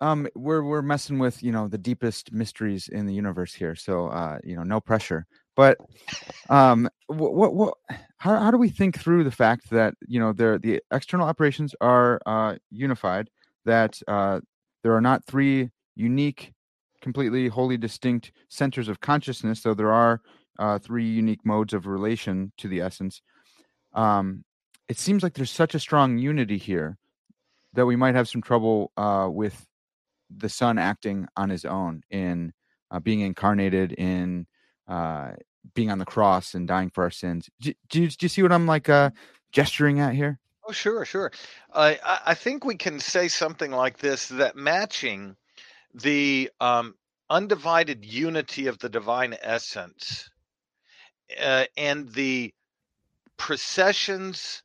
um, 0.00 0.28
we're 0.34 0.62
we're 0.62 0.82
messing 0.82 1.18
with 1.18 1.42
you 1.42 1.52
know 1.52 1.68
the 1.68 1.78
deepest 1.78 2.32
mysteries 2.32 2.88
in 2.88 3.06
the 3.06 3.14
universe 3.14 3.54
here. 3.54 3.74
So 3.74 4.08
uh, 4.08 4.38
you 4.44 4.56
know, 4.56 4.64
no 4.64 4.80
pressure. 4.80 5.26
But 5.56 5.78
um, 6.50 6.88
what 7.06 7.34
what, 7.34 7.54
what 7.54 7.74
how, 8.18 8.38
how 8.38 8.50
do 8.50 8.58
we 8.58 8.68
think 8.68 8.98
through 8.98 9.24
the 9.24 9.30
fact 9.30 9.70
that 9.70 9.94
you 10.06 10.18
know 10.18 10.32
there 10.32 10.58
the 10.58 10.80
external 10.90 11.26
operations 11.26 11.74
are 11.80 12.20
uh, 12.26 12.56
unified 12.70 13.30
that 13.64 14.00
uh, 14.08 14.40
there 14.82 14.94
are 14.94 15.00
not 15.00 15.24
three 15.24 15.70
unique 15.94 16.52
completely 17.00 17.48
wholly 17.48 17.76
distinct 17.76 18.32
centers 18.48 18.88
of 18.88 19.00
consciousness 19.00 19.60
though 19.60 19.74
there 19.74 19.92
are 19.92 20.20
uh, 20.58 20.78
three 20.78 21.06
unique 21.06 21.44
modes 21.44 21.74
of 21.74 21.86
relation 21.86 22.50
to 22.56 22.66
the 22.66 22.80
essence 22.80 23.20
um, 23.92 24.42
it 24.88 24.98
seems 24.98 25.22
like 25.22 25.34
there's 25.34 25.50
such 25.50 25.74
a 25.74 25.80
strong 25.80 26.18
unity 26.18 26.58
here 26.58 26.98
that 27.72 27.86
we 27.86 27.96
might 27.96 28.14
have 28.14 28.28
some 28.28 28.42
trouble 28.42 28.92
uh, 28.96 29.28
with 29.30 29.66
the 30.34 30.48
son 30.48 30.78
acting 30.78 31.26
on 31.36 31.50
his 31.50 31.64
own 31.64 32.02
in 32.10 32.52
uh, 32.90 33.00
being 33.00 33.20
incarnated 33.20 33.92
in 33.92 34.46
uh, 34.88 35.32
being 35.74 35.90
on 35.90 35.98
the 35.98 36.04
cross 36.04 36.54
and 36.54 36.68
dying 36.68 36.90
for 36.90 37.04
our 37.04 37.10
sins. 37.10 37.48
Do, 37.60 37.72
do, 37.88 38.02
you- 38.02 38.08
do 38.08 38.24
you 38.24 38.28
see 38.28 38.42
what 38.42 38.52
I'm 38.52 38.66
like 38.66 38.88
uh, 38.88 39.10
gesturing 39.52 40.00
at 40.00 40.14
here? 40.14 40.38
Oh, 40.66 40.72
sure, 40.72 41.04
sure. 41.04 41.30
I 41.74 41.98
I 42.04 42.20
I 42.26 42.34
think 42.34 42.64
we 42.64 42.76
can 42.76 42.98
say 42.98 43.28
something 43.28 43.70
like 43.70 43.98
this: 43.98 44.28
that 44.28 44.56
matching 44.56 45.36
the 45.92 46.50
um, 46.60 46.94
undivided 47.30 48.04
unity 48.04 48.66
of 48.66 48.78
the 48.78 48.88
divine 48.88 49.36
essence 49.42 50.30
uh, 51.40 51.66
and 51.76 52.08
the 52.12 52.52
processions 53.36 54.63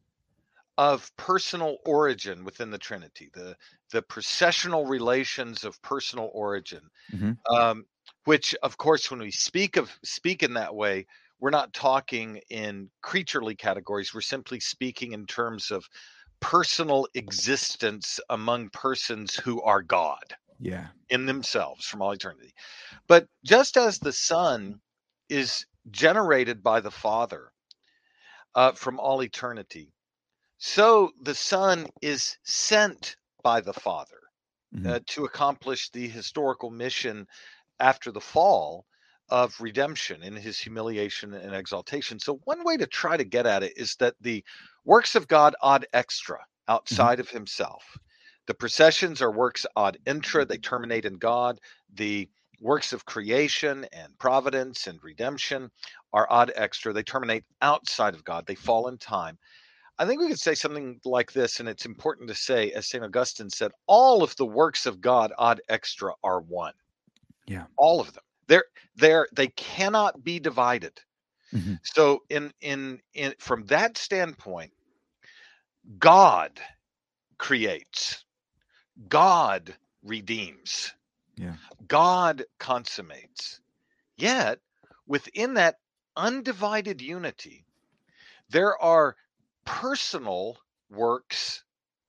of 0.80 1.16
personal 1.18 1.78
origin 1.86 2.46
within 2.46 2.72
the 2.72 2.80
Trinity, 2.80 3.30
the 3.36 3.58
the 3.92 4.02
processional 4.04 4.88
relations 4.88 5.66
of 5.66 5.82
personal 5.84 6.32
origin, 6.34 6.90
Mhm. 7.12 7.40
um, 7.54 7.86
which, 8.26 8.56
of 8.64 8.78
course, 8.78 9.12
when 9.12 9.20
we 9.22 9.32
speak 9.32 9.78
of 9.78 10.00
speak 10.04 10.44
in 10.44 10.54
that 10.56 10.76
way, 10.76 11.08
we're 11.40 11.52
not 11.52 11.74
talking 11.74 12.38
in 12.50 12.92
creaturely 13.04 13.56
categories. 13.56 14.14
We're 14.14 14.22
simply 14.22 14.60
speaking 14.62 15.14
in 15.14 15.26
terms 15.28 15.72
of 15.72 15.88
personal 16.42 17.08
existence 17.16 18.20
among 18.30 18.70
persons 18.72 19.36
who 19.36 19.62
are 19.64 19.84
God 19.84 20.38
Yeah. 20.60 20.90
in 21.10 21.26
themselves 21.28 21.86
from 21.86 22.02
all 22.02 22.12
eternity. 22.14 22.54
But 23.08 23.28
just 23.46 23.78
as 23.78 24.00
the 24.00 24.14
Son 24.14 24.82
is 25.30 25.66
generated 25.92 26.64
by 26.64 26.82
the 26.82 26.92
Father 26.92 27.54
uh, 28.56 28.72
from 28.74 29.00
all 29.00 29.22
eternity, 29.24 29.94
so 30.60 31.12
the 31.24 31.36
Son 31.36 31.88
is 32.02 32.38
sent 32.44 33.18
by 33.44 33.62
the 33.62 33.74
Father 33.74 34.20
Mhm. 34.76 34.96
uh, 34.96 35.00
to 35.08 35.26
accomplish 35.26 35.90
the 35.92 36.08
historical 36.10 36.72
mission 36.72 37.28
after 37.80 38.12
the 38.12 38.22
fall 38.22 38.86
of 39.30 39.60
redemption 39.62 40.24
in 40.24 40.36
his 40.36 40.60
humiliation 40.60 41.34
and 41.34 41.56
exaltation. 41.56 42.20
So, 42.20 42.36
one 42.46 42.64
way 42.66 42.78
to 42.78 42.88
try 42.88 43.18
to 43.18 43.26
get 43.26 43.48
at 43.48 43.64
it 43.64 43.78
is 43.78 43.96
that 43.98 44.16
the 44.22 44.44
works 44.86 45.16
of 45.16 45.28
God 45.28 45.56
ad 45.64 45.88
extra, 45.94 46.40
outside 46.68 47.20
of 47.20 47.30
himself. 47.30 47.98
The 48.48 48.56
processions 48.56 49.22
are 49.22 49.32
works 49.32 49.66
ad 49.78 50.00
intra, 50.06 50.46
they 50.46 50.58
terminate 50.60 51.06
in 51.06 51.18
God. 51.18 51.60
The 51.94 52.30
works 52.60 52.94
of 52.94 53.06
creation 53.06 53.86
and 53.94 54.18
providence 54.20 54.88
and 54.88 55.02
redemption 55.04 55.72
are 56.14 56.28
ad 56.32 56.52
extra, 56.56 56.94
they 56.94 57.04
terminate 57.04 57.46
outside 57.62 58.16
of 58.16 58.24
God, 58.26 58.46
they 58.48 58.56
fall 58.56 58.88
in 58.90 58.98
time. 58.98 59.38
I 60.00 60.06
think 60.06 60.22
we 60.22 60.30
could 60.30 60.40
say 60.40 60.56
something 60.56 61.00
like 61.04 61.34
this, 61.34 61.60
and 61.60 61.68
it's 61.68 61.86
important 61.86 62.30
to 62.30 62.36
say, 62.36 62.72
as 62.72 62.88
St. 62.88 63.04
Augustine 63.04 63.50
said, 63.50 63.72
all 63.86 64.24
of 64.24 64.34
the 64.38 64.46
works 64.46 64.86
of 64.86 65.02
God 65.02 65.34
ad 65.38 65.60
extra 65.68 66.14
are 66.24 66.40
one. 66.40 66.74
Yeah. 67.48 67.66
All 67.78 68.00
of 68.00 68.14
them. 68.14 68.24
They're 68.48 68.66
they're 68.96 69.28
they 69.36 69.48
cannot 69.50 70.24
be 70.24 70.40
divided. 70.40 71.00
Mhm. 71.54 71.80
So 71.84 72.24
in 72.30 72.54
in 72.62 73.02
in 73.14 73.36
from 73.40 73.66
that 73.66 73.98
standpoint, 73.98 74.72
God 76.00 76.60
creates, 77.38 78.24
God 79.10 79.76
redeems, 80.04 80.94
Yeah. 81.36 81.56
God 81.88 82.46
consummates. 82.60 83.60
Yet 84.16 84.60
within 85.08 85.56
that 85.56 85.80
undivided 86.16 87.02
unity, 87.02 87.66
there 88.50 88.78
are 88.82 89.16
personal 89.70 90.58
works 90.90 91.64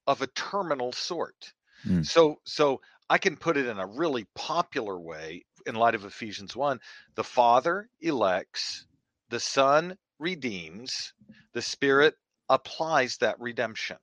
of 0.07 0.23
a 0.23 0.27
terminal 0.29 0.93
sort. 0.93 1.53
Mm. 1.87 2.05
So 2.05 2.41
so 2.45 2.81
I 3.11 3.19
can 3.19 3.37
put 3.37 3.59
it 3.59 3.67
in 3.67 3.79
a 3.79 3.87
really 3.87 4.27
popular 4.35 4.99
way 4.99 5.45
in 5.67 5.75
light 5.75 5.95
of 5.95 6.07
Ephesians 6.07 6.57
1. 6.57 6.81
The 7.17 7.25
Father 7.25 7.91
elects, 8.01 8.87
the 9.29 9.39
Son 9.41 9.99
redeems, 10.19 11.13
the 11.53 11.61
Spirit 11.61 12.15
applies 12.49 13.19
that 13.19 13.39
redemption. 13.39 13.99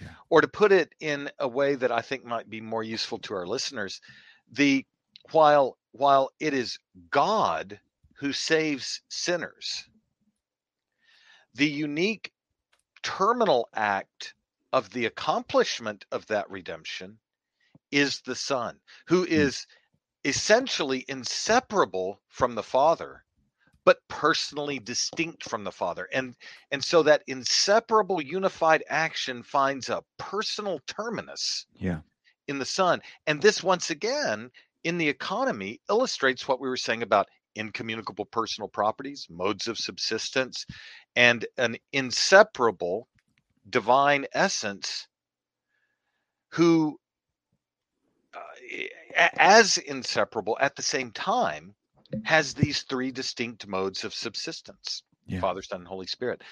Yeah. 0.00 0.08
Or 0.30 0.40
to 0.40 0.48
put 0.48 0.72
it 0.72 0.94
in 1.00 1.30
a 1.38 1.46
way 1.46 1.74
that 1.74 1.92
I 1.92 2.00
think 2.00 2.24
might 2.24 2.48
be 2.48 2.62
more 2.62 2.82
useful 2.82 3.18
to 3.18 3.34
our 3.34 3.46
listeners, 3.46 4.00
the 4.50 4.86
while 5.32 5.76
while 5.92 6.30
it 6.40 6.54
is 6.54 6.78
God 7.10 7.78
who 8.14 8.32
saves 8.32 9.02
sinners, 9.10 9.84
the 11.54 11.68
unique 11.68 12.31
terminal 13.02 13.68
act 13.74 14.34
of 14.72 14.90
the 14.90 15.06
accomplishment 15.06 16.04
of 16.10 16.26
that 16.26 16.50
redemption 16.50 17.18
is 17.90 18.20
the 18.22 18.34
Son, 18.34 18.80
who 19.06 19.24
hmm. 19.24 19.32
is 19.32 19.66
essentially 20.24 21.04
inseparable 21.08 22.20
from 22.28 22.54
the 22.54 22.62
Father, 22.62 23.24
but 23.84 23.98
personally 24.08 24.78
distinct 24.78 25.48
from 25.48 25.64
the 25.64 25.72
Father. 25.72 26.08
And 26.12 26.36
and 26.70 26.82
so 26.82 27.02
that 27.02 27.22
inseparable 27.26 28.22
unified 28.22 28.84
action 28.88 29.42
finds 29.42 29.88
a 29.88 30.04
personal 30.18 30.80
terminus 30.86 31.66
Yeah. 31.74 32.00
in 32.46 32.58
the 32.58 32.64
Son. 32.64 33.02
And 33.26 33.42
this 33.42 33.62
once 33.62 33.90
again 33.90 34.50
in 34.84 34.98
the 34.98 35.08
economy 35.08 35.80
illustrates 35.90 36.46
what 36.46 36.60
we 36.60 36.68
were 36.68 36.76
saying 36.76 37.02
about 37.02 37.28
incommunicable 37.54 38.24
personal 38.24 38.68
properties, 38.68 39.26
modes 39.30 39.68
of 39.68 39.78
subsistence, 39.78 40.66
and 41.16 41.46
an 41.58 41.76
inseparable 41.92 43.08
divine 43.68 44.26
essence 44.32 45.06
who 46.50 46.98
uh, 48.34 49.28
as 49.36 49.78
inseparable 49.78 50.56
at 50.60 50.74
the 50.76 50.82
same 50.82 51.10
time 51.12 51.74
has 52.24 52.54
these 52.54 52.82
three 52.82 53.10
distinct 53.10 53.66
modes 53.66 54.04
of 54.04 54.14
subsistence 54.14 55.02
yeah. 55.26 55.40
father 55.40 55.62
son 55.62 55.80
and 55.80 55.88
holy 55.88 56.06
spirit 56.06 56.42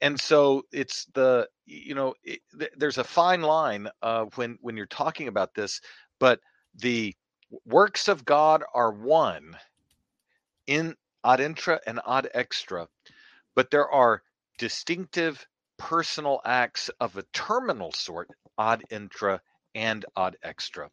and 0.00 0.18
so 0.18 0.62
it's 0.72 1.06
the 1.14 1.48
you 1.66 1.94
know 1.94 2.14
it, 2.22 2.40
th- 2.58 2.72
there's 2.76 2.98
a 2.98 3.04
fine 3.04 3.42
line 3.42 3.88
uh, 4.02 4.26
when 4.34 4.58
when 4.60 4.76
you're 4.76 4.86
talking 4.86 5.28
about 5.28 5.54
this 5.54 5.80
but 6.20 6.40
the 6.74 7.14
works 7.64 8.08
of 8.08 8.24
god 8.24 8.62
are 8.74 8.92
one 8.92 9.56
in 10.68 10.94
ad 11.24 11.40
intra 11.40 11.80
and 11.86 12.00
ad 12.06 12.30
extra 12.34 12.86
but 13.56 13.70
there 13.72 13.90
are 13.90 14.22
distinctive 14.58 15.44
personal 15.78 16.40
acts 16.44 16.90
of 17.00 17.16
a 17.16 17.22
terminal 17.32 17.90
sort 17.92 18.28
ad 18.58 18.82
intra 18.90 19.40
and 19.74 20.04
ad 20.16 20.36
extra 20.44 20.88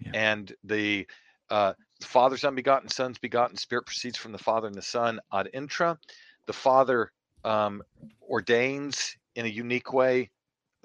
yeah. 0.00 0.10
and 0.14 0.52
the 0.64 1.06
uh, 1.50 1.72
the 2.00 2.06
Father's 2.06 2.44
unbegotten, 2.44 2.88
Son's 2.88 3.18
begotten, 3.18 3.56
Spirit 3.56 3.86
proceeds 3.86 4.16
from 4.16 4.32
the 4.32 4.38
Father 4.38 4.66
and 4.66 4.76
the 4.76 4.82
Son 4.82 5.20
ad 5.32 5.48
intra. 5.52 5.98
The 6.46 6.52
Father 6.52 7.12
um, 7.44 7.82
ordains 8.22 9.16
in 9.34 9.46
a 9.46 9.48
unique 9.48 9.92
way. 9.92 10.30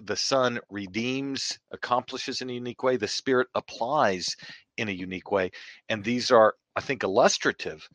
The 0.02 0.16
Son 0.16 0.60
redeems, 0.70 1.60
accomplishes 1.72 2.42
in 2.42 2.50
a 2.50 2.54
unique 2.54 2.82
way. 2.82 2.98
The 2.98 3.08
Spirit 3.08 3.48
applies 3.54 4.36
in 4.78 4.90
a 4.90 4.92
unique 4.92 5.32
way. 5.32 5.52
And 5.90 6.04
these 6.04 6.32
are, 6.32 6.56
I 6.76 6.82
think, 6.82 7.04
illustrative 7.04 7.88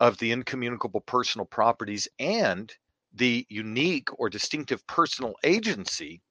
of 0.00 0.18
the 0.18 0.32
incommunicable 0.32 1.00
personal 1.00 1.44
properties 1.44 2.08
and 2.18 2.72
the 3.14 3.46
unique 3.48 4.08
or 4.18 4.30
distinctive 4.30 4.84
personal 4.86 5.34
agency 5.44 6.22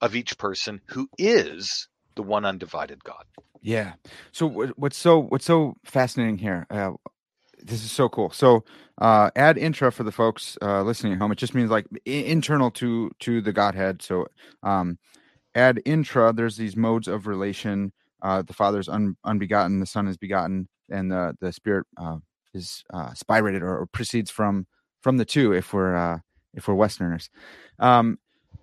of 0.00 0.14
each 0.14 0.36
person 0.38 0.80
who 0.86 1.08
is 1.18 1.88
the 2.14 2.22
one 2.22 2.44
undivided 2.44 3.02
God. 3.02 3.24
Yeah. 3.62 3.94
So 4.32 4.46
what's 4.76 4.96
so 4.96 5.18
what's 5.18 5.44
so 5.44 5.74
fascinating 5.84 6.38
here? 6.38 6.66
Uh, 6.70 6.92
this 7.62 7.84
is 7.84 7.92
so 7.92 8.08
cool. 8.08 8.30
So 8.30 8.64
uh, 9.00 9.30
ad 9.36 9.58
intra 9.58 9.92
for 9.92 10.02
the 10.02 10.12
folks 10.12 10.56
uh, 10.62 10.82
listening 10.82 11.14
at 11.14 11.18
home. 11.18 11.32
It 11.32 11.38
just 11.38 11.54
means 11.54 11.70
like 11.70 11.86
internal 12.04 12.70
to 12.72 13.10
to 13.20 13.40
the 13.40 13.52
Godhead. 13.52 14.02
So 14.02 14.26
um, 14.62 14.98
ad 15.54 15.80
intra, 15.84 16.32
there's 16.32 16.56
these 16.56 16.76
modes 16.76 17.08
of 17.08 17.26
relation. 17.26 17.92
Uh, 18.22 18.42
the 18.42 18.52
Father's 18.52 18.88
un- 18.88 19.16
unbegotten, 19.24 19.80
the 19.80 19.86
Son 19.86 20.06
is 20.06 20.16
begotten, 20.16 20.68
and 20.90 21.10
the 21.10 21.36
the 21.40 21.52
Spirit 21.52 21.86
uh, 21.96 22.16
is 22.54 22.84
uh, 22.92 23.10
spirated 23.10 23.62
or, 23.62 23.78
or 23.78 23.86
proceeds 23.86 24.30
from 24.30 24.66
from 25.00 25.16
the 25.16 25.24
two. 25.24 25.52
If 25.52 25.72
we're 25.72 25.96
uh, 25.96 26.18
if 26.54 26.68
we're 26.68 26.74
Westerners, 26.74 27.30
um, 27.78 28.18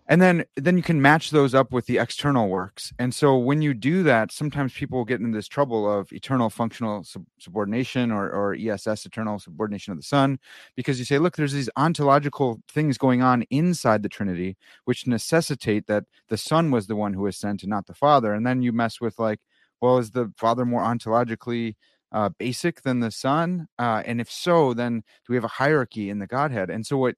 and 0.10 0.22
then 0.22 0.46
then 0.56 0.78
you 0.78 0.84
can 0.84 1.02
match 1.02 1.32
those 1.32 1.54
up 1.54 1.72
with 1.72 1.86
the 1.86 1.98
external 1.98 2.48
works 2.48 2.94
and 3.00 3.14
so 3.14 3.38
when 3.38 3.62
you 3.62 3.74
do 3.74 4.04
that 4.04 4.32
sometimes 4.32 4.74
people 4.74 5.04
get 5.04 5.20
into 5.20 5.36
this 5.36 5.48
trouble 5.48 5.92
of 5.92 6.12
eternal 6.14 6.50
functional 6.50 7.04
sub- 7.04 7.26
subordination 7.40 8.12
or, 8.12 8.30
or 8.30 8.56
ess 8.56 9.06
eternal 9.06 9.40
subordination 9.40 9.92
of 9.92 9.98
the 9.98 10.04
son 10.04 10.40
because 10.76 11.00
you 11.00 11.06
say 11.06 11.18
look 11.18 11.36
there's 11.36 11.54
these 11.54 11.70
ontological 11.76 12.62
things 12.70 12.98
going 12.98 13.22
on 13.22 13.44
inside 13.50 14.02
the 14.04 14.10
trinity 14.10 14.56
which 14.86 15.08
necessitate 15.08 15.88
that 15.88 16.06
the 16.30 16.38
son 16.38 16.72
was 16.72 16.88
the 16.88 16.96
one 16.96 17.14
who 17.14 17.22
was 17.22 17.38
sent 17.38 17.64
and 17.64 17.70
not 17.70 17.86
the 17.88 17.94
father 17.94 18.34
and 18.34 18.46
then 18.46 18.62
you 18.62 18.72
mess 18.72 19.02
with 19.02 19.20
like 19.20 19.40
well 19.82 19.98
is 19.98 20.12
the 20.12 20.32
father 20.38 20.66
more 20.66 20.82
ontologically 20.82 21.76
uh, 22.12 22.30
basic 22.38 22.82
than 22.84 23.00
the 23.00 23.12
son 23.12 23.68
uh, 23.80 24.02
and 24.06 24.22
if 24.22 24.32
so 24.32 24.74
then 24.74 24.98
do 24.98 25.30
we 25.30 25.36
have 25.36 25.44
a 25.44 25.50
hierarchy 25.50 26.10
in 26.10 26.20
the 26.20 26.28
godhead 26.28 26.70
and 26.70 26.86
so 26.86 26.98
what 26.98 27.16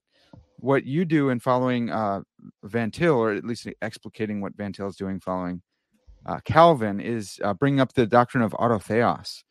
what 0.61 0.85
you 0.85 1.05
do 1.05 1.29
in 1.29 1.39
following 1.39 1.89
uh, 1.89 2.21
Van 2.63 2.91
Til, 2.91 3.13
or 3.13 3.33
at 3.33 3.43
least 3.43 3.67
explicating 3.81 4.41
what 4.41 4.55
Van 4.55 4.73
Til 4.73 4.87
is 4.87 4.95
doing 4.95 5.19
following 5.19 5.61
uh, 6.25 6.39
Calvin, 6.45 6.99
is 6.99 7.39
uh, 7.43 7.53
bringing 7.53 7.79
up 7.79 7.93
the 7.93 8.05
doctrine 8.05 8.43
of 8.43 8.51
autotheos, 8.53 9.43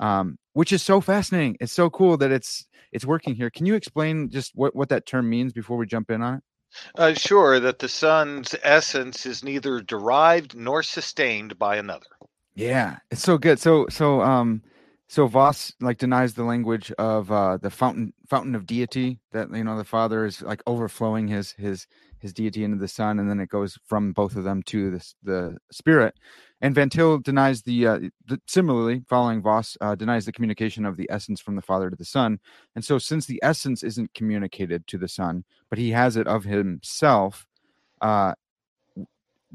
um, 0.00 0.38
which 0.52 0.72
is 0.72 0.82
so 0.82 1.00
fascinating. 1.00 1.56
It's 1.60 1.72
so 1.72 1.90
cool 1.90 2.16
that 2.18 2.32
it's 2.32 2.66
it's 2.92 3.04
working 3.04 3.34
here. 3.34 3.50
Can 3.50 3.66
you 3.66 3.74
explain 3.74 4.30
just 4.30 4.52
what 4.54 4.74
what 4.74 4.88
that 4.88 5.06
term 5.06 5.28
means 5.28 5.52
before 5.52 5.76
we 5.76 5.86
jump 5.86 6.10
in 6.10 6.22
on 6.22 6.34
it? 6.36 6.42
Uh, 6.96 7.14
sure, 7.14 7.60
that 7.60 7.78
the 7.78 7.88
son's 7.88 8.54
essence 8.62 9.24
is 9.24 9.44
neither 9.44 9.80
derived 9.80 10.56
nor 10.56 10.82
sustained 10.82 11.58
by 11.58 11.76
another. 11.76 12.06
Yeah, 12.54 12.96
it's 13.10 13.22
so 13.22 13.38
good. 13.38 13.60
So 13.60 13.86
so 13.88 14.20
um 14.20 14.62
so 15.08 15.26
Vos 15.26 15.72
like 15.80 15.98
denies 15.98 16.34
the 16.34 16.44
language 16.44 16.90
of 16.92 17.30
uh, 17.30 17.58
the 17.58 17.70
fountain 17.70 18.12
fountain 18.28 18.54
of 18.54 18.66
deity 18.66 19.20
that 19.32 19.48
you 19.54 19.62
know 19.62 19.76
the 19.76 19.84
Father 19.84 20.26
is 20.26 20.42
like 20.42 20.62
overflowing 20.66 21.28
his 21.28 21.52
his 21.52 21.86
his 22.18 22.32
deity 22.32 22.64
into 22.64 22.78
the 22.78 22.88
Son, 22.88 23.18
and 23.18 23.30
then 23.30 23.38
it 23.38 23.48
goes 23.48 23.78
from 23.84 24.12
both 24.12 24.36
of 24.36 24.44
them 24.44 24.62
to 24.64 24.90
the 24.90 25.14
the 25.22 25.58
Spirit. 25.70 26.14
And 26.60 26.74
Van 26.74 26.88
Til 26.88 27.18
denies 27.18 27.62
the, 27.62 27.86
uh, 27.86 27.98
the 28.26 28.40
similarly 28.46 29.02
following 29.06 29.42
Vos 29.42 29.76
uh, 29.80 29.94
denies 29.94 30.24
the 30.24 30.32
communication 30.32 30.86
of 30.86 30.96
the 30.96 31.08
essence 31.10 31.40
from 31.40 31.54
the 31.54 31.62
Father 31.62 31.90
to 31.90 31.96
the 31.96 32.04
Son. 32.04 32.40
And 32.74 32.84
so, 32.84 32.98
since 32.98 33.26
the 33.26 33.38
essence 33.42 33.82
isn't 33.82 34.14
communicated 34.14 34.86
to 34.86 34.98
the 34.98 35.08
Son, 35.08 35.44
but 35.68 35.78
He 35.78 35.90
has 35.90 36.16
it 36.16 36.26
of 36.26 36.44
Himself, 36.44 37.46
uh, 38.00 38.34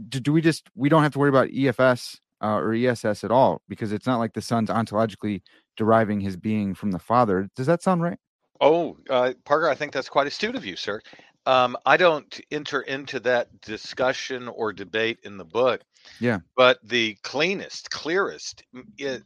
do, 0.07 0.19
do 0.19 0.31
we 0.31 0.41
just 0.41 0.69
we 0.75 0.89
don't 0.89 1.03
have 1.03 1.13
to 1.13 1.19
worry 1.19 1.29
about 1.29 1.49
EFS 1.49 2.19
uh, 2.41 2.55
or 2.55 2.73
ESS 2.73 3.23
at 3.23 3.31
all 3.31 3.61
because 3.67 3.91
it's 3.91 4.07
not 4.07 4.19
like 4.19 4.33
the 4.33 4.41
son's 4.41 4.69
ontologically 4.69 5.41
deriving 5.77 6.19
his 6.19 6.35
being 6.35 6.73
from 6.73 6.91
the 6.91 6.99
father. 6.99 7.49
Does 7.55 7.67
that 7.67 7.83
sound 7.83 8.01
right? 8.01 8.17
Oh, 8.59 8.97
uh, 9.09 9.33
Parker, 9.45 9.69
I 9.69 9.75
think 9.75 9.91
that's 9.91 10.09
quite 10.09 10.27
astute 10.27 10.55
of 10.55 10.65
you, 10.65 10.75
sir. 10.75 11.01
Um, 11.47 11.75
I 11.87 11.97
don't 11.97 12.39
enter 12.51 12.81
into 12.81 13.19
that 13.21 13.61
discussion 13.61 14.47
or 14.47 14.73
debate 14.73 15.19
in 15.23 15.37
the 15.37 15.45
book. 15.45 15.81
Yeah. 16.19 16.39
But 16.55 16.77
the 16.83 17.17
cleanest, 17.23 17.89
clearest, 17.89 18.63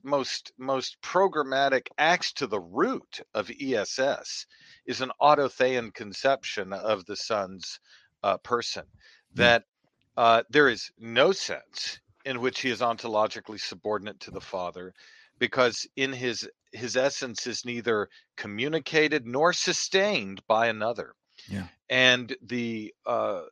most 0.03 0.53
most 0.57 1.01
programmatic 1.01 1.87
acts 1.97 2.31
to 2.33 2.47
the 2.47 2.59
root 2.59 3.21
of 3.33 3.51
ESS 3.61 4.45
is 4.85 5.01
an 5.01 5.11
autothean 5.21 5.93
conception 5.93 6.71
of 6.71 7.05
the 7.05 7.15
son's 7.15 7.79
uh, 8.23 8.37
person. 8.37 8.83
That 9.33 9.63
uh, 10.15 10.43
there 10.49 10.69
is 10.69 10.91
no 10.97 11.33
sense 11.33 11.99
in 12.25 12.41
which 12.41 12.61
he 12.61 12.69
is 12.69 12.81
ontologically 12.81 13.59
subordinate 13.59 14.19
to 14.21 14.31
the 14.31 14.41
Father, 14.41 14.93
because 15.39 15.87
in 15.95 16.11
his 16.11 16.49
his 16.71 16.97
essence 16.97 17.47
is 17.47 17.63
neither 17.65 18.09
communicated 18.35 19.25
nor 19.25 19.53
sustained 19.53 20.41
by 20.47 20.67
another. 20.67 21.13
Yeah. 21.47 21.67
And 21.89 22.35
the 22.41 22.93
uh, 23.05 23.43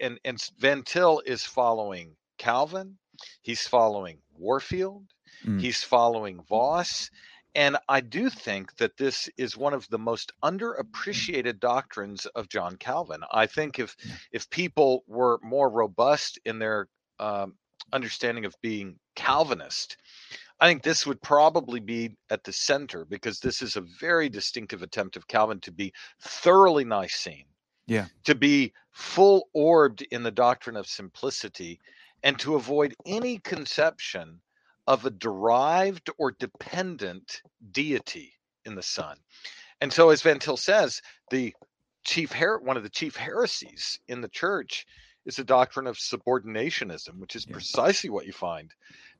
and 0.00 0.18
and 0.24 0.42
Van 0.58 0.82
Til 0.82 1.22
is 1.26 1.44
following 1.44 2.16
Calvin, 2.38 2.98
he's 3.42 3.66
following 3.68 4.18
Warfield, 4.36 5.04
mm. 5.44 5.60
he's 5.60 5.82
following 5.82 6.42
Vos, 6.48 7.10
And 7.54 7.76
I 7.88 8.00
do 8.00 8.30
think 8.30 8.76
that 8.76 8.96
this 8.96 9.28
is 9.36 9.56
one 9.56 9.74
of 9.74 9.86
the 9.88 9.98
most 9.98 10.32
underappreciated 10.42 11.60
doctrines 11.60 12.24
of 12.26 12.48
John 12.48 12.76
Calvin. 12.76 13.22
I 13.30 13.46
think 13.46 13.78
if 13.78 13.96
yeah. 14.04 14.14
if 14.32 14.48
people 14.48 15.04
were 15.06 15.38
more 15.42 15.68
robust 15.68 16.38
in 16.44 16.58
their 16.58 16.88
um, 17.18 17.54
understanding 17.92 18.44
of 18.44 18.54
being 18.62 18.98
Calvinist, 19.14 19.96
I 20.60 20.68
think 20.68 20.82
this 20.82 21.06
would 21.06 21.20
probably 21.22 21.80
be 21.80 22.16
at 22.30 22.44
the 22.44 22.52
center 22.52 23.04
because 23.04 23.40
this 23.40 23.62
is 23.62 23.76
a 23.76 23.84
very 24.00 24.28
distinctive 24.28 24.82
attempt 24.82 25.16
of 25.16 25.26
Calvin 25.26 25.60
to 25.60 25.72
be 25.72 25.92
thoroughly 26.20 26.84
Nicene. 26.84 27.46
Yeah. 27.86 28.06
To 28.24 28.34
be 28.34 28.72
full 28.92 29.48
orbed 29.52 30.02
in 30.10 30.22
the 30.22 30.30
doctrine 30.30 30.76
of 30.76 30.86
simplicity 30.86 31.80
and 32.22 32.38
to 32.38 32.54
avoid 32.54 32.94
any 33.06 33.38
conception 33.38 34.40
of 34.86 35.04
a 35.04 35.10
derived 35.10 36.10
or 36.18 36.32
dependent 36.32 37.42
deity 37.72 38.34
in 38.64 38.74
the 38.74 38.82
Son. 38.82 39.16
And 39.80 39.92
so, 39.92 40.10
as 40.10 40.22
Van 40.22 40.38
Til 40.38 40.56
says, 40.56 41.02
the 41.30 41.54
chief 42.04 42.32
her- 42.32 42.60
one 42.60 42.76
of 42.76 42.82
the 42.82 42.88
chief 42.88 43.16
heresies 43.16 43.98
in 44.08 44.20
the 44.20 44.28
church 44.28 44.86
is 45.26 45.36
the 45.36 45.44
doctrine 45.44 45.86
of 45.86 45.96
subordinationism, 45.96 47.18
which 47.18 47.36
is 47.36 47.46
yeah. 47.46 47.52
precisely 47.52 48.10
what 48.10 48.26
you 48.26 48.32
find 48.32 48.72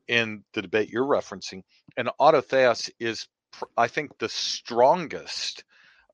in 0.09 0.43
the 0.55 0.63
debate 0.63 0.91
you're 0.91 1.07
referencing. 1.07 1.63
And 1.97 2.11
autotheos 2.21 2.91
is, 2.99 3.29
I 3.77 3.89
think, 3.89 4.19
the 4.19 4.29
strongest 4.29 5.65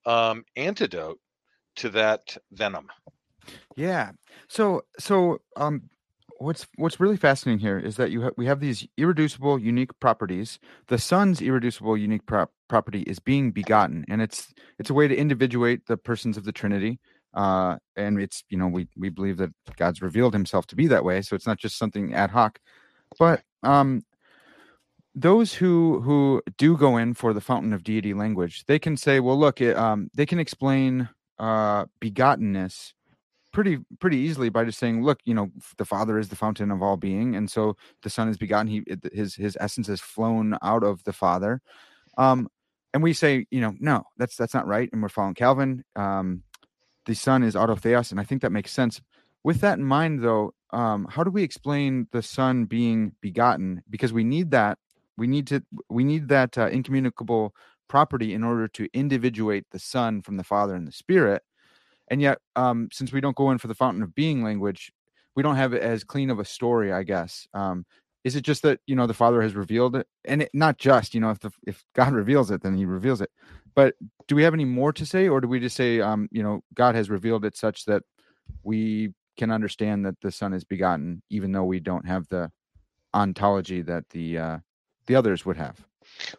um, 0.04 0.44
antidote 0.56 1.18
to 1.76 1.88
that 1.90 2.36
venom. 2.52 2.88
Yeah. 3.76 4.12
So, 4.48 4.82
so 4.98 5.40
um, 5.56 5.88
what's 6.38 6.66
what's 6.76 7.00
really 7.00 7.16
fascinating 7.16 7.60
here 7.60 7.78
is 7.78 7.96
that 7.96 8.10
you 8.10 8.22
ha- 8.22 8.30
we 8.36 8.46
have 8.46 8.60
these 8.60 8.86
irreducible, 8.96 9.58
unique 9.58 9.98
properties. 10.00 10.58
The 10.88 10.98
son's 10.98 11.40
irreducible, 11.40 11.96
unique 11.96 12.26
pro- 12.26 12.50
property 12.68 13.02
is 13.02 13.18
being 13.18 13.52
begotten, 13.52 14.04
and 14.08 14.22
it's 14.22 14.52
it's 14.78 14.90
a 14.90 14.94
way 14.94 15.08
to 15.08 15.16
individuate 15.16 15.86
the 15.86 15.96
persons 15.96 16.36
of 16.36 16.44
the 16.44 16.52
Trinity 16.52 16.98
uh, 17.38 17.76
and 17.94 18.20
it's 18.20 18.42
you 18.50 18.58
know 18.58 18.66
we 18.66 18.88
we 18.96 19.08
believe 19.10 19.36
that 19.36 19.50
God's 19.76 20.02
revealed 20.02 20.32
Himself 20.32 20.66
to 20.66 20.76
be 20.76 20.88
that 20.88 21.04
way, 21.04 21.22
so 21.22 21.36
it's 21.36 21.46
not 21.46 21.58
just 21.58 21.78
something 21.78 22.12
ad 22.12 22.30
hoc. 22.30 22.58
But 23.16 23.42
um, 23.62 24.02
those 25.14 25.54
who 25.54 26.00
who 26.00 26.42
do 26.56 26.76
go 26.76 26.96
in 26.96 27.14
for 27.14 27.32
the 27.32 27.40
fountain 27.40 27.72
of 27.72 27.84
deity 27.84 28.12
language, 28.12 28.64
they 28.66 28.80
can 28.80 28.96
say, 28.96 29.20
well, 29.20 29.38
look, 29.38 29.60
it, 29.60 29.76
um, 29.76 30.10
they 30.14 30.26
can 30.26 30.40
explain 30.40 31.08
uh, 31.38 31.84
begottenness 32.00 32.92
pretty 33.52 33.78
pretty 34.00 34.16
easily 34.16 34.48
by 34.48 34.64
just 34.64 34.80
saying, 34.80 35.04
look, 35.04 35.20
you 35.24 35.32
know, 35.34 35.48
the 35.76 35.84
Father 35.84 36.18
is 36.18 36.30
the 36.30 36.36
fountain 36.36 36.72
of 36.72 36.82
all 36.82 36.96
being, 36.96 37.36
and 37.36 37.48
so 37.48 37.76
the 38.02 38.10
Son 38.10 38.28
is 38.28 38.36
begotten. 38.36 38.66
He 38.66 38.82
his 39.12 39.36
his 39.36 39.56
essence 39.60 39.86
has 39.86 40.00
flown 40.00 40.58
out 40.60 40.82
of 40.82 41.04
the 41.04 41.12
Father. 41.12 41.62
Um, 42.16 42.48
and 42.92 43.00
we 43.00 43.12
say, 43.12 43.46
you 43.52 43.60
know, 43.60 43.74
no, 43.78 44.02
that's 44.16 44.34
that's 44.34 44.54
not 44.54 44.66
right, 44.66 44.88
and 44.92 45.00
we're 45.00 45.08
following 45.08 45.34
Calvin. 45.34 45.84
Um, 45.94 46.42
the 47.08 47.14
Son 47.14 47.42
is 47.42 47.54
autotheos, 47.54 48.10
and 48.10 48.20
I 48.20 48.24
think 48.24 48.42
that 48.42 48.52
makes 48.52 48.70
sense. 48.70 49.00
With 49.42 49.62
that 49.62 49.78
in 49.78 49.84
mind, 49.84 50.22
though, 50.22 50.52
um, 50.70 51.06
how 51.10 51.24
do 51.24 51.30
we 51.30 51.42
explain 51.42 52.06
the 52.12 52.22
Son 52.22 52.66
being 52.66 53.12
begotten? 53.22 53.82
Because 53.88 54.12
we 54.12 54.24
need 54.24 54.50
that. 54.50 54.78
We 55.16 55.26
need 55.26 55.46
to. 55.48 55.64
We 55.88 56.04
need 56.04 56.28
that 56.28 56.58
uh, 56.58 56.68
incommunicable 56.68 57.54
property 57.88 58.34
in 58.34 58.44
order 58.44 58.68
to 58.68 58.88
individuate 58.92 59.64
the 59.72 59.78
Son 59.78 60.20
from 60.20 60.36
the 60.36 60.44
Father 60.44 60.74
and 60.74 60.86
the 60.86 60.92
Spirit. 60.92 61.42
And 62.10 62.20
yet, 62.20 62.38
um, 62.56 62.90
since 62.92 63.10
we 63.10 63.22
don't 63.22 63.36
go 63.36 63.50
in 63.50 63.58
for 63.58 63.68
the 63.68 63.74
fountain 63.74 64.02
of 64.02 64.14
being 64.14 64.44
language, 64.44 64.92
we 65.34 65.42
don't 65.42 65.56
have 65.56 65.72
it 65.72 65.82
as 65.82 66.04
clean 66.04 66.28
of 66.28 66.38
a 66.38 66.44
story, 66.44 66.92
I 66.92 67.04
guess. 67.04 67.48
Um, 67.54 67.86
is 68.24 68.36
it 68.36 68.42
just 68.42 68.62
that 68.62 68.80
you 68.86 68.94
know 68.94 69.06
the 69.06 69.14
Father 69.14 69.42
has 69.42 69.54
revealed 69.54 69.96
it, 69.96 70.06
and 70.24 70.42
it, 70.42 70.50
not 70.52 70.78
just 70.78 71.14
you 71.14 71.20
know 71.20 71.30
if 71.30 71.40
the 71.40 71.50
if 71.66 71.84
God 71.94 72.12
reveals 72.22 72.50
it, 72.50 72.62
then 72.62 72.76
He 72.76 72.84
reveals 72.84 73.20
it. 73.20 73.30
But 73.74 73.94
do 74.26 74.34
we 74.34 74.42
have 74.42 74.54
any 74.54 74.64
more 74.64 74.92
to 74.92 75.06
say, 75.06 75.28
or 75.28 75.40
do 75.40 75.48
we 75.48 75.60
just 75.60 75.76
say 75.76 76.00
um, 76.00 76.28
you 76.30 76.42
know 76.42 76.62
God 76.74 76.94
has 76.94 77.10
revealed 77.10 77.44
it 77.44 77.56
such 77.56 77.84
that 77.86 78.02
we 78.62 79.12
can 79.36 79.50
understand 79.50 80.04
that 80.04 80.20
the 80.20 80.32
Son 80.32 80.52
is 80.52 80.64
begotten, 80.64 81.22
even 81.30 81.52
though 81.52 81.64
we 81.64 81.80
don't 81.80 82.06
have 82.06 82.28
the 82.28 82.50
ontology 83.14 83.82
that 83.82 84.08
the 84.10 84.38
uh, 84.38 84.58
the 85.06 85.14
others 85.14 85.46
would 85.46 85.56
have? 85.56 85.84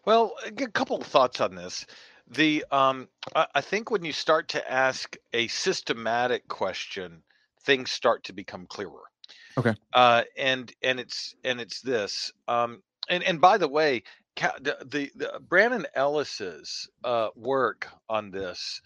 Well, 0.05 0.35
a 0.45 0.51
couple 0.67 0.97
of 0.97 1.07
thoughts 1.07 1.41
on 1.41 1.55
this. 1.55 1.85
The 2.27 2.65
um, 2.71 3.07
I, 3.35 3.47
I 3.55 3.61
think 3.61 3.89
when 3.89 4.05
you 4.05 4.11
start 4.11 4.49
to 4.49 4.71
ask 4.71 5.15
a 5.33 5.47
systematic 5.47 6.47
question, 6.47 7.23
things 7.63 7.91
start 7.91 8.23
to 8.25 8.33
become 8.33 8.65
clearer. 8.67 9.08
Okay. 9.57 9.75
Uh, 9.93 10.23
and 10.37 10.73
and 10.83 10.99
it's 10.99 11.35
and 11.43 11.59
it's 11.59 11.81
this. 11.81 12.31
Um, 12.47 12.83
and 13.09 13.23
and 13.23 13.41
by 13.41 13.57
the 13.57 13.67
way, 13.67 14.03
the, 14.35 14.77
the, 14.85 15.11
the 15.15 15.39
Brannon 15.41 15.87
Ellis's 15.95 16.89
uh, 17.03 17.29
work 17.35 17.87
on 18.07 18.31
this, 18.31 18.81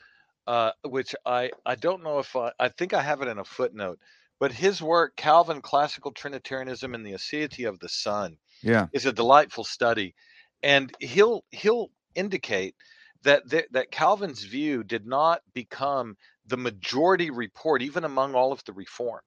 uh, 0.47 0.71
which 0.85 1.15
I 1.25 1.51
I 1.65 1.75
don't 1.75 2.03
know 2.03 2.19
if 2.19 2.35
I 2.35 2.51
I 2.59 2.69
think 2.69 2.93
I 2.93 3.01
have 3.01 3.21
it 3.21 3.27
in 3.27 3.39
a 3.39 3.45
footnote, 3.45 3.99
but 4.39 4.51
his 4.51 4.81
work, 4.81 5.15
Calvin, 5.15 5.61
Classical 5.61 6.11
Trinitarianism, 6.11 6.93
and 6.95 7.05
the 7.05 7.13
Aseity 7.13 7.67
of 7.67 7.79
the 7.79 7.89
Son, 7.89 8.37
Yeah. 8.61 8.87
is 8.93 9.05
a 9.05 9.13
delightful 9.13 9.63
study, 9.65 10.15
and 10.63 10.93
he'll 10.99 11.43
he'll 11.51 11.89
indicate 12.15 12.75
that 13.23 13.49
th- 13.49 13.67
that 13.71 13.91
Calvin's 13.91 14.43
view 14.43 14.83
did 14.83 15.05
not 15.05 15.41
become 15.53 16.17
the 16.45 16.57
majority 16.57 17.29
report 17.31 17.81
even 17.81 18.03
among 18.03 18.35
all 18.35 18.51
of 18.51 18.63
the 18.65 18.73
Reformed. 18.73 19.21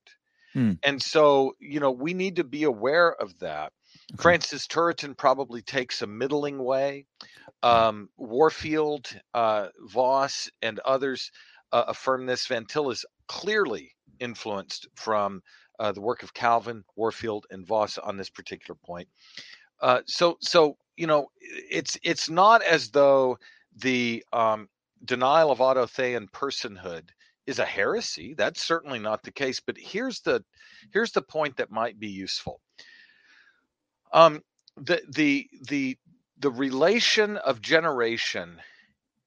Hmm. 0.57 0.73
And 0.83 1.03
so, 1.03 1.55
you 1.61 1.81
know, 1.81 1.91
we 1.91 2.15
need 2.15 2.37
to 2.37 2.45
be 2.45 2.63
aware 2.65 3.15
of 3.21 3.39
that. 3.41 3.75
Okay. 4.15 4.23
Francis 4.23 4.67
Turretin 4.67 5.15
probably 5.15 5.61
takes 5.61 6.01
a 6.01 6.07
middling 6.07 6.65
way. 6.65 7.05
Um, 7.63 8.09
Warfield, 8.17 9.07
uh, 9.35 9.69
Vos, 9.81 10.49
and 10.63 10.79
others 10.79 11.31
uh, 11.73 11.85
affirm 11.89 12.25
this. 12.25 12.47
Van 12.47 12.65
Til 12.65 12.91
is 12.91 13.05
clearly 13.29 13.95
influenced 14.19 14.89
from 14.95 15.43
uh, 15.79 15.93
the 15.93 16.01
work 16.01 16.23
of 16.23 16.33
Calvin, 16.33 16.85
Warfield, 16.97 17.45
and 17.51 17.67
Vos 17.67 17.99
on 17.99 18.17
this 18.17 18.31
particular 18.31 18.79
point. 18.83 19.09
Uh, 19.83 20.01
so, 20.07 20.39
so 20.41 20.79
you 20.97 21.07
know, 21.07 21.27
it's 21.71 21.99
it's 22.03 22.31
not 22.31 22.63
as 22.63 22.89
though 22.89 23.37
the 23.77 24.25
um, 24.33 24.71
denial 25.05 25.51
of 25.51 25.59
autothean 25.59 26.31
personhood 26.31 27.11
is 27.47 27.59
a 27.59 27.65
heresy. 27.65 28.35
That's 28.35 28.63
certainly 28.63 28.99
not 28.99 29.23
the 29.23 29.33
case. 29.33 29.61
But 29.61 29.77
here's 29.79 30.21
the 30.21 30.45
here's 30.93 31.13
the 31.13 31.23
point 31.23 31.57
that 31.59 31.71
might 31.71 31.99
be 31.99 32.09
useful. 32.09 32.61
Um, 34.13 34.43
the 34.77 35.03
the 35.09 35.49
the 35.69 35.99
the 36.39 36.51
relation 36.51 37.37
of 37.39 37.61
generation 37.63 38.61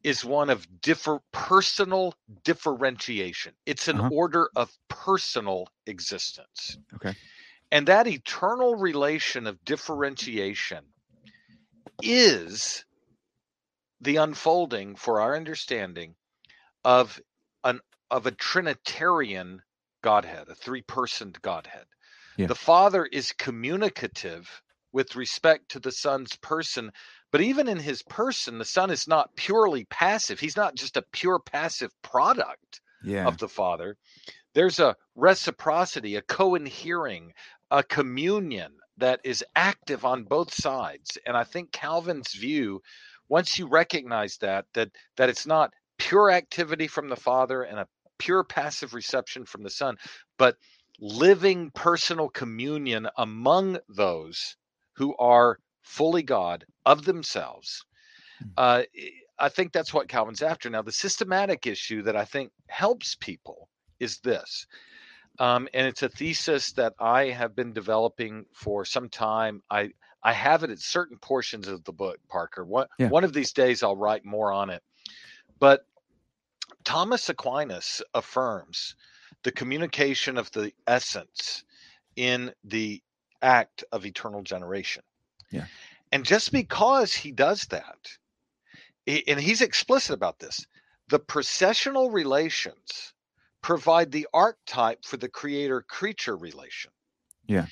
is 0.03 0.25
one 0.25 0.49
of 0.49 0.67
differ 0.82 1.19
personal 1.32 2.13
differentiation. 2.43 3.53
It's 3.65 3.88
an 3.88 3.99
Uh-huh. 3.99 4.10
order 4.10 4.49
of 4.55 4.71
personal 4.89 5.67
existence. 5.88 6.77
Okay. 6.95 7.13
And 7.71 7.88
that 7.88 8.08
eternal 8.08 8.75
relation 8.75 9.47
of 9.47 9.63
differentiation 9.65 10.86
is 12.01 12.86
the 14.01 14.17
unfolding 14.17 14.95
for 14.95 15.21
our 15.21 15.36
understanding 15.36 16.15
of 16.84 17.19
an 17.63 17.79
of 18.12 18.26
a 18.26 18.32
trinitarian 18.32 19.62
godhead, 20.02 20.50
a 20.50 20.56
three-personed 20.56 21.41
godhead. 21.41 21.86
Yeah. 22.38 22.48
The 22.48 22.56
Father 22.56 23.06
is 23.06 23.34
communicative 23.34 24.62
with 24.91 25.15
respect 25.15 25.69
to 25.69 25.80
the 25.80 25.91
Son's 25.91 26.36
person, 26.38 26.91
but 27.32 27.41
even 27.41 27.67
in 27.67 27.78
his 27.78 28.02
person, 28.04 28.58
the 28.58 28.65
Son 28.65 28.89
is 28.89 29.08
not 29.08 29.36
purely 29.36 29.86
passive. 29.86 30.39
He's 30.39 30.58
not 30.58 30.76
just 30.76 30.98
a 30.98 31.06
pure 31.12 31.39
passive 31.39 31.91
product 32.02 32.82
Yeah. 33.04 33.28
of 33.28 33.38
the 33.38 33.50
Father. 33.50 33.98
There's 34.54 34.80
a 34.80 34.95
reciprocity, 35.15 36.15
a 36.15 36.22
co-inhering, 36.22 37.34
a 37.69 37.84
communion 37.84 38.78
that 38.98 39.19
is 39.24 39.45
active 39.56 40.06
on 40.06 40.24
both 40.24 40.54
sides. 40.54 41.17
And 41.26 41.38
I 41.38 41.43
think 41.43 41.72
Calvin's 41.72 42.34
view, 42.34 42.82
once 43.28 43.60
you 43.60 43.67
recognize 43.67 44.38
that, 44.38 44.65
that 44.74 44.89
that 45.17 45.30
it's 45.30 45.45
not 45.45 45.74
pure 46.00 46.32
activity 46.32 46.88
from 46.88 47.10
the 47.10 47.15
Father 47.15 47.63
and 47.63 47.80
a 47.80 47.88
pure 48.19 48.43
passive 48.43 48.93
reception 48.93 49.45
from 49.45 49.63
the 49.63 49.69
Son, 49.69 49.95
but 50.38 50.55
living 50.99 51.71
personal 51.71 52.29
communion 52.29 53.08
among 53.17 53.79
those 53.88 54.55
who 54.93 55.15
are 55.17 55.58
fully 55.82 56.21
God 56.21 56.65
of 56.86 57.05
themselves. 57.05 57.84
Mm. 58.43 58.51
Uh, 58.58 58.84
I 59.39 59.49
think 59.49 59.71
that's 59.71 59.93
what 59.93 60.10
Calvin's 60.10 60.41
after. 60.41 60.69
Now, 60.69 60.82
the 60.82 60.91
systematic 60.91 61.65
issue 61.65 62.03
that 62.03 62.15
I 62.15 62.25
think 62.25 62.51
helps 62.67 63.15
people 63.15 63.69
is 63.99 64.19
this. 64.19 64.67
Um, 65.39 65.69
and 65.73 65.88
it's 65.88 66.03
a 66.03 66.10
thesis 66.10 66.73
that 66.73 66.93
I 66.99 67.29
have 67.29 67.55
been 67.55 67.71
developing 67.71 68.45
for 68.53 68.84
some 68.86 69.10
time. 69.10 69.62
I 69.71 69.91
I 70.21 70.34
have 70.34 70.63
it 70.65 70.69
at 70.69 70.79
certain 70.79 71.17
portions 71.17 71.69
of 71.69 71.84
the 71.86 71.93
book, 71.93 72.19
Parker. 72.27 72.65
One 72.65 72.88
Yeah. 72.97 73.08
one 73.08 73.23
of 73.23 73.32
these 73.32 73.53
days 73.53 73.84
I'll 73.84 73.95
write 73.95 74.25
more 74.25 74.51
on 74.51 74.69
it. 74.69 74.84
But 75.60 75.86
Thomas 76.89 77.30
Aquinas 77.30 78.02
affirms 78.15 78.95
the 79.43 79.52
communication 79.52 80.39
of 80.39 80.49
the 80.54 80.73
essence 80.88 81.63
in 82.15 82.52
the 82.63 82.99
act 83.43 83.84
of 83.91 84.08
eternal 84.08 84.41
generation. 84.41 85.04
Yeah. 85.52 85.67
And 86.12 86.25
just 86.25 86.52
because 86.52 87.13
he 87.13 87.32
does 87.32 87.62
that, 87.65 88.17
and 89.06 89.39
he's 89.39 89.62
explicit 89.62 90.15
about 90.15 90.39
this, 90.39 90.65
the 91.10 91.19
processional 91.19 92.10
relations 92.10 93.13
provide 93.62 94.12
the 94.12 94.28
archetype 94.34 95.06
for 95.06 95.17
the 95.17 95.30
creator 95.30 95.84
creature 95.84 96.38
relation. 96.38 96.89
Yeah. 97.45 97.67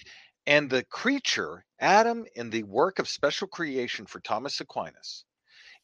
And 0.46 0.70
the 0.70 0.84
creature, 0.84 1.66
Adam, 1.80 2.28
in 2.36 2.52
the 2.52 2.62
work 2.62 3.00
of 3.00 3.10
special 3.10 3.48
creation 3.48 4.06
for 4.06 4.20
Thomas 4.20 4.62
Aquinas, 4.62 5.26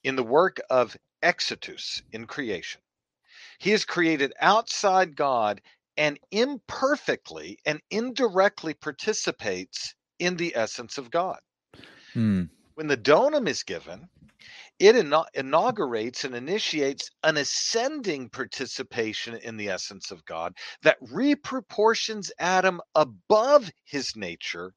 in 0.04 0.16
the 0.16 0.22
work 0.22 0.62
of 0.70 0.96
exitus 1.24 2.04
in 2.12 2.28
creation, 2.28 2.83
he 3.64 3.72
is 3.72 3.86
created 3.86 4.34
outside 4.42 5.16
God 5.16 5.62
and 5.96 6.20
imperfectly 6.32 7.58
and 7.66 7.80
indirectly 7.90 8.74
participates 8.74 9.96
in 10.20 10.36
the 10.36 10.54
essence 10.54 10.98
of 10.98 11.10
God. 11.10 11.40
Hmm. 12.12 12.44
When 12.74 12.88
the 12.88 12.98
donum 12.98 13.48
is 13.48 13.64
given, 13.64 14.10
it 14.80 14.98
inaugurates 15.34 16.26
and 16.26 16.36
initiates 16.36 17.10
an 17.24 17.38
ascending 17.38 18.28
participation 18.28 19.36
in 19.36 19.56
the 19.56 19.70
essence 19.70 20.12
of 20.12 20.26
God 20.26 20.58
that 20.82 21.00
reproportions 21.02 22.32
Adam 22.40 22.82
above 22.96 23.72
his 23.86 24.14
nature 24.18 24.74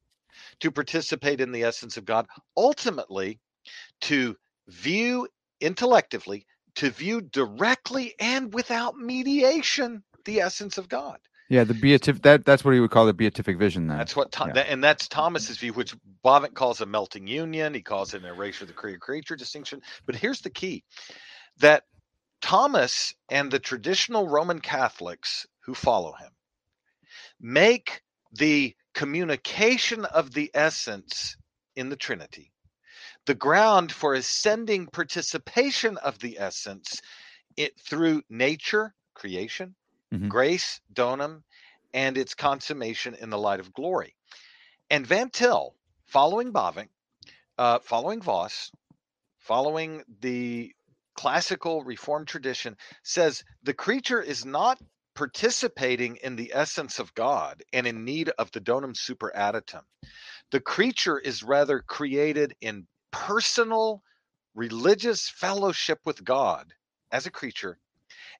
to 0.61 0.71
participate 0.71 1.41
in 1.41 1.51
the 1.51 1.63
essence 1.63 1.97
of 1.97 2.05
God, 2.05 2.25
ultimately 2.55 3.41
to 3.99 4.37
view 4.69 5.27
intellectively, 5.59 6.45
to 6.77 6.89
view 6.91 7.21
directly 7.21 8.15
and 8.19 8.53
without 8.53 8.97
mediation 8.97 10.03
the 10.25 10.41
essence 10.41 10.77
of 10.77 10.89
God. 10.89 11.19
Yeah, 11.49 11.63
the 11.63 11.73
beatific 11.73 12.23
that 12.23 12.45
that's 12.45 12.65
what 12.65 12.73
he 12.73 12.79
would 12.81 12.91
call 12.91 13.05
the 13.05 13.13
beatific 13.13 13.57
vision 13.57 13.87
then. 13.87 13.97
That's 13.97 14.15
what, 14.15 14.31
Tho- 14.31 14.47
Yeah. 14.47 14.53
that- 14.53 14.69
and 14.69 14.83
that's 14.83 15.07
Thomas's 15.07 15.57
view, 15.57 15.73
which 15.73 15.95
Bavinck 16.23 16.53
calls 16.55 16.81
a 16.81 16.85
melting 16.85 17.25
union. 17.27 17.73
He 17.73 17.81
calls 17.81 18.13
it 18.13 18.21
an 18.23 18.29
erasure 18.29 18.65
of 18.65 18.67
the 18.67 18.73
creator 18.73 18.99
creature 18.99 19.35
distinction. 19.37 19.81
But 20.05 20.15
here's 20.15 20.41
the 20.41 20.49
key: 20.49 20.83
that 21.59 21.83
Thomas 22.41 23.13
and 23.29 23.49
the 23.49 23.59
traditional 23.59 24.27
Roman 24.27 24.59
Catholics 24.59 25.47
who 25.65 25.73
follow 25.73 26.13
him 26.13 26.31
make 27.39 28.01
the 28.33 28.75
communication 28.93 30.05
of 30.05 30.33
the 30.33 30.51
essence 30.53 31.37
in 31.75 31.89
the 31.89 31.95
Trinity 31.95 32.51
the 33.27 33.35
ground 33.35 33.91
for 33.91 34.13
ascending 34.13 34.87
participation 34.87 35.97
of 35.97 36.17
the 36.19 36.39
essence 36.39 37.01
it 37.57 37.77
through 37.79 38.23
nature, 38.29 38.95
creation, 39.13 39.75
Mhm. 40.13 40.29
grace, 40.29 40.79
donum, 40.93 41.43
and 41.93 42.17
its 42.17 42.33
consummation 42.33 43.13
in 43.15 43.29
the 43.29 43.37
light 43.37 43.59
of 43.59 43.73
glory. 43.73 44.15
And 44.89 45.05
Van 45.05 45.29
Til, 45.29 45.75
following 46.05 46.53
Bavinck, 46.53 46.89
uh, 47.57 47.79
following 47.79 48.21
Vos, 48.21 48.71
following 49.39 50.03
the 50.21 50.73
classical 51.15 51.83
Reformed 51.83 52.29
tradition, 52.29 52.77
says 53.03 53.43
the 53.63 53.73
creature 53.73 54.21
is 54.21 54.45
not 54.45 54.79
participating 55.15 56.15
in 56.17 56.37
the 56.37 56.53
essence 56.53 56.99
of 56.99 57.13
God 57.13 57.63
and 57.73 57.85
in 57.87 58.05
need 58.05 58.29
of 58.37 58.51
the 58.51 58.61
donum 58.61 58.95
superadditum. 58.95 59.83
The 60.51 60.61
creature 60.61 61.19
is 61.19 61.43
rather 61.43 61.81
created 61.81 62.55
in 62.61 62.87
personal 63.11 64.01
religious 64.55 65.29
fellowship 65.29 65.99
with 66.05 66.23
God 66.23 66.73
as 67.11 67.25
a 67.25 67.31
creature 67.31 67.77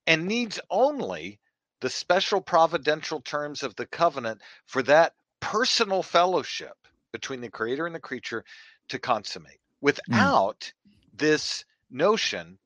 and 0.06 0.26
needs 0.26 0.60
only 0.70 1.40
the 1.82 1.90
special 1.90 2.42
providential 2.42 3.22
terms 3.22 3.62
of 3.62 3.76
the 3.76 3.86
covenant 3.86 4.42
for 4.66 4.82
that 4.84 5.14
personal 5.40 6.02
fellowship 6.02 6.76
between 7.12 7.42
the 7.42 7.50
creator 7.50 7.86
and 7.86 7.96
the 7.96 8.00
creature 8.00 8.44
to 8.90 9.00
consummate 9.00 9.54
mm. 9.54 9.82
without 9.82 10.72
this 11.14 11.66
notion 11.90 12.58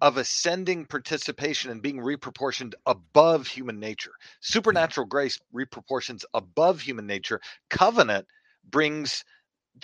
of 0.00 0.16
ascending 0.16 0.86
participation 0.86 1.70
and 1.70 1.82
being 1.82 1.98
reproportioned 1.98 2.72
above 2.86 3.46
human 3.46 3.78
nature. 3.78 4.12
Supernatural 4.40 5.06
grace 5.06 5.38
reproportions 5.54 6.24
above 6.32 6.80
human 6.80 7.06
nature. 7.06 7.40
Covenant 7.68 8.26
brings 8.70 9.24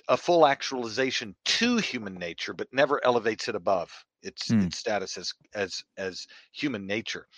a 0.09 0.17
full 0.17 0.47
actualization 0.47 1.35
to 1.45 1.77
human 1.79 2.15
nature, 2.15 2.53
but 2.55 2.73
never 2.73 3.05
elevates 3.05 3.49
it 3.49 3.55
above 3.55 4.05
its 4.23 4.49
Hmm. 4.49 4.61
its 4.63 4.79
status 4.79 5.17
as 5.17 5.33
as 5.55 5.85
as 5.97 6.27
human 6.53 6.87
nature. 6.87 7.29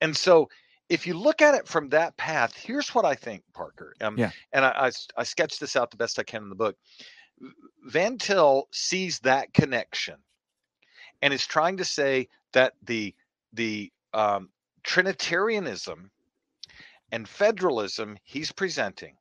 And 0.00 0.16
so 0.16 0.48
if 0.88 1.06
you 1.06 1.14
look 1.14 1.42
at 1.42 1.54
it 1.54 1.68
from 1.68 1.90
that 1.90 2.16
path, 2.16 2.56
here's 2.56 2.94
what 2.94 3.04
I 3.04 3.14
think, 3.14 3.44
Parker. 3.52 3.94
Um, 4.00 4.16
Yeah. 4.18 4.30
And 4.52 4.64
I 4.64 4.90
I 5.16 5.24
sketched 5.24 5.60
this 5.60 5.76
out 5.76 5.90
the 5.90 5.96
best 5.96 6.18
I 6.18 6.22
can 6.22 6.42
in 6.42 6.48
the 6.48 6.54
book. 6.54 6.76
Van 7.84 8.18
Til 8.18 8.68
sees 8.72 9.20
that 9.20 9.52
connection 9.54 10.16
and 11.22 11.32
is 11.34 11.46
trying 11.46 11.76
to 11.76 11.84
say 11.84 12.28
that 12.52 12.74
the 12.82 13.14
the 13.52 13.92
um, 14.14 14.50
Trinitarianism 14.82 16.10
and 17.12 17.28
federalism 17.28 18.16
he's 18.24 18.52
presenting 18.52 19.16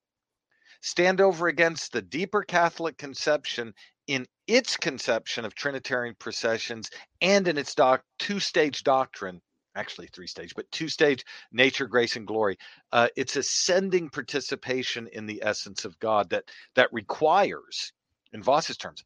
stand 0.82 1.22
over 1.22 1.48
against 1.48 1.92
the 1.92 2.02
deeper 2.02 2.44
Catholic 2.44 2.98
conception 2.98 3.74
in 4.08 4.26
its 4.48 4.78
conception 4.78 5.46
of 5.46 5.54
Trinitarian 5.54 6.16
processions 6.18 6.90
and 7.22 7.48
in 7.48 7.58
its 7.58 7.76
doc- 7.76 8.04
two-stage 8.20 8.84
doctrine, 8.84 9.42
actually 9.76 10.08
three-stage, 10.08 10.54
but 10.56 10.72
two-stage 10.72 11.26
nature, 11.52 11.88
grace, 11.88 12.16
and 12.16 12.26
glory. 12.26 12.58
Uh, 12.92 13.10
it's 13.16 13.36
ascending 13.36 14.10
participation 14.10 15.08
in 15.12 15.26
the 15.26 15.42
essence 15.44 15.86
of 15.86 16.00
God 16.00 16.30
that 16.30 16.46
that 16.76 16.92
requires, 16.94 17.92
in 18.34 18.42
Vos's 18.42 18.78
terms, 18.78 19.04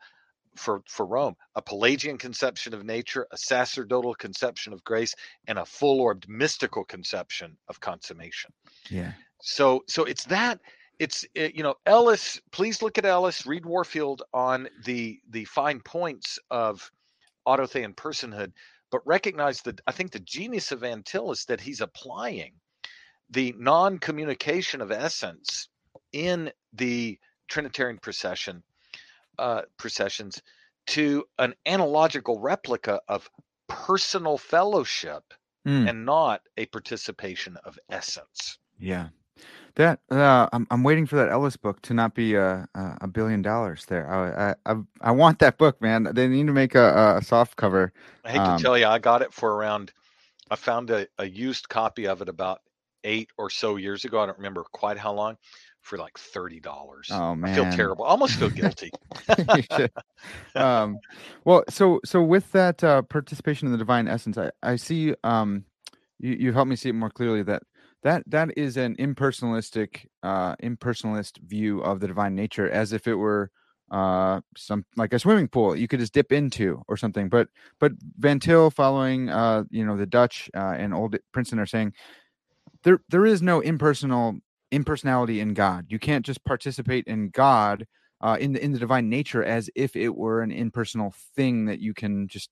for 0.56 0.84
for 0.88 1.06
Rome, 1.06 1.36
a 1.56 1.62
Pelagian 1.62 2.18
conception 2.18 2.74
of 2.74 2.84
nature, 2.84 3.26
a 3.32 3.38
sacerdotal 3.38 4.14
conception 4.16 4.74
of 4.74 4.84
grace, 4.84 5.16
and 5.48 5.58
a 5.58 5.66
full-orbed 5.66 6.28
mystical 6.28 6.84
conception 6.84 7.58
of 7.68 7.80
consummation. 7.80 8.52
Yeah. 8.90 9.14
So 9.42 9.84
so 9.88 10.04
it's 10.04 10.26
that 10.26 10.60
it's 11.02 11.26
it, 11.34 11.56
you 11.56 11.64
know 11.64 11.76
Ellis. 11.88 12.40
Please 12.52 12.84
look 12.84 12.98
at 13.00 13.06
Ellis. 13.06 13.48
Read 13.48 13.66
Warfield 13.66 14.22
on 14.34 14.70
the 14.86 15.20
the 15.32 15.46
fine 15.46 15.80
points 15.80 16.38
of 16.52 16.92
autothean 17.48 17.96
personhood, 17.96 18.52
but 18.92 19.02
recognize 19.06 19.64
that 19.64 19.82
I 19.88 19.92
think 19.94 20.12
the 20.12 20.20
genius 20.20 20.72
of 20.72 20.82
Van 20.82 21.02
Til 21.02 21.32
is 21.32 21.46
that 21.46 21.60
he's 21.60 21.82
applying 21.82 22.54
the 23.32 23.56
non-communication 23.58 24.80
of 24.80 24.92
essence 24.92 25.70
in 26.12 26.52
the 26.74 27.18
Trinitarian 27.48 27.98
procession 27.98 28.62
uh, 29.40 29.64
processions 29.78 30.40
to 30.88 31.26
an 31.40 31.56
analogical 31.66 32.40
replica 32.40 33.02
of 33.08 33.28
personal 33.68 34.38
fellowship 34.38 35.24
Mm. 35.68 35.88
and 35.90 36.06
not 36.06 36.42
a 36.58 36.66
participation 36.66 37.56
of 37.66 37.78
essence. 37.88 38.58
Yeah. 38.80 39.10
That 39.76 40.00
uh, 40.12 40.48
I'm 40.52 40.68
I'm 40.70 40.84
waiting 40.84 41.06
for 41.06 41.16
that 41.16 41.30
Ellis 41.30 41.56
book 41.56 41.82
to 41.84 41.94
not 41.94 42.14
be 42.14 42.36
a 42.36 42.68
a, 42.76 42.98
a 43.02 43.08
billion 43.08 43.42
dollars. 43.42 43.86
There, 43.86 44.10
I, 44.10 44.52
I 44.52 44.74
I 44.74 44.76
I 45.02 45.12
want 45.12 45.40
that 45.40 45.58
book, 45.58 45.82
man. 45.82 46.08
They 46.14 46.28
need 46.28 46.48
to 46.48 46.54
make 46.54 46.76
a, 46.76 47.18
a 47.18 47.24
soft 47.24 47.56
cover. 47.56 47.94
I 48.24 48.32
hate 48.32 48.40
Um, 48.40 48.58
to 48.58 48.62
tell 48.64 48.78
you, 48.78 48.86
I 48.86 49.00
got 49.00 49.22
it 49.22 49.34
for 49.34 49.54
around. 49.56 49.92
I 50.50 50.56
found 50.56 50.90
a, 50.90 51.08
a 51.18 51.26
used 51.26 51.70
copy 51.70 52.08
of 52.08 52.22
it 52.22 52.30
about 52.30 52.62
eight 53.04 53.30
or 53.38 53.50
so 53.50 53.78
years 53.78 54.06
ago. 54.06 54.22
I 54.22 54.26
don't 54.26 54.38
remember 54.38 54.64
quite 54.74 54.98
how 54.98 55.14
long, 55.14 55.38
for 55.82 55.98
like 55.98 56.18
thirty 56.18 56.60
dollars. 56.60 57.10
Oh 57.12 57.36
man, 57.36 57.52
I 57.52 57.56
feel 57.56 57.66
terrible. 57.66 58.06
I 58.06 58.10
almost 58.10 58.36
feel 58.36 58.50
guilty. 58.50 58.92
Um, 60.56 61.00
well, 61.46 61.64
so 61.70 62.00
so 62.06 62.22
with 62.22 62.52
that 62.52 62.84
uh, 62.84 63.02
participation 63.04 63.68
in 63.68 63.72
the 63.72 63.78
divine 63.78 64.08
essence, 64.08 64.38
I 64.38 64.52
I 64.64 64.76
see. 64.76 65.16
Um, 65.24 65.66
you 66.20 66.34
you 66.40 66.54
helped 66.54 66.70
me 66.70 66.76
see 66.76 66.90
it 66.90 66.94
more 66.94 67.10
clearly 67.10 67.44
that 67.44 67.64
that 68.04 68.24
that 68.28 68.58
is 68.58 68.78
an 68.78 68.96
impersonalistic, 68.98 70.08
uh, 70.24 70.56
impersonalist 70.58 71.40
view 71.40 71.82
of 71.82 72.00
the 72.00 72.08
divine 72.08 72.36
nature, 72.36 72.70
as 72.70 72.94
if 72.94 73.08
it 73.08 73.16
were 73.16 73.52
uh 73.92 74.40
some 74.56 74.86
like 74.96 75.12
a 75.12 75.20
swimming 75.20 75.50
pool 75.50 75.76
you 75.76 75.86
could 75.86 76.00
just 76.00 76.14
dip 76.14 76.32
into 76.32 76.82
or 76.88 76.96
something 76.96 77.28
but 77.28 77.50
but 77.78 77.92
van 78.20 78.40
til 78.40 78.72
following 78.72 79.28
uh 79.28 79.66
you 79.70 79.86
know 79.86 79.98
the 79.98 80.06
dutch 80.06 80.50
uh 80.56 80.74
and 80.78 80.94
old 80.94 81.18
princeton 81.34 81.60
are 81.60 81.66
saying 81.66 81.92
there 82.84 83.02
there 83.10 83.26
is 83.26 83.42
no 83.42 83.60
impersonal 83.60 84.36
impersonality 84.72 85.40
in 85.40 85.54
god. 85.54 85.86
You 85.90 86.00
can't 86.00 86.26
just 86.26 86.44
participate 86.46 87.06
in 87.08 87.30
god 87.30 87.86
uh, 88.22 88.38
in 88.40 88.54
the 88.54 88.64
in 88.64 88.72
the 88.72 88.80
divine 88.80 89.10
nature 89.10 89.44
as 89.44 89.70
if 89.76 89.96
it 89.96 90.16
were 90.16 90.42
an 90.42 90.52
impersonal 90.52 91.14
thing 91.36 91.66
that 91.66 91.80
you 91.80 91.94
can 91.94 92.28
just 92.28 92.50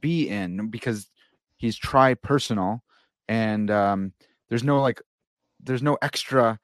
be 0.00 0.28
in 0.28 0.68
because 0.68 1.08
he's 1.56 1.76
tri-personal 1.76 2.82
and 3.28 3.70
um, 3.70 4.12
there's 4.50 4.62
no 4.62 4.82
like 4.82 5.00
there's 5.58 5.82
no 5.82 5.96
extra 6.02 6.58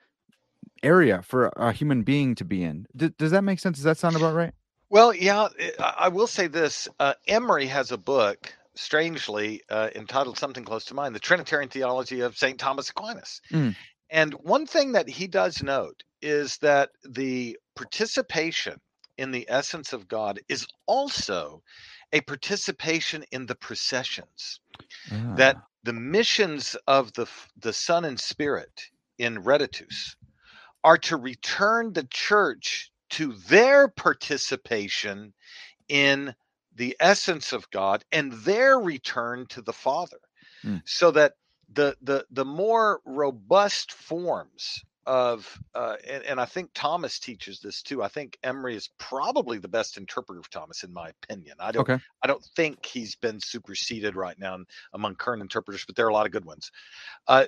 area 0.82 1.22
for 1.22 1.47
a 1.57 1.72
human 1.72 2.03
being 2.03 2.34
to 2.34 2.45
be 2.45 2.62
in. 2.62 2.87
D- 2.95 3.14
does 3.16 3.30
that 3.30 3.43
make 3.43 3.59
sense? 3.59 3.78
Does 3.78 3.84
that 3.84 3.97
sound 3.97 4.16
about 4.16 4.34
right? 4.34 4.53
Well, 4.91 5.14
yeah, 5.14 5.49
I 5.78 5.95
I 5.99 6.09
will 6.09 6.26
say 6.26 6.47
this. 6.49 6.89
Uh, 7.01 7.14
Emery 7.26 7.66
has 7.66 7.91
a 7.93 7.97
book, 7.97 8.53
strangely 8.74 9.62
uh, 9.70 9.89
entitled 9.95 10.39
something 10.39 10.64
close 10.64 10.84
to 10.87 10.95
mine, 10.95 11.12
The 11.12 11.18
Trinitarian 11.18 11.70
Theology 11.70 12.20
of 12.20 12.37
St. 12.37 12.59
Thomas 12.59 12.91
Aquinas. 12.91 13.41
Mm. 13.51 13.74
And 14.11 14.34
one 14.34 14.66
thing 14.66 14.93
that 14.93 15.09
he 15.09 15.26
does 15.26 15.62
note 15.62 16.05
is 16.22 16.59
that 16.59 16.91
the 17.05 17.59
participation 17.74 18.80
in 19.18 19.32
the 19.32 19.47
essence 19.49 19.93
of 19.93 20.07
God 20.07 20.41
is 20.49 20.66
also 20.87 21.62
a 22.12 22.20
participation 22.20 23.24
in 23.32 23.47
the 23.47 23.57
processions. 23.57 24.61
That 25.37 25.57
Ah, 25.57 25.66
the 25.87 25.93
missions 25.93 26.76
of 26.89 27.12
the 27.12 27.26
the 27.57 27.72
Son 27.72 28.05
and 28.05 28.18
Spirit 28.18 28.91
in 29.18 29.45
Reditus 29.45 30.16
are 30.82 30.99
to 30.99 31.16
return 31.16 31.93
the 31.93 32.09
church 32.11 32.91
to 33.11 33.34
their 33.34 33.87
participation 33.87 35.32
in 35.89 36.34
the 36.74 36.97
essence 36.99 37.53
of 37.53 37.70
God 37.70 38.05
and 38.11 38.32
their 38.32 38.80
return 38.80 39.47
to 39.51 39.62
the 39.62 39.72
Father. 39.72 40.18
Hmm. 40.62 40.78
So 40.84 41.12
that 41.12 41.34
the 41.72 41.97
the 42.03 42.26
the 42.32 42.45
more 42.45 43.01
robust 43.07 43.93
forms 43.93 44.84
of 45.07 45.59
uh, 45.74 45.96
and, 46.09 46.24
and 46.24 46.40
I 46.40 46.44
think 46.44 46.70
Thomas 46.74 47.18
teaches 47.18 47.61
this 47.61 47.82
too. 47.82 48.02
I 48.02 48.09
think 48.09 48.38
Emery 48.42 48.74
is 48.74 48.90
probably 48.98 49.59
the 49.59 49.68
best 49.68 49.96
interpreter 49.96 50.40
of 50.40 50.50
Thomas, 50.50 50.82
in 50.82 50.92
my 50.92 51.11
opinion. 51.22 51.57
I 51.61 51.72
don't 51.72 51.88
okay. 51.88 52.02
I 52.22 52.26
don't 52.26 52.44
think 52.57 52.84
he's 52.84 53.14
been 53.14 53.40
superseded 53.40 54.16
right 54.16 54.38
now 54.38 54.59
among 54.92 55.14
current 55.14 55.42
interpreters, 55.42 55.84
but 55.86 55.96
there 55.96 56.07
are 56.07 56.11
a 56.11 56.14
lot 56.14 56.26
of 56.26 56.32
good 56.32 56.44
ones. 56.44 56.70
Uh, 57.28 57.46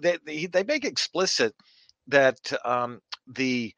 they, 0.00 0.18
they 0.24 0.46
they 0.46 0.64
make 0.64 0.84
explicit 0.84 1.54
that 2.08 2.52
um, 2.64 3.00
the 3.26 3.74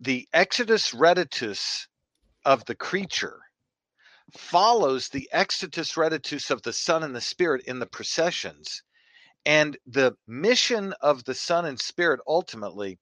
the 0.00 0.28
exitus 0.34 0.94
reditus 0.94 1.86
of 2.44 2.64
the 2.66 2.74
creature 2.74 3.40
follows 4.36 5.08
the 5.08 5.28
exitus 5.32 5.96
reditus 5.96 6.50
of 6.50 6.62
the 6.62 6.72
Son 6.72 7.02
and 7.02 7.14
the 7.14 7.20
Spirit 7.20 7.62
in 7.66 7.78
the 7.78 7.86
processions, 7.86 8.82
and 9.46 9.76
the 9.86 10.14
mission 10.26 10.92
of 11.00 11.24
the 11.24 11.34
Son 11.34 11.64
and 11.64 11.80
Spirit 11.80 12.20
ultimately 12.26 12.98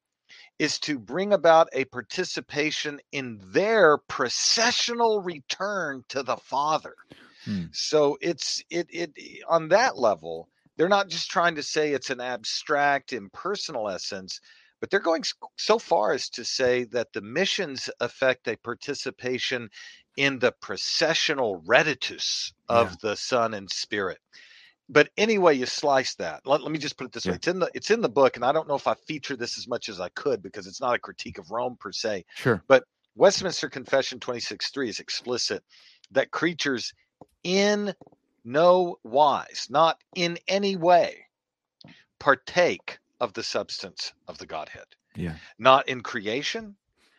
is 0.58 0.78
to 0.80 0.98
bring 0.98 1.32
about 1.32 1.68
a 1.72 1.86
participation 1.86 3.00
in 3.12 3.40
their 3.46 3.98
processional 4.08 5.22
return 5.22 6.04
to 6.10 6.22
the 6.22 6.36
Father. 6.36 6.94
Hmm. 7.44 7.64
So 7.72 8.18
it's 8.20 8.62
it 8.70 8.86
it 8.90 9.12
on 9.48 9.68
that 9.68 9.98
level, 9.98 10.48
they're 10.76 10.88
not 10.88 11.08
just 11.08 11.30
trying 11.30 11.54
to 11.56 11.62
say 11.62 11.92
it's 11.92 12.10
an 12.10 12.20
abstract, 12.20 13.12
impersonal 13.12 13.88
essence, 13.88 14.40
but 14.80 14.90
they're 14.90 15.00
going 15.00 15.24
so 15.56 15.78
far 15.78 16.12
as 16.12 16.28
to 16.30 16.44
say 16.44 16.84
that 16.84 17.12
the 17.14 17.22
missions 17.22 17.88
affect 18.00 18.46
a 18.48 18.56
participation 18.56 19.70
in 20.16 20.38
the 20.38 20.52
processional 20.60 21.62
reditus 21.66 22.52
of 22.68 22.90
yeah. 22.90 22.96
the 23.02 23.16
Son 23.16 23.54
and 23.54 23.70
Spirit. 23.70 24.18
But 24.88 25.08
anyway, 25.16 25.56
you 25.56 25.66
slice 25.66 26.14
that. 26.16 26.42
Let, 26.44 26.62
let 26.62 26.70
me 26.70 26.78
just 26.78 26.98
put 26.98 27.06
it 27.06 27.12
this 27.12 27.24
yeah. 27.24 27.32
way: 27.32 27.36
it's 27.36 27.48
in 27.48 27.58
the 27.58 27.70
it's 27.74 27.90
in 27.90 28.00
the 28.00 28.08
book, 28.08 28.36
and 28.36 28.44
I 28.44 28.52
don't 28.52 28.68
know 28.68 28.74
if 28.74 28.86
I 28.86 28.94
feature 28.94 29.36
this 29.36 29.56
as 29.58 29.66
much 29.66 29.88
as 29.88 30.00
I 30.00 30.10
could 30.10 30.42
because 30.42 30.66
it's 30.66 30.80
not 30.80 30.94
a 30.94 30.98
critique 30.98 31.38
of 31.38 31.50
Rome 31.50 31.76
per 31.80 31.92
se. 31.92 32.24
Sure. 32.34 32.62
But 32.68 32.84
Westminster 33.14 33.70
Confession 33.70 34.20
twenty 34.20 34.40
six 34.40 34.70
three 34.70 34.88
is 34.88 35.00
explicit 35.00 35.62
that 36.10 36.30
creatures 36.30 36.92
in 37.42 37.94
no 38.44 38.98
wise, 39.04 39.68
not 39.70 39.98
in 40.14 40.38
any 40.48 40.76
way, 40.76 41.26
partake 42.18 42.98
of 43.20 43.32
the 43.32 43.42
substance 43.42 44.12
of 44.28 44.36
the 44.38 44.46
Godhead. 44.46 44.84
Yeah. 45.16 45.36
Not 45.58 45.88
in 45.88 46.02
creation, 46.02 46.76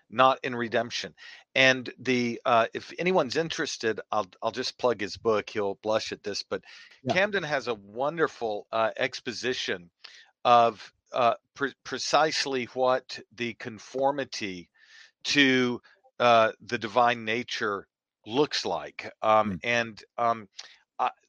not 0.09 0.37
in 0.43 0.55
redemption. 0.55 1.15
And 1.55 1.89
the 1.97 2.41
uh, 2.45 2.67
if 2.73 2.91
anyone's 2.99 3.37
interested, 3.37 4.01
I'll 4.11 4.27
I'll 4.43 4.51
just 4.51 4.77
plug 4.77 4.99
his 4.99 5.15
book. 5.15 5.49
He'll 5.49 5.79
blush 5.81 6.11
at 6.11 6.21
this, 6.21 6.43
but 6.43 6.61
yeah. 7.03 7.13
Camden 7.13 7.43
has 7.43 7.67
a 7.67 7.73
wonderful 7.75 8.67
uh, 8.73 8.91
exposition 8.97 9.89
of 10.43 10.93
uh, 11.13 11.35
pre- 11.55 11.73
precisely 11.85 12.65
what 12.73 13.19
the 13.35 13.53
conformity 13.53 14.69
to 15.23 15.81
uh, 16.19 16.51
the 16.65 16.77
divine 16.77 17.23
nature 17.23 17.87
looks 18.25 18.65
like. 18.65 19.11
Um, 19.21 19.53
mm. 19.53 19.59
And 19.63 20.03
um, 20.17 20.47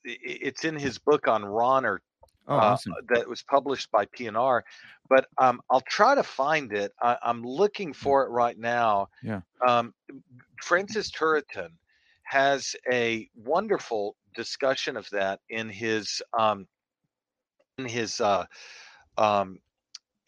it's 0.04 0.64
in 0.64 0.76
his 0.76 0.98
book 0.98 1.28
on 1.28 1.42
Rahner 1.42 1.98
oh, 2.48 2.56
uh, 2.56 2.76
that 3.08 3.28
was 3.28 3.42
published 3.42 3.90
by 3.90 4.06
P&R. 4.06 4.64
But 5.08 5.26
um, 5.38 5.60
I'll 5.70 5.82
try 5.82 6.14
to 6.14 6.22
find 6.22 6.72
it. 6.72 6.92
I, 7.00 7.16
am 7.24 7.42
looking 7.42 7.92
for 7.92 8.24
it 8.24 8.30
right 8.30 8.58
now. 8.58 9.08
Yeah. 9.22 9.40
Um, 9.66 9.94
Francis 10.62 11.10
Turretin 11.10 11.70
has 12.24 12.74
a 12.90 13.28
wonderful 13.36 14.16
discussion 14.34 14.96
of 14.96 15.08
that 15.10 15.40
in 15.48 15.68
his 15.68 16.22
um, 16.38 16.66
in 17.78 17.86
his 17.86 18.20
uh, 18.20 18.46
um, 19.16 19.58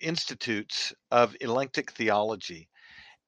institutes 0.00 0.92
of 1.10 1.36
elenctic 1.40 1.90
theology, 1.92 2.68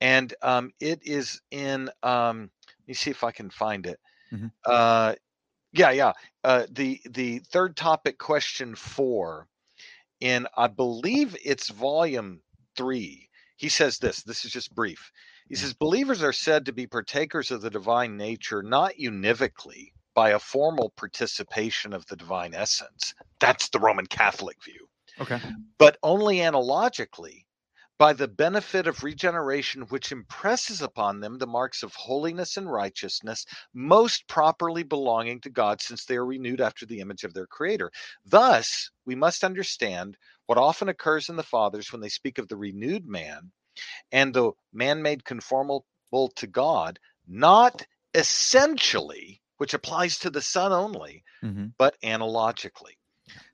and 0.01 0.33
um, 0.43 0.73
it 0.81 1.01
is 1.03 1.41
in. 1.51 1.91
Um, 2.03 2.51
let 2.79 2.89
me 2.89 2.95
see 2.95 3.11
if 3.11 3.25
I 3.25 3.33
can 3.33 3.51
find 3.51 3.87
it. 3.87 3.99
Mm-hmm. 4.33 4.47
Uh, 4.67 5.15
yeah, 5.73 5.91
yeah. 5.91 6.13
Uh, 6.43 6.67
the 6.71 7.01
the 7.09 7.41
third 7.51 7.77
topic, 7.77 8.19
question 8.19 8.75
four, 8.75 9.47
in 10.21 10.47
I 10.57 10.69
believe 10.69 11.37
it's 11.45 11.69
volume 11.69 12.41
three. 12.77 13.29
He 13.57 13.69
says 13.69 13.99
this. 13.99 14.23
This 14.23 14.45
is 14.45 14.53
just 14.53 14.75
brief. 14.75 15.13
He 15.49 15.55
says 15.55 15.75
believers 15.75 16.23
are 16.23 16.33
said 16.33 16.67
to 16.67 16.73
be 16.73 16.87
partakers 16.87 17.51
of 17.51 17.61
the 17.61 17.71
divine 17.71 18.17
nature, 18.17 18.63
not 18.63 18.95
univocally 19.01 19.93
by 20.15 20.31
a 20.31 20.39
formal 20.39 20.93
participation 20.97 21.93
of 21.93 22.07
the 22.07 22.17
divine 22.17 22.55
essence. 22.55 23.15
That's 23.39 23.69
the 23.69 23.79
Roman 23.81 24.07
Catholic 24.07 24.57
view. 24.65 24.89
Okay. 25.21 25.41
But 25.79 25.99
only 26.03 26.41
analogically 26.41 27.47
by 28.01 28.15
the 28.15 28.27
benefit 28.27 28.87
of 28.87 29.05
regeneration, 29.05 29.83
which 29.83 30.11
impresses 30.11 30.81
upon 30.81 31.21
them 31.21 31.37
the 31.37 31.47
marks 31.47 31.83
of 31.83 31.95
holiness 31.95 32.57
and 32.57 32.73
righteousness, 32.73 33.45
most 33.75 34.27
properly 34.27 34.83
belonging 34.83 35.39
to 35.39 35.51
God, 35.51 35.83
since 35.83 36.07
they 36.07 36.17
are 36.17 36.25
renewed 36.25 36.63
after 36.63 36.87
the 36.87 37.01
image 37.01 37.25
of 37.25 37.35
their 37.35 37.47
Creator. 37.47 37.91
Thus, 38.25 38.91
we 39.05 39.15
must 39.15 39.45
understand 39.45 40.17
what 40.47 40.57
often 40.57 40.89
occurs 40.89 41.29
in 41.29 41.37
the 41.37 41.43
Fathers 41.43 41.93
when 41.93 42.01
they 42.01 42.09
speak 42.09 42.39
of 42.39 42.49
the 42.49 42.57
renewed 42.57 43.05
man 43.07 43.53
and 44.11 44.33
the 44.33 44.53
man 44.73 45.03
made 45.03 45.23
conformable 45.27 45.85
to 46.37 46.47
God, 46.47 46.99
not 47.29 47.87
essentially, 48.15 49.43
which 49.59 49.75
applies 49.75 50.21
to 50.21 50.31
the 50.31 50.41
Son 50.41 50.73
only, 50.73 51.23
mm-hmm. 51.45 51.67
but 51.77 51.99
analogically. 52.03 52.97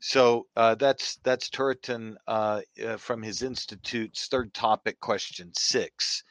So 0.00 0.46
uh, 0.56 0.74
that's 0.74 1.16
that's 1.24 1.50
Turretin 1.50 2.14
uh, 2.26 2.60
uh, 2.84 2.96
from 2.96 3.22
his 3.22 3.42
institute's 3.42 4.28
third 4.28 4.52
topic, 4.54 5.00
question 5.00 5.50
six, 5.56 6.22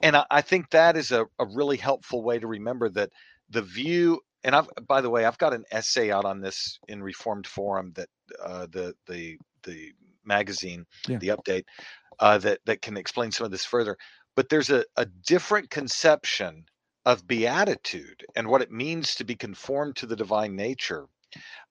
and 0.00 0.16
I, 0.16 0.24
I 0.30 0.40
think 0.40 0.70
that 0.70 0.96
is 0.96 1.12
a, 1.12 1.26
a, 1.38 1.46
really 1.46 1.76
helpful 1.76 2.22
way 2.22 2.38
to 2.38 2.46
remember 2.46 2.88
that 2.90 3.10
the 3.50 3.62
view. 3.62 4.20
And 4.44 4.54
I've, 4.54 4.68
by 4.86 5.00
the 5.00 5.10
way, 5.10 5.24
I've 5.24 5.38
got 5.38 5.52
an 5.52 5.64
essay 5.72 6.12
out 6.12 6.24
on 6.24 6.40
this 6.40 6.78
in 6.86 7.02
Reformed 7.02 7.46
Forum 7.46 7.92
that 7.96 8.08
uh, 8.42 8.66
the 8.70 8.94
the 9.08 9.38
the 9.64 9.92
magazine, 10.24 10.86
yeah. 11.08 11.18
the 11.18 11.28
update, 11.28 11.64
uh, 12.20 12.38
that 12.38 12.60
that 12.66 12.80
can 12.80 12.96
explain 12.96 13.32
some 13.32 13.44
of 13.44 13.50
this 13.50 13.64
further. 13.64 13.96
But 14.36 14.48
there's 14.48 14.70
a, 14.70 14.84
a 14.96 15.06
different 15.06 15.70
conception 15.70 16.64
of 17.04 17.26
beatitude 17.26 18.24
and 18.36 18.46
what 18.46 18.62
it 18.62 18.70
means 18.70 19.14
to 19.14 19.24
be 19.24 19.34
conformed 19.34 19.96
to 19.96 20.06
the 20.06 20.14
divine 20.14 20.54
nature 20.54 21.06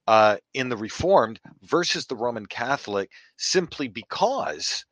uh, 0.07 0.37
in 0.53 0.69
the 0.69 0.77
Reformed 0.77 1.39
versus 1.63 2.05
the 2.05 2.15
Roman 2.15 2.45
Catholic 2.45 3.11
simply 3.37 3.87
because 3.87 4.85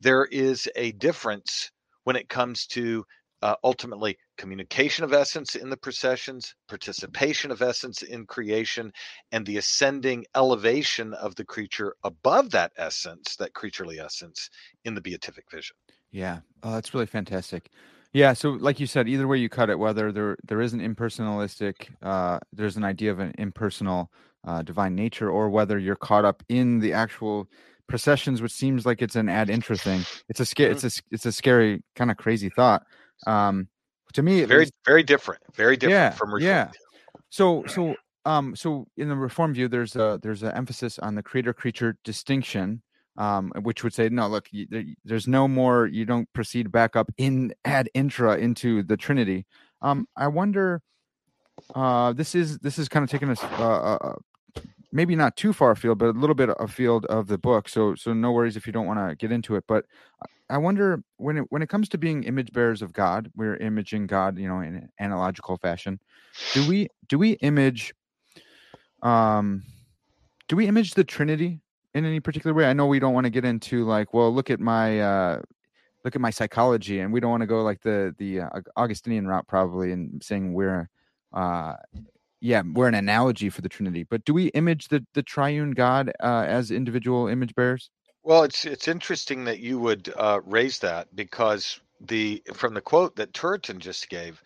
there 0.00 0.26
is 0.26 0.68
a 0.76 0.92
difference 0.92 1.70
when 2.04 2.16
it 2.16 2.28
comes 2.28 2.66
to 2.68 3.04
uh, 3.42 3.54
ultimately 3.64 4.18
communication 4.36 5.04
of 5.04 5.12
essence 5.12 5.54
in 5.54 5.70
the 5.70 5.76
processions, 5.76 6.54
participation 6.68 7.50
of 7.50 7.62
essence 7.62 8.02
in 8.02 8.26
creation, 8.26 8.92
and 9.32 9.46
the 9.46 9.56
ascending 9.56 10.24
elevation 10.36 11.14
of 11.14 11.34
the 11.36 11.44
creature 11.44 11.94
above 12.04 12.50
that 12.50 12.72
essence, 12.76 13.36
that 13.36 13.54
creaturely 13.54 13.98
essence, 13.98 14.50
in 14.84 14.94
the 14.94 15.00
beatific 15.00 15.44
vision. 15.50 15.74
Yeah, 16.10 16.40
oh, 16.62 16.72
that's 16.72 16.92
really 16.92 17.06
fantastic. 17.06 17.70
Yeah, 18.12 18.32
so 18.32 18.50
like 18.50 18.80
you 18.80 18.86
said, 18.86 19.08
either 19.08 19.28
way 19.28 19.38
you 19.38 19.48
cut 19.48 19.70
it, 19.70 19.78
whether 19.78 20.10
there 20.10 20.36
there 20.44 20.60
is 20.60 20.72
an 20.72 20.80
impersonalistic, 20.80 21.88
uh, 22.02 22.40
there's 22.52 22.76
an 22.76 22.84
idea 22.84 23.12
of 23.12 23.20
an 23.20 23.32
impersonal 23.38 24.10
uh, 24.44 24.62
divine 24.62 24.94
nature, 24.96 25.30
or 25.30 25.48
whether 25.48 25.78
you're 25.78 25.96
caught 25.96 26.24
up 26.24 26.42
in 26.48 26.80
the 26.80 26.92
actual 26.92 27.48
processions, 27.86 28.42
which 28.42 28.52
seems 28.52 28.84
like 28.84 29.00
it's 29.02 29.16
an 29.16 29.28
ad 29.28 29.48
intra 29.48 29.76
thing. 29.76 30.04
It's 30.28 30.40
a 30.40 30.46
scary, 30.46 30.72
it's 30.72 30.84
a 30.84 31.02
it's 31.12 31.26
a 31.26 31.32
scary 31.32 31.82
kind 31.94 32.10
of 32.10 32.16
crazy 32.16 32.48
thought. 32.48 32.82
Um, 33.26 33.68
to 34.14 34.22
me, 34.22 34.40
it's 34.40 34.48
very 34.48 34.62
least, 34.62 34.72
very 34.84 35.02
different, 35.04 35.40
very 35.54 35.76
different 35.76 35.94
yeah, 35.94 36.10
from 36.10 36.34
reform. 36.34 36.48
Yeah. 36.48 36.70
So 37.28 37.64
so 37.68 37.94
um 38.24 38.56
so 38.56 38.88
in 38.96 39.08
the 39.08 39.16
reform 39.16 39.54
view, 39.54 39.68
there's 39.68 39.94
a 39.94 40.18
there's 40.20 40.42
an 40.42 40.52
emphasis 40.52 40.98
on 40.98 41.14
the 41.14 41.22
creator 41.22 41.52
creature 41.52 41.96
distinction. 42.02 42.82
Um, 43.16 43.52
which 43.62 43.82
would 43.82 43.92
say 43.92 44.08
no 44.08 44.28
look 44.28 44.46
you, 44.50 44.66
there, 44.70 44.84
there's 45.04 45.26
no 45.26 45.48
more 45.48 45.86
you 45.86 46.04
don't 46.04 46.32
proceed 46.32 46.70
back 46.70 46.96
up 46.96 47.10
in 47.18 47.52
ad 47.64 47.90
intra 47.92 48.38
into 48.38 48.82
the 48.84 48.96
trinity 48.96 49.46
um 49.82 50.06
i 50.16 50.28
wonder 50.28 50.80
uh 51.74 52.12
this 52.12 52.34
is 52.34 52.58
this 52.60 52.78
is 52.78 52.88
kind 52.88 53.02
of 53.02 53.10
taking 53.10 53.28
us 53.28 53.42
uh, 53.42 53.46
uh, 53.58 53.98
uh 54.00 54.14
maybe 54.92 55.14
not 55.14 55.36
too 55.36 55.52
far 55.52 55.72
afield, 55.72 55.98
but 55.98 56.08
a 56.08 56.18
little 56.18 56.34
bit 56.34 56.50
afield 56.58 57.06
of 57.06 57.26
the 57.26 57.38
book. 57.38 57.68
So 57.68 57.94
so 57.94 58.12
no 58.12 58.32
worries 58.32 58.56
if 58.56 58.66
you 58.66 58.72
don't 58.72 58.86
want 58.86 58.98
to 58.98 59.16
get 59.16 59.32
into 59.32 59.56
it. 59.56 59.64
But 59.66 59.84
I 60.48 60.58
wonder 60.58 61.02
when 61.16 61.38
it 61.38 61.44
when 61.50 61.62
it 61.62 61.68
comes 61.68 61.88
to 61.90 61.98
being 61.98 62.24
image 62.24 62.52
bearers 62.52 62.82
of 62.82 62.92
God, 62.92 63.30
we're 63.36 63.56
imaging 63.56 64.06
God, 64.06 64.38
you 64.38 64.48
know, 64.48 64.60
in 64.60 64.76
an 64.76 64.88
analogical 64.98 65.56
fashion. 65.56 66.00
Do 66.54 66.68
we 66.68 66.88
do 67.08 67.18
we 67.18 67.32
image 67.32 67.94
um 69.02 69.62
do 70.48 70.56
we 70.56 70.66
image 70.66 70.94
the 70.94 71.04
Trinity 71.04 71.60
in 71.94 72.04
any 72.04 72.20
particular 72.20 72.54
way? 72.54 72.66
I 72.66 72.72
know 72.72 72.86
we 72.86 72.98
don't 72.98 73.14
want 73.14 73.24
to 73.24 73.30
get 73.30 73.44
into 73.44 73.84
like, 73.84 74.14
well, 74.14 74.32
look 74.32 74.50
at 74.50 74.60
my 74.60 75.00
uh 75.00 75.42
look 76.04 76.14
at 76.14 76.20
my 76.20 76.30
psychology 76.30 77.00
and 77.00 77.12
we 77.12 77.20
don't 77.20 77.30
want 77.30 77.42
to 77.42 77.46
go 77.46 77.62
like 77.62 77.80
the 77.82 78.14
the 78.18 78.40
uh, 78.40 78.48
Augustinian 78.76 79.26
route 79.26 79.46
probably 79.46 79.92
and 79.92 80.22
saying 80.22 80.52
we're 80.54 80.88
uh 81.32 81.74
yeah, 82.40 82.62
we're 82.74 82.88
an 82.88 82.94
analogy 82.94 83.50
for 83.50 83.60
the 83.60 83.68
Trinity. 83.68 84.02
But 84.02 84.24
do 84.24 84.32
we 84.32 84.46
image 84.48 84.88
the 84.88 85.04
the 85.14 85.22
triune 85.22 85.72
God 85.72 86.10
uh, 86.20 86.44
as 86.46 86.70
individual 86.70 87.28
image 87.28 87.54
bearers? 87.54 87.90
Well, 88.22 88.42
it's 88.44 88.64
it's 88.64 88.88
interesting 88.88 89.44
that 89.44 89.60
you 89.60 89.78
would 89.78 90.12
uh, 90.16 90.40
raise 90.44 90.78
that 90.80 91.14
because 91.14 91.80
the 92.00 92.42
from 92.54 92.74
the 92.74 92.80
quote 92.80 93.16
that 93.16 93.32
Turretin 93.32 93.78
just 93.78 94.08
gave, 94.08 94.42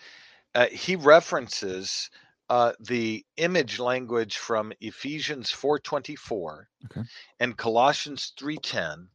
uh, 0.54 0.66
he 0.66 0.96
references 0.96 2.10
uh, 2.48 2.72
the 2.80 3.24
image 3.36 3.78
language 3.78 4.36
from 4.36 4.72
Ephesians 4.80 5.50
four 5.50 5.78
twenty 5.78 6.16
four 6.16 6.68
okay. 6.86 7.06
and 7.40 7.56
Colossians 7.56 8.32
three 8.38 8.58
ten, 8.58 9.08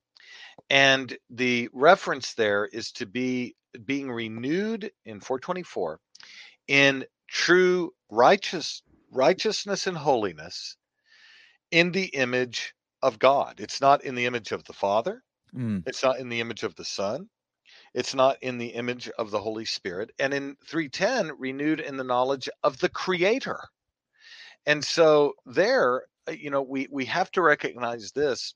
and 0.69 1.15
the 1.29 1.69
reference 1.73 2.33
there 2.33 2.65
is 2.65 2.91
to 2.93 3.05
be 3.05 3.55
being 3.85 4.11
renewed 4.11 4.91
in 5.05 5.19
four 5.19 5.39
twenty 5.39 5.63
four 5.63 5.99
in 6.67 7.05
true 7.27 7.93
righteous 8.09 8.81
righteousness 9.11 9.87
and 9.87 9.97
holiness 9.97 10.75
in 11.71 11.91
the 11.91 12.05
image 12.05 12.73
of 13.01 13.19
God. 13.19 13.59
It's 13.59 13.81
not 13.81 14.03
in 14.03 14.15
the 14.15 14.25
image 14.25 14.51
of 14.51 14.63
the 14.65 14.73
Father. 14.73 15.23
Mm. 15.55 15.83
It's 15.87 16.03
not 16.03 16.19
in 16.19 16.29
the 16.29 16.41
image 16.41 16.63
of 16.63 16.75
the 16.75 16.85
Son. 16.85 17.29
It's 17.93 18.13
not 18.13 18.37
in 18.41 18.57
the 18.57 18.67
image 18.67 19.09
of 19.17 19.31
the 19.31 19.39
Holy 19.39 19.65
Spirit. 19.65 20.11
And 20.19 20.33
in 20.33 20.55
310, 20.65 21.37
renewed 21.37 21.79
in 21.79 21.97
the 21.97 22.03
knowledge 22.03 22.49
of 22.63 22.79
the 22.79 22.89
Creator. 22.89 23.59
And 24.65 24.83
so 24.83 25.33
there, 25.45 26.03
uh, 26.27 26.31
you 26.31 26.49
know, 26.49 26.61
we, 26.61 26.87
we 26.91 27.05
have 27.05 27.31
to 27.31 27.41
recognize 27.41 28.11
this 28.11 28.53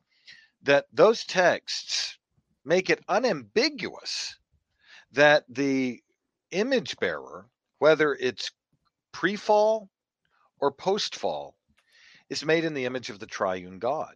that 0.64 0.86
those 0.94 1.26
texts 1.26 2.18
make 2.64 2.90
it 2.90 3.04
unambiguous 3.10 4.38
that 5.12 5.44
the 5.50 6.02
image 6.52 6.96
bearer 7.00 7.48
whether 7.84 8.14
it's 8.14 8.50
pre 9.12 9.36
fall 9.36 9.90
or 10.62 10.72
post 10.72 11.18
fall, 11.18 11.54
is 12.30 12.46
made 12.46 12.64
in 12.64 12.74
the 12.74 12.86
image 12.86 13.10
of 13.10 13.20
the 13.20 13.26
triune 13.26 13.78
God. 13.78 14.16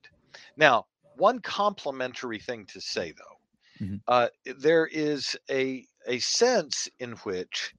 Now, 0.56 0.86
one 1.18 1.40
complementary 1.40 2.40
thing 2.40 2.66
to 2.68 2.80
say, 2.80 3.12
though, 3.12 3.37
Mhm. 3.82 4.02
uh, 4.08 4.30
there 4.46 4.88
is 4.88 5.38
a, 5.50 5.86
a 6.08 6.20
sense 6.20 6.90
in 7.00 7.14
which 7.18 7.74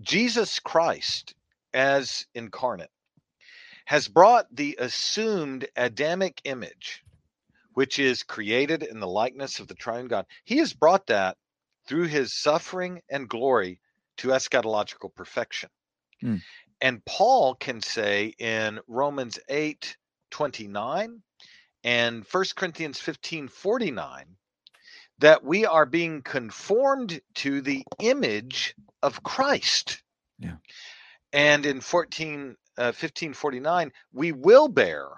Jesus 0.00 0.58
Christ, 0.58 1.34
as 1.72 2.26
incarnate, 2.34 2.90
has 3.86 4.08
brought 4.08 4.54
the 4.54 4.76
assumed 4.78 5.68
Adamic 5.76 6.40
image, 6.44 7.04
which 7.74 7.98
is 7.98 8.22
created 8.22 8.82
in 8.82 9.00
the 9.00 9.06
likeness 9.06 9.60
of 9.60 9.68
the 9.68 9.74
triune 9.74 10.08
God. 10.08 10.26
He 10.44 10.58
has 10.58 10.72
brought 10.72 11.06
that 11.08 11.36
through 11.86 12.06
his 12.06 12.32
suffering 12.32 13.02
and 13.10 13.28
glory 13.28 13.80
to 14.18 14.28
eschatological 14.28 15.14
perfection. 15.14 15.70
Mm. 16.22 16.42
And 16.80 17.04
Paul 17.04 17.54
can 17.54 17.80
say 17.80 18.34
in 18.38 18.80
Romans 18.86 19.38
8 19.48 19.96
29 20.30 21.22
and 21.84 22.24
1 22.24 22.44
Corinthians 22.56 22.98
15 22.98 23.48
49 23.48 24.36
that 25.18 25.44
we 25.44 25.64
are 25.66 25.86
being 25.86 26.22
conformed 26.22 27.20
to 27.34 27.60
the 27.60 27.84
image 28.00 28.74
of 29.02 29.22
Christ. 29.22 30.02
Yeah. 30.38 30.56
And 31.32 31.66
in 31.66 31.80
14 31.80 32.56
uh, 32.76 32.90
1549 32.90 33.92
we 34.12 34.32
will 34.32 34.68
bear 34.68 35.08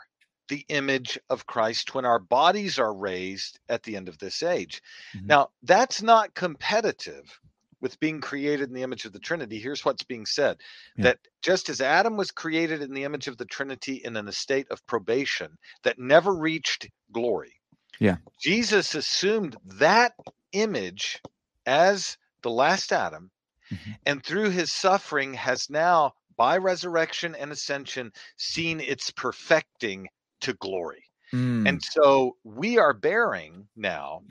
the 0.49 0.65
image 0.69 1.19
of 1.31 1.47
Christ 1.47 1.95
when 1.95 2.05
our 2.05 2.19
bodies 2.19 2.79
are 2.79 2.95
raised 2.95 3.59
at 3.69 3.83
the 3.83 3.97
end 3.97 4.09
of 4.09 4.19
this 4.19 4.43
age. 4.43 4.83
Mhm. 5.15 5.27
Now, 5.27 5.51
that's 5.63 6.03
not 6.03 6.35
competitive 6.35 7.41
with 7.81 7.99
being 8.01 8.21
created 8.21 8.69
in 8.69 8.75
the 8.75 8.83
image 8.83 9.05
of 9.05 9.13
the 9.13 9.19
Trinity. 9.19 9.59
Here's 9.59 9.85
what's 9.85 10.03
being 10.05 10.25
said 10.27 10.59
Yeah. 10.97 11.05
that 11.05 11.19
just 11.43 11.69
as 11.69 11.81
Adam 11.81 12.17
was 12.17 12.31
created 12.31 12.81
in 12.83 12.93
the 12.95 13.05
image 13.05 13.27
of 13.27 13.39
the 13.39 13.45
Trinity 13.45 13.97
in 13.97 14.17
an 14.17 14.29
estate 14.29 14.69
of 14.71 14.87
probation 14.87 15.59
that 15.83 15.99
never 15.99 16.35
reached 16.35 16.89
glory, 17.13 17.61
Yeah. 18.01 18.19
Jesus 18.41 18.95
assumed 18.95 19.57
that 19.65 20.15
image 20.53 21.23
as 21.67 22.17
the 22.43 22.51
last 22.51 22.93
Adam, 22.93 23.31
Mhm. 23.71 23.97
and 24.07 24.25
through 24.25 24.51
his 24.51 24.73
suffering 24.73 25.35
has 25.35 25.71
now, 25.71 26.15
by 26.37 26.57
resurrection 26.59 27.35
and 27.35 27.53
ascension, 27.53 28.13
seen 28.37 28.81
its 28.81 29.11
perfecting 29.11 30.09
to 30.41 30.55
glory. 30.55 31.05
Mm, 31.35 31.67
And 31.67 31.83
so 31.83 32.37
we 32.45 32.79
are 32.79 32.95
bearing 32.95 33.69
now 33.77 34.23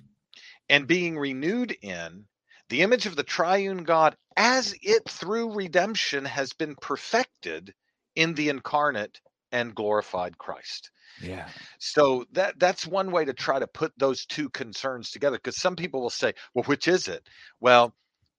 and 0.69 0.87
being 0.87 1.17
renewed 1.17 1.77
in 1.81 2.27
the 2.69 2.81
image 2.81 3.05
of 3.05 3.15
the 3.15 3.23
triune 3.23 3.83
God 3.83 4.17
as 4.37 4.75
it 4.81 5.07
through 5.09 5.53
redemption 5.53 6.25
has 6.25 6.53
been 6.53 6.75
perfected 6.75 7.73
in 8.15 8.33
the 8.35 8.49
incarnate 8.49 9.21
and 9.51 9.75
glorified 9.75 10.37
Christ. 10.37 10.91
Yeah. 11.21 11.47
So 11.79 12.25
that 12.33 12.59
that's 12.59 12.85
one 12.85 13.11
way 13.11 13.25
to 13.25 13.33
try 13.33 13.59
to 13.59 13.67
put 13.67 13.93
those 13.97 14.25
two 14.25 14.49
concerns 14.49 15.11
together 15.11 15.37
because 15.37 15.57
some 15.57 15.75
people 15.75 16.01
will 16.01 16.09
say, 16.09 16.33
well 16.53 16.63
which 16.65 16.87
is 16.87 17.07
it? 17.07 17.27
Well, 17.59 17.93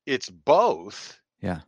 it's 0.04 0.28
both. 0.28 1.18
Yeah. 1.40 1.60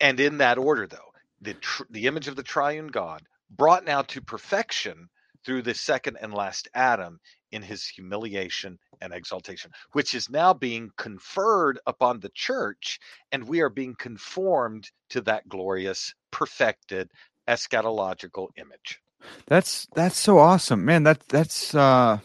And 0.00 0.20
in 0.20 0.38
that 0.38 0.58
order 0.58 0.86
though. 0.86 0.98
The 1.40 1.54
tr- 1.54 1.84
the 1.90 2.06
image 2.06 2.28
of 2.28 2.36
the 2.36 2.42
triune 2.42 2.88
God 2.88 3.22
brought 3.50 3.84
now 3.84 4.02
to 4.02 4.20
perfection 4.20 5.08
through 5.44 5.62
the 5.62 5.74
second 5.74 6.18
and 6.20 6.34
last 6.34 6.68
Adam 6.74 7.20
in 7.52 7.62
his 7.62 7.86
humiliation 7.86 8.78
and 9.00 9.12
exaltation, 9.12 9.70
which 9.92 10.14
is 10.14 10.28
now 10.28 10.52
being 10.52 10.90
conferred 10.96 11.78
upon 11.86 12.18
the 12.18 12.30
church, 12.34 12.98
and 13.30 13.46
we 13.46 13.60
are 13.60 13.68
being 13.68 13.94
conformed 13.94 14.90
to 15.10 15.20
that 15.20 15.48
glorious, 15.48 16.14
perfected, 16.30 17.10
eschatological 17.46 18.48
image. 18.56 19.00
That's 19.46 19.86
that's 19.94 20.18
so 20.18 20.38
awesome, 20.38 20.84
man. 20.84 21.02
That 21.04 21.20
that's 21.28 21.74
uh, 21.74 22.18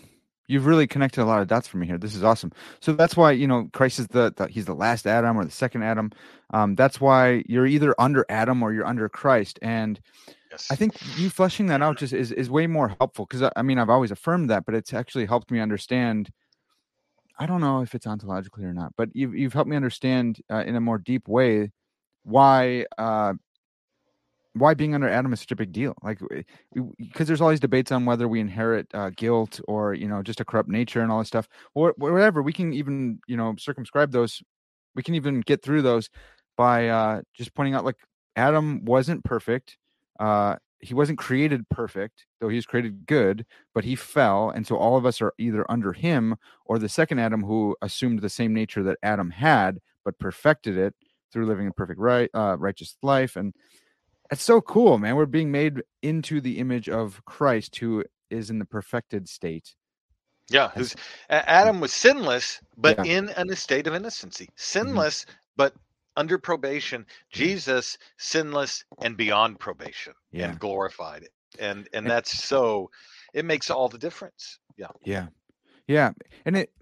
you've 0.47 0.65
really 0.65 0.87
connected 0.87 1.21
a 1.21 1.25
lot 1.25 1.41
of 1.41 1.47
dots 1.47 1.67
for 1.67 1.77
me 1.77 1.87
here. 1.87 1.97
This 1.97 2.15
is 2.15 2.23
awesome. 2.23 2.51
So 2.79 2.93
that's 2.93 3.17
why 3.17 3.31
you 3.31 3.47
know 3.47 3.69
Christ 3.73 3.99
is 3.99 4.07
the, 4.07 4.33
the 4.35 4.47
he's 4.47 4.65
the 4.65 4.75
last 4.75 5.07
Adam 5.07 5.37
or 5.37 5.45
the 5.45 5.51
second 5.51 5.83
Adam. 5.83 6.11
Um, 6.53 6.75
that's 6.75 6.99
why 6.99 7.43
you're 7.47 7.65
either 7.65 7.95
under 7.99 8.25
Adam 8.29 8.61
or 8.61 8.73
you're 8.73 8.85
under 8.85 9.09
Christ, 9.09 9.59
and 9.61 9.99
Yes. 10.51 10.67
I 10.69 10.75
think 10.75 10.95
you 11.17 11.29
fleshing 11.29 11.67
that 11.67 11.81
out 11.81 11.97
just 11.97 12.11
is, 12.11 12.31
is 12.33 12.49
way 12.49 12.67
more 12.67 12.89
helpful 12.99 13.25
because 13.25 13.41
I, 13.41 13.51
I 13.55 13.61
mean 13.61 13.79
I've 13.79 13.89
always 13.89 14.11
affirmed 14.11 14.49
that, 14.49 14.65
but 14.65 14.75
it's 14.75 14.93
actually 14.93 15.25
helped 15.25 15.49
me 15.49 15.59
understand. 15.61 16.29
I 17.39 17.45
don't 17.45 17.61
know 17.61 17.81
if 17.81 17.95
it's 17.95 18.05
ontologically 18.05 18.63
or 18.63 18.73
not, 18.73 18.93
but 18.97 19.09
you've 19.13 19.33
you've 19.33 19.53
helped 19.53 19.69
me 19.69 19.77
understand 19.77 20.41
uh, 20.51 20.63
in 20.65 20.75
a 20.75 20.81
more 20.81 20.97
deep 20.97 21.27
way 21.29 21.71
why 22.23 22.85
uh, 22.97 23.33
why 24.53 24.73
being 24.73 24.93
under 24.95 25.07
Adam 25.07 25.31
is 25.33 25.39
such 25.39 25.51
a 25.51 25.55
big 25.55 25.71
deal. 25.71 25.95
Like 26.03 26.19
because 26.99 27.27
there's 27.27 27.41
all 27.41 27.49
these 27.49 27.59
debates 27.59 27.91
on 27.91 28.05
whether 28.05 28.27
we 28.27 28.39
inherit 28.39 28.87
uh, 28.93 29.11
guilt 29.15 29.61
or 29.67 29.93
you 29.93 30.07
know 30.07 30.21
just 30.21 30.39
a 30.41 30.45
corrupt 30.45 30.69
nature 30.69 31.01
and 31.01 31.11
all 31.11 31.19
this 31.19 31.27
stuff 31.29 31.47
or 31.75 31.93
whatever. 31.97 32.41
We 32.41 32.53
can 32.53 32.73
even 32.73 33.19
you 33.27 33.37
know 33.37 33.55
circumscribe 33.57 34.11
those. 34.11 34.41
We 34.95 35.03
can 35.03 35.15
even 35.15 35.41
get 35.41 35.63
through 35.63 35.83
those 35.83 36.09
by 36.57 36.89
uh, 36.89 37.21
just 37.33 37.53
pointing 37.55 37.75
out 37.75 37.85
like 37.85 37.97
Adam 38.35 38.85
wasn't 38.85 39.23
perfect 39.23 39.77
uh 40.19 40.55
he 40.79 40.93
wasn't 40.93 41.17
created 41.17 41.67
perfect 41.69 42.25
though 42.39 42.49
he 42.49 42.55
was 42.55 42.65
created 42.65 43.05
good 43.05 43.45
but 43.73 43.83
he 43.83 43.95
fell 43.95 44.49
and 44.49 44.65
so 44.67 44.75
all 44.75 44.97
of 44.97 45.05
us 45.05 45.21
are 45.21 45.33
either 45.37 45.69
under 45.69 45.93
him 45.93 46.35
or 46.65 46.77
the 46.79 46.89
second 46.89 47.19
adam 47.19 47.43
who 47.43 47.75
assumed 47.81 48.21
the 48.21 48.29
same 48.29 48.53
nature 48.53 48.83
that 48.83 48.97
adam 49.03 49.29
had 49.31 49.79
but 50.05 50.17
perfected 50.19 50.77
it 50.77 50.93
through 51.31 51.45
living 51.45 51.67
a 51.67 51.73
perfect 51.73 51.99
right 51.99 52.29
uh, 52.33 52.55
righteous 52.59 52.95
life 53.01 53.35
and 53.35 53.53
it's 54.31 54.43
so 54.43 54.61
cool 54.61 54.97
man 54.97 55.15
we're 55.15 55.25
being 55.25 55.51
made 55.51 55.81
into 56.01 56.41
the 56.41 56.57
image 56.59 56.87
of 56.89 57.23
christ 57.25 57.75
who 57.77 58.03
is 58.29 58.49
in 58.49 58.59
the 58.59 58.65
perfected 58.65 59.27
state 59.29 59.75
Yeah, 60.49 60.69
Adam 61.29 61.79
was 61.79 61.93
sinless, 61.93 62.59
but 62.75 62.97
Yeah. 63.05 63.17
in 63.17 63.29
an 63.29 63.49
estate 63.51 63.87
of 63.87 63.95
innocency. 63.95 64.49
Sinless, 64.57 65.25
but 65.55 65.73
under 66.17 66.37
probation. 66.37 67.05
Jesus, 67.31 67.97
sinless 68.17 68.83
and 69.01 69.15
beyond 69.15 69.59
probation, 69.59 70.13
Yeah. 70.31 70.49
and 70.49 70.59
glorified. 70.59 71.29
And 71.57 71.87
and 71.93 72.05
And- 72.05 72.09
that's 72.09 72.43
so. 72.43 72.91
It 73.33 73.45
makes 73.45 73.69
all 73.69 73.87
the 73.87 73.97
difference. 73.97 74.59
Yeah. 74.75 74.91
Yeah. 75.05 75.27
Yeah. 75.87 76.11
And 76.43 76.57
it 76.57 76.73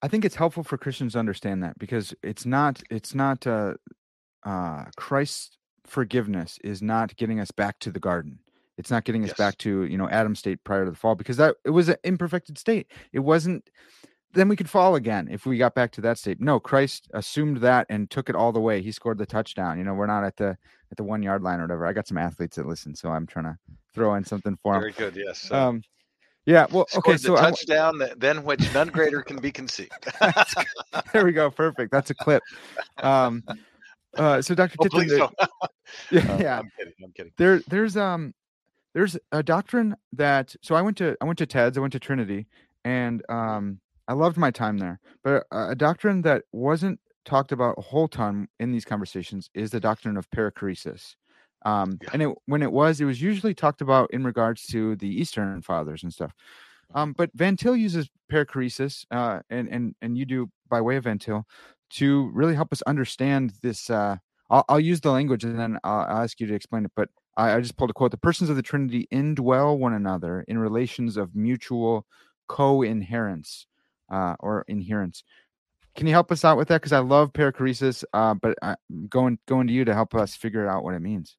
I 0.00 0.08
think 0.08 0.24
it's 0.24 0.36
helpful 0.36 0.64
for 0.64 0.78
Christians 0.78 1.12
to 1.12 1.18
understand 1.18 1.62
that 1.62 1.78
because 1.78 2.14
it's 2.22 2.46
not 2.46 2.82
it's 2.90 3.14
not 3.14 3.46
uh 3.46 3.74
uh 4.44 4.86
Christ's 4.96 5.58
forgiveness 5.86 6.58
is 6.64 6.82
not 6.82 7.16
getting 7.16 7.40
us 7.40 7.50
back 7.50 7.78
to 7.80 7.90
the 7.90 8.00
garden. 8.00 8.38
It's 8.76 8.90
not 8.90 9.04
getting 9.04 9.22
us 9.22 9.28
Yes. 9.30 9.38
back 9.38 9.58
to, 9.58 9.84
you 9.84 9.96
know, 9.96 10.08
Adam's 10.08 10.40
state 10.40 10.62
prior 10.64 10.84
to 10.84 10.90
the 10.90 10.96
fall 10.96 11.14
because 11.14 11.36
that 11.36 11.56
it 11.64 11.70
was 11.70 11.88
an 11.88 11.96
imperfected 12.04 12.58
state. 12.58 12.90
It 13.12 13.20
wasn't 13.20 13.70
then 14.34 14.48
we 14.48 14.56
could 14.56 14.68
fall 14.68 14.96
again 14.96 15.28
if 15.30 15.46
we 15.46 15.56
got 15.56 15.76
back 15.76 15.92
to 15.92 16.00
that 16.00 16.18
state. 16.18 16.40
No, 16.40 16.58
Christ 16.58 17.08
assumed 17.14 17.58
that 17.58 17.86
and 17.88 18.10
took 18.10 18.28
it 18.28 18.34
all 18.34 18.50
the 18.50 18.60
way. 18.60 18.82
He 18.82 18.90
scored 18.90 19.16
the 19.16 19.26
touchdown. 19.26 19.78
You 19.78 19.84
know, 19.84 19.94
we're 19.94 20.06
not 20.06 20.24
at 20.24 20.36
the 20.36 20.58
at 20.90 20.96
the 20.96 21.04
one 21.04 21.22
yard 21.22 21.42
line 21.42 21.60
or 21.60 21.62
whatever. 21.62 21.86
I 21.86 21.92
got 21.92 22.08
some 22.08 22.18
athletes 22.18 22.56
that 22.56 22.66
listen, 22.66 22.94
so 22.96 23.10
I'm 23.10 23.26
trying 23.26 23.44
to 23.44 23.56
throw 23.94 24.14
in 24.16 24.24
something 24.24 24.58
for 24.60 24.74
them. 24.74 24.82
Very 24.82 24.92
good. 24.92 25.14
Yes. 25.16 25.38
So 25.38 25.54
Um, 25.54 25.82
yeah. 26.46 26.66
Well, 26.70 26.86
okay. 26.96 27.16
scored 27.16 27.20
So 27.20 27.36
touchdown 27.36 27.98
that, 27.98 28.18
than 28.18 28.42
which 28.44 28.74
none 28.74 28.88
greater 28.88 29.22
can 29.22 29.36
be 29.36 29.52
conceived. 29.52 29.92
there 31.12 31.24
we 31.24 31.32
go. 31.32 31.50
Perfect. 31.50 31.92
That's 31.92 32.10
a 32.10 32.14
clip. 32.14 32.42
Um, 32.98 33.44
uh, 34.16 34.42
so 34.42 34.54
Dr. 34.54 34.76
Oh, 34.80 34.82
Tipton, 34.84 35.06
there- 35.08 35.28
yeah, 36.10 36.32
Uh, 36.32 36.38
yeah. 36.40 36.58
I'm 36.58 36.70
kidding. 36.78 36.92
I'm 37.02 37.12
kidding. 37.12 37.32
There, 37.36 37.60
there's 37.68 37.96
um, 37.96 38.34
there's 38.94 39.16
a 39.32 39.42
doctrine 39.42 39.96
that. 40.12 40.54
So 40.62 40.74
I 40.74 40.82
went 40.82 40.96
to 40.98 41.16
I 41.20 41.24
went 41.24 41.38
to 41.38 41.46
TEDS. 41.46 41.76
I 41.76 41.80
went 41.80 41.92
to 41.92 41.98
Trinity, 42.00 42.46
and 42.84 43.22
um, 43.28 43.80
I 44.08 44.12
loved 44.14 44.36
my 44.36 44.50
time 44.50 44.78
there. 44.78 45.00
But 45.22 45.44
a, 45.50 45.70
a 45.70 45.74
doctrine 45.74 46.22
that 46.22 46.44
wasn't 46.52 47.00
talked 47.24 47.52
about 47.52 47.76
a 47.78 47.80
whole 47.80 48.06
ton 48.08 48.48
in 48.60 48.70
these 48.70 48.84
conversations 48.84 49.48
is 49.54 49.70
the 49.70 49.80
doctrine 49.80 50.16
of 50.16 50.30
perichoresis. 50.30 51.16
Um, 51.64 51.98
Yeah. 52.02 52.10
and 52.12 52.22
it 52.22 52.28
when 52.46 52.62
it 52.62 52.70
was, 52.72 53.00
it 53.00 53.06
was 53.06 53.22
usually 53.22 53.54
talked 53.54 53.80
about 53.80 54.10
in 54.12 54.22
regards 54.24 54.66
to 54.66 54.96
the 54.96 55.08
Eastern 55.08 55.62
fathers 55.62 56.02
and 56.02 56.12
stuff. 56.12 56.32
Um, 56.94 57.14
but 57.16 57.30
Van 57.34 57.56
Til 57.56 57.74
uses 57.76 58.08
perichoresis, 58.30 59.04
uh, 59.10 59.40
and 59.50 59.68
and 59.68 59.94
and 60.02 60.16
you 60.18 60.24
do 60.26 60.50
by 60.68 60.80
way 60.82 60.96
of 60.96 61.04
Van 61.04 61.18
Til, 61.18 61.46
to 61.90 62.30
really 62.32 62.54
help 62.54 62.72
us 62.72 62.82
understand 62.82 63.52
this. 63.62 63.90
Uh, 63.90 64.16
I'll, 64.50 64.64
I'll 64.68 64.80
use 64.80 65.00
the 65.00 65.10
language 65.10 65.44
and 65.44 65.58
then 65.58 65.78
I'll, 65.84 66.00
I'll 66.00 66.22
ask 66.22 66.40
you 66.40 66.46
to 66.46 66.54
explain 66.54 66.84
it. 66.84 66.92
But 66.96 67.08
I, 67.36 67.52
I 67.54 67.60
just 67.60 67.76
pulled 67.76 67.90
a 67.90 67.94
quote: 67.94 68.10
"The 68.10 68.16
persons 68.16 68.50
of 68.50 68.56
the 68.56 68.62
Trinity 68.62 69.08
indwell 69.12 69.78
one 69.78 69.94
another 69.94 70.44
in 70.48 70.58
relations 70.58 71.16
of 71.16 71.34
mutual 71.34 72.06
co-inherence 72.48 73.66
uh, 74.10 74.36
or 74.40 74.64
inherence." 74.68 75.24
Can 75.94 76.08
you 76.08 76.12
help 76.12 76.32
us 76.32 76.44
out 76.44 76.56
with 76.58 76.68
that? 76.68 76.80
Because 76.80 76.92
I 76.92 76.98
love 76.98 77.32
perichoresis, 77.32 78.04
uh, 78.12 78.34
but 78.34 78.58
I'm 78.62 78.76
going 79.08 79.38
going 79.46 79.68
to 79.68 79.72
you 79.72 79.84
to 79.84 79.94
help 79.94 80.14
us 80.14 80.34
figure 80.34 80.68
out 80.68 80.82
what 80.82 80.94
it 80.94 81.00
means. 81.00 81.36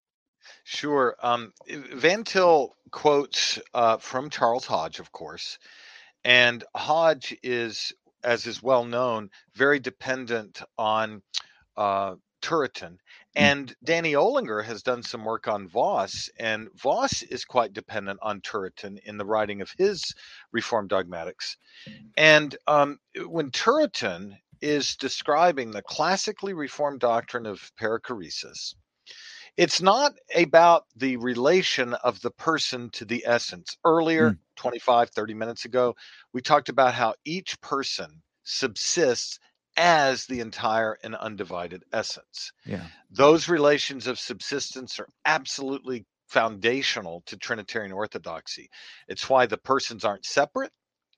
Sure. 0.64 1.16
Um, 1.22 1.54
Van 1.68 2.24
Til 2.24 2.76
quotes 2.92 3.60
uh, 3.74 3.98
from 3.98 4.30
Charles 4.30 4.66
Hodge, 4.66 5.00
of 5.00 5.12
course, 5.12 5.60
and 6.24 6.64
Hodge 6.76 7.36
is, 7.44 7.94
as 8.26 8.48
is 8.48 8.62
well 8.62 8.84
known, 8.84 9.30
very 9.54 9.80
dependent 9.80 10.62
on 10.78 11.22
uh, 11.78 12.16
Turretin 12.42 12.98
And 13.36 13.76
Danny 13.84 14.14
Olinger 14.14 14.64
has 14.64 14.84
done 14.84 15.04
some 15.04 15.26
work 15.26 15.48
on 15.48 15.68
Vos, 15.68 16.30
and 16.40 16.70
Vos 16.76 17.24
is 17.24 17.44
quite 17.44 17.74
dependent 17.74 18.20
on 18.22 18.42
Turretin 18.42 19.00
in 19.06 19.18
the 19.18 19.26
writing 19.26 19.62
of 19.62 19.72
his 19.78 20.04
Reformed 20.52 20.90
dogmatics. 20.90 21.58
And 22.18 22.56
um, 22.68 23.00
when 23.26 23.52
Turretin 23.52 24.38
is 24.62 24.96
describing 24.96 25.72
the 25.72 25.82
classically 25.82 26.54
Reformed 26.54 27.02
doctrine 27.02 27.46
of 27.46 27.72
perichoresis, 27.80 28.76
it's 29.58 29.82
not 29.82 30.14
about 30.36 30.86
the 30.96 31.18
relation 31.18 31.94
of 31.96 32.22
the 32.22 32.32
person 32.32 32.90
to 32.92 33.06
the 33.06 33.24
essence. 33.26 33.76
Earlier, 33.84 34.32
mm. 34.32 34.38
25, 34.56 35.10
30 35.10 35.34
minutes 35.34 35.66
ago, 35.66 35.96
we 36.34 36.42
talked 36.42 36.70
about 36.70 36.94
how 36.94 37.14
each 37.26 37.60
person 37.62 38.22
subsists 38.44 39.40
as 39.78 40.26
the 40.26 40.40
entire 40.40 40.98
and 41.04 41.16
undivided 41.16 41.84
essence. 41.92 42.52
Yeah. 42.66 42.86
Those 43.10 43.50
relations 43.50 44.08
of 44.08 44.20
subsistence 44.20 45.00
are 45.00 45.08
absolutely 45.26 46.06
foundational 46.28 47.24
to 47.28 47.38
Trinitarian 47.38 47.92
orthodoxy. 47.92 48.70
It's 49.08 49.30
why 49.30 49.46
the 49.46 49.58
persons 49.58 50.06
aren't 50.06 50.26
separate. 50.26 50.72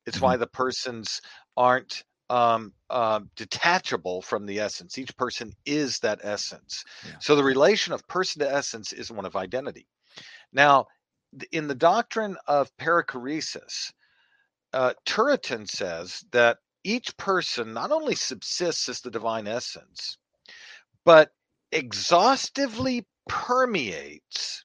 It's 0.06 0.18
mm-hmm. 0.18 0.26
why 0.26 0.38
the 0.38 0.48
persons 0.48 1.22
aren't 1.56 2.04
um, 2.30 2.74
uh, 2.90 3.22
detachable 3.36 4.22
from 4.22 4.46
the 4.46 4.60
essence. 4.60 4.98
Each 4.98 5.16
person 5.16 5.54
is 5.66 6.00
that 6.00 6.20
essence. 6.24 6.84
Yeah. 7.06 7.16
So 7.20 7.36
the 7.36 7.44
relation 7.44 7.94
of 7.94 8.06
person 8.08 8.42
to 8.42 8.52
essence 8.52 8.92
is 8.92 9.12
one 9.12 9.26
of 9.26 9.36
identity. 9.36 9.88
Now, 10.52 10.88
in 11.52 11.68
the 11.68 11.76
doctrine 11.76 12.38
of 12.48 12.76
perichoresis, 12.78 13.92
uh, 14.74 14.94
Turretin 15.06 15.68
says 15.68 16.24
that 16.32 16.58
each 16.84 17.16
person 17.18 17.74
not 17.74 17.92
only 17.92 18.16
subsists 18.16 18.90
as 18.90 19.02
the 19.02 19.12
divine 19.12 19.48
essence, 19.48 20.18
but 21.04 21.32
exhaustively 21.72 23.06
permeates 23.28 24.64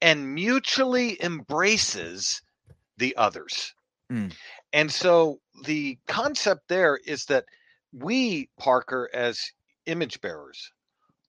and 0.00 0.34
mutually 0.34 1.22
embraces 1.22 2.42
the 2.98 3.16
others. 3.16 3.74
Mm. 4.10 4.32
And 4.72 4.92
so 4.92 5.40
the 5.64 5.98
concept 6.06 6.68
there 6.68 6.96
is 6.96 7.24
that 7.26 7.44
we, 7.92 8.50
Parker, 8.58 9.08
as 9.14 9.52
image 9.86 10.20
bearers, 10.20 10.72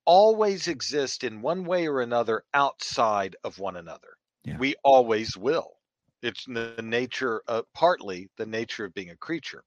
always 0.06 0.68
exist 0.68 1.24
in 1.24 1.42
one 1.42 1.66
way 1.66 1.88
or 1.88 2.02
another 2.02 2.44
outside 2.54 3.36
of 3.44 3.60
one 3.60 3.76
another. 3.76 4.18
Yeah. 4.50 4.58
We 4.58 4.76
always 4.84 5.38
will. 5.38 5.72
It's 6.22 6.46
the 6.46 6.82
nature, 6.84 7.42
of, 7.48 7.66
partly 7.74 8.30
the 8.38 8.46
nature 8.46 8.86
of 8.86 8.94
being 8.94 9.10
a 9.10 9.16
creature. 9.16 9.64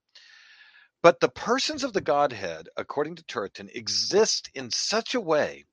But 1.01 1.19
the 1.19 1.29
persons 1.29 1.83
of 1.83 1.93
the 1.93 2.01
Godhead, 2.01 2.69
according 2.77 3.15
to 3.15 3.23
Turretin, 3.23 3.69
exist 3.75 4.49
in 4.53 4.71
such 4.71 5.15
a 5.15 5.21
way 5.21 5.65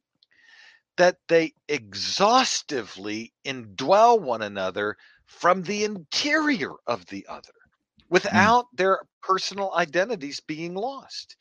that 0.96 1.16
they 1.28 1.52
exhaustively 1.68 3.32
indwell 3.44 4.20
one 4.20 4.42
another 4.42 4.96
from 5.26 5.62
the 5.62 5.84
interior 5.84 6.72
of 6.86 7.06
the 7.06 7.26
other 7.28 7.52
hmm. 7.52 8.06
without 8.08 8.64
mm. 8.64 8.76
their 8.76 9.00
personal 9.22 9.72
identities 9.74 10.40
being 10.40 10.74
lost. 10.74 11.36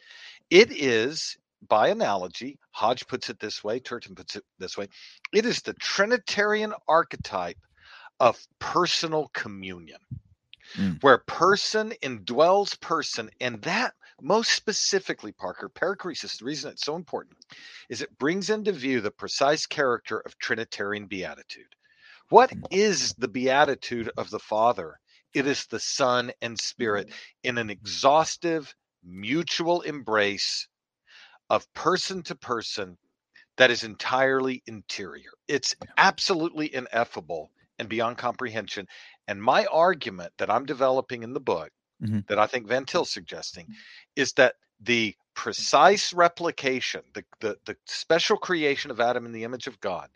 It 0.50 0.72
is, 0.72 1.36
by 1.68 1.90
analogy, 1.90 2.60
Hodge 2.72 3.06
puts 3.08 3.30
it 3.30 3.40
this 3.40 3.64
way, 3.64 3.80
Turretin 3.80 4.16
puts 4.16 4.36
it 4.36 4.44
this 4.58 4.78
way 4.78 4.88
it 5.34 5.46
is 5.46 5.62
the 5.62 5.74
Trinitarian 5.74 6.74
archetype 6.88 7.58
of 8.20 8.40
personal 8.60 9.30
communion 9.34 10.00
mm. 10.76 11.02
where 11.02 11.20
person 11.20 11.94
indwells 12.02 12.80
person. 12.80 13.30
And 13.40 13.62
that, 13.64 13.94
most 14.22 14.52
specifically, 14.52 15.32
Parker, 15.32 15.70
perichoresis, 15.70 16.40
the 16.40 16.46
reason 16.46 16.72
it's 16.72 16.86
so 16.86 16.96
important 16.96 17.38
is 17.90 18.02
it 18.02 18.18
brings 18.18 18.50
into 18.50 18.72
view 18.72 19.02
the 19.02 19.12
precise 19.12 19.66
character 19.66 20.20
of 20.20 20.38
Trinitarian 20.38 21.06
beatitude. 21.06 21.76
What 22.30 22.52
mm. 22.52 23.16
the 23.18 23.28
beatitude 23.28 24.12
of 24.18 24.30
the 24.30 24.40
Father? 24.40 25.00
It 25.34 25.46
is 25.46 25.66
the 25.68 25.80
Son 25.80 26.32
and 26.42 26.60
Spirit 26.60 27.12
in 27.44 27.58
an 27.58 27.70
exhaustive, 27.70 28.74
mutual 29.04 29.82
embrace 29.82 30.68
of 31.50 31.72
person 31.74 32.24
to 32.24 32.36
person 32.36 32.98
that 33.58 33.72
is 33.72 33.84
entirely 33.84 34.64
interior. 34.68 35.32
It's 35.48 35.76
absolutely 35.98 36.74
ineffable 36.74 37.52
and 37.78 37.90
beyond 37.90 38.18
comprehension. 38.18 38.88
And 39.28 39.42
my 39.42 39.66
argument 39.66 40.34
that 40.38 40.50
I'm 40.50 40.66
developing 40.66 41.24
in 41.24 41.34
the 41.34 41.40
book, 41.40 41.70
mm-hmm. 42.02 42.20
that 42.28 42.40
I 42.40 42.48
think 42.48 42.68
Van 42.68 42.86
Til's 42.86 43.12
suggesting, 43.12 43.68
is 44.16 44.34
that 44.34 44.56
the 44.82 45.16
precise 45.34 46.14
replication, 46.14 47.02
the, 47.14 47.24
the, 47.42 47.58
the 47.66 47.76
special 47.86 48.38
creation 48.38 48.92
of 48.92 49.00
Adam 49.00 49.26
in 49.26 49.32
the 49.32 49.44
image 49.44 49.68
of 49.68 49.80
God, 49.82 50.10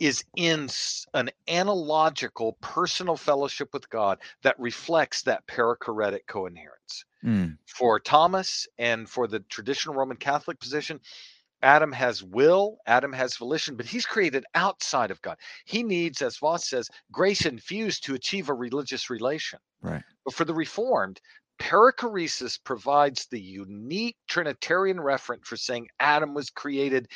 is 0.00 0.22
in 0.36 0.68
an 1.14 1.30
analogical 1.48 2.56
personal 2.60 3.16
fellowship 3.16 3.70
with 3.72 3.88
God 3.88 4.18
that 4.42 4.58
reflects 4.58 5.22
that 5.22 5.46
perichoretic 5.46 6.26
coinherence. 6.28 7.04
Mm. 7.24 7.56
For 7.66 7.98
Thomas 7.98 8.66
and 8.78 9.08
for 9.08 9.26
the 9.26 9.40
traditional 9.40 9.94
Roman 9.94 10.16
Catholic 10.16 10.60
position, 10.60 11.00
Adam 11.62 11.90
has 11.92 12.22
will, 12.22 12.78
Adam 12.86 13.12
has 13.12 13.36
volition, 13.36 13.76
but 13.76 13.86
he's 13.86 14.04
created 14.04 14.44
outside 14.54 15.10
of 15.10 15.22
God. 15.22 15.38
He 15.64 15.82
needs, 15.82 16.20
as 16.20 16.36
Vos 16.36 16.68
says, 16.68 16.88
grace 17.10 17.46
infused 17.46 18.04
to 18.04 18.14
achieve 18.14 18.48
a 18.48 18.54
religious 18.54 19.08
relation. 19.08 19.58
Right. 19.80 20.02
But 20.24 20.34
for 20.34 20.44
the 20.44 20.54
Reformed, 20.54 21.20
perichoresis 21.58 22.62
provides 22.62 23.26
the 23.26 23.40
unique 23.40 24.16
Trinitarian 24.28 24.98
referent 24.98 25.44
for 25.44 25.56
saying 25.56 25.88
Adam 25.98 26.34
was 26.34 26.50
created 26.50 27.08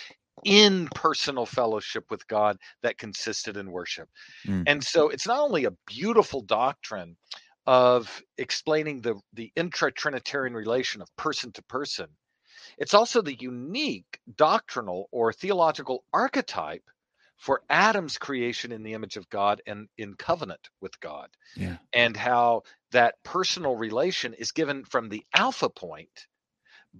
in 0.45 0.89
personal 0.95 1.47
fellowship 1.47 2.05
with 2.11 2.27
God 2.29 2.59
that 2.83 2.99
consisted 2.99 3.57
in 3.57 3.71
worship. 3.71 4.09
Mm. 4.47 4.65
And 4.67 4.85
so 4.85 5.09
it's 5.09 5.27
not 5.27 5.41
only 5.41 5.65
a 5.65 5.73
beautiful 5.87 6.41
doctrine 6.41 7.17
of 7.67 8.23
explaining 8.39 9.01
the, 9.01 9.15
the 9.33 9.53
intra 9.57 9.93
Trinitarian 9.93 10.55
relation 10.55 11.03
of 11.03 11.15
person 11.17 11.53
to 11.53 11.63
person, 11.63 12.07
it's 12.79 12.95
also 12.95 13.23
the 13.23 13.37
unique 13.41 14.21
doctrinal 14.37 15.09
or 15.13 15.33
theological 15.33 16.05
archetype 16.13 16.85
for 17.37 17.63
Adam's 17.71 18.19
creation 18.19 18.71
in 18.71 18.83
the 18.83 18.93
image 18.93 19.17
of 19.17 19.29
God 19.31 19.63
and 19.67 19.89
in 19.97 20.15
covenant 20.15 20.69
with 20.81 20.99
God. 21.01 21.31
Yeah. 21.57 21.79
And 21.93 22.17
how 22.17 22.63
that 22.93 23.15
personal 23.25 23.77
relation 23.77 24.35
is 24.35 24.53
given 24.53 24.85
from 24.85 25.09
the 25.09 25.25
alpha 25.35 25.71
point 25.71 26.27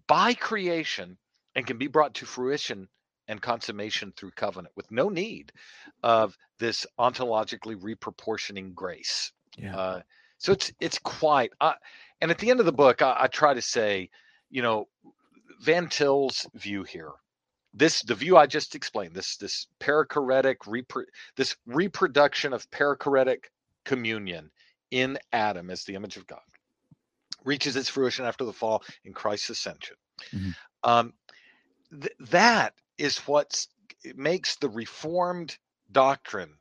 by 0.07 0.35
creation 0.35 1.19
and 1.55 1.67
can 1.67 1.79
be 1.79 1.89
brought 1.89 2.15
to 2.15 2.27
fruition 2.27 2.89
and 3.31 3.41
consummation 3.41 4.13
through 4.17 4.33
covenant 4.33 4.75
with 4.77 4.91
no 4.91 5.09
need 5.09 5.53
of 6.03 6.37
this 6.59 6.85
ontologically 6.99 7.77
reproportioning 7.77 8.75
grace. 8.75 9.33
Yeah. 9.57 9.77
Uh, 9.77 10.01
so 10.39 10.53
it's 10.53 10.73
it's 10.81 10.99
quite. 10.99 11.53
Uh, 11.61 11.75
and 12.21 12.31
at 12.31 12.39
the 12.39 12.51
end 12.51 12.61
of 12.61 12.67
the 12.67 12.73
book, 12.73 13.03
I, 13.03 13.17
I 13.21 13.27
try 13.29 13.55
to 13.55 13.63
say, 13.63 14.11
you 14.51 14.63
know, 14.63 14.89
Van 15.61 15.89
Til's 15.89 16.47
view 16.55 16.83
here, 16.83 17.13
this 17.73 18.03
the 18.03 18.17
view 18.17 18.37
I 18.37 18.47
just 18.47 18.75
explained, 18.75 19.15
this 19.15 19.37
this 19.37 19.69
perichoretic 19.79 20.57
repro, 20.67 21.05
this 21.37 21.57
reproduction 21.67 22.53
of 22.53 22.69
perichoretic 22.71 23.45
communion 23.85 24.51
in 24.91 25.19
Adam 25.33 25.71
as 25.71 25.85
the 25.85 25.95
image 25.95 26.17
of 26.17 26.27
God, 26.27 26.41
reaches 27.45 27.77
its 27.77 27.89
fruition 27.89 28.25
after 28.25 28.45
the 28.45 28.53
fall 28.53 28.83
in 29.05 29.13
Christ's 29.13 29.51
ascension. 29.51 29.97
Mm-hmm. 30.35 30.51
Um, 30.83 31.13
th- 31.93 32.17
that 32.31 32.75
is 33.01 33.19
what 33.19 33.67
makes 34.15 34.57
the 34.57 34.69
Reformed 34.69 35.57
doctrine 35.91 36.55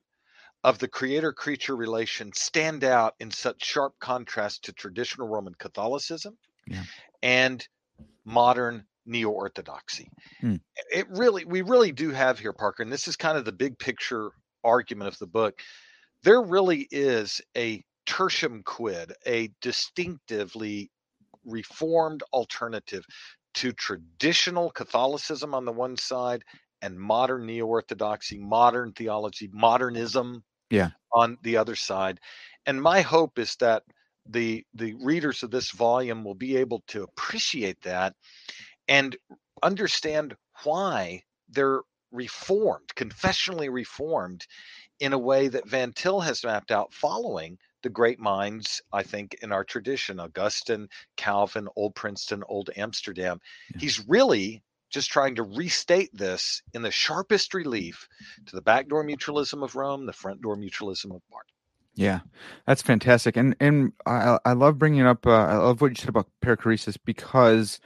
of 0.63 0.79
the 0.79 0.87
creator 0.87 1.31
creature 1.31 1.75
relation 1.75 2.31
stand 2.33 2.83
out 2.83 3.13
in 3.19 3.29
such 3.29 3.63
sharp 3.63 3.93
contrast 3.99 4.63
to 4.63 4.73
traditional 4.73 5.27
Roman 5.27 5.53
Catholicism 5.55 6.37
yeah. 6.65 6.83
and 7.21 7.67
modern 8.25 8.85
neo 9.05 9.29
orthodoxy. 9.29 10.09
Hmm. 10.41 10.55
It 10.91 11.07
really, 11.09 11.45
we 11.45 11.61
really 11.61 11.91
do 11.91 12.11
have 12.11 12.39
here, 12.39 12.53
Parker, 12.53 12.83
and 12.83 12.91
this 12.91 13.07
is 13.07 13.15
kind 13.15 13.37
of 13.37 13.45
the 13.45 13.51
big 13.51 13.77
picture 13.77 14.31
argument 14.63 15.07
of 15.07 15.19
the 15.19 15.27
book. 15.27 15.59
There 16.23 16.41
really 16.41 16.87
is 16.91 17.41
a 17.57 17.83
tertium 18.05 18.63
quid, 18.63 19.13
a 19.25 19.51
distinctively 19.61 20.91
reformed 21.45 22.23
alternative 22.33 23.05
to 23.55 23.71
traditional 23.71 24.69
Catholicism 24.71 25.53
on 25.53 25.65
the 25.65 25.71
one 25.71 25.97
side 25.97 26.43
and 26.81 26.99
modern 26.99 27.45
neo 27.45 27.65
orthodoxy, 27.65 28.37
modern 28.39 28.93
theology, 28.93 29.49
modernism 29.51 30.43
yeah. 30.69 30.91
on 31.13 31.37
the 31.43 31.57
other 31.57 31.75
side. 31.75 32.19
And 32.65 32.81
my 32.81 33.01
hope 33.01 33.39
is 33.39 33.55
that 33.57 33.83
the 34.27 34.63
the 34.75 34.93
readers 35.01 35.43
of 35.43 35.51
this 35.51 35.71
volume 35.71 36.23
will 36.23 36.35
be 36.35 36.57
able 36.57 36.83
to 36.87 37.03
appreciate 37.03 37.81
that 37.81 38.13
and 38.87 39.15
understand 39.63 40.35
why 40.63 41.23
they're 41.49 41.81
reformed, 42.11 42.89
confessionally 42.95 43.69
reformed 43.69 44.45
in 44.99 45.13
a 45.13 45.17
way 45.17 45.47
that 45.47 45.67
Van 45.67 45.93
Til 45.93 46.19
has 46.21 46.43
mapped 46.43 46.71
out 46.71 46.93
following 46.93 47.57
the 47.83 47.89
great 47.89 48.19
minds, 48.19 48.81
I 48.91 49.03
think, 49.03 49.35
in 49.41 49.51
our 49.51 49.63
tradition 49.63 50.19
Augustine, 50.19 50.87
Calvin, 51.17 51.67
Old 51.75 51.95
Princeton, 51.95 52.43
Old 52.47 52.69
Amsterdam. 52.75 53.39
Yeah. 53.73 53.81
He's 53.81 54.07
really 54.07 54.63
just 54.89 55.11
trying 55.11 55.35
to 55.35 55.43
restate 55.43 56.09
this 56.13 56.61
in 56.73 56.81
the 56.81 56.91
sharpest 56.91 57.53
relief 57.53 58.07
to 58.47 58.55
the 58.55 58.61
backdoor 58.61 59.03
mutualism 59.03 59.63
of 59.63 59.75
Rome, 59.75 60.05
the 60.05 60.13
front 60.13 60.41
door 60.41 60.57
mutualism 60.57 61.15
of 61.15 61.21
Barth. 61.29 61.45
Yeah, 61.95 62.21
that's 62.65 62.81
fantastic, 62.81 63.35
and 63.35 63.55
and 63.59 63.91
I 64.05 64.39
I 64.45 64.53
love 64.53 64.77
bringing 64.77 65.05
up. 65.05 65.27
Uh, 65.27 65.31
I 65.31 65.57
love 65.57 65.81
what 65.81 65.89
you 65.89 65.95
said 65.95 66.09
about 66.09 66.29
perichoresis 66.41 66.97
because 67.03 67.79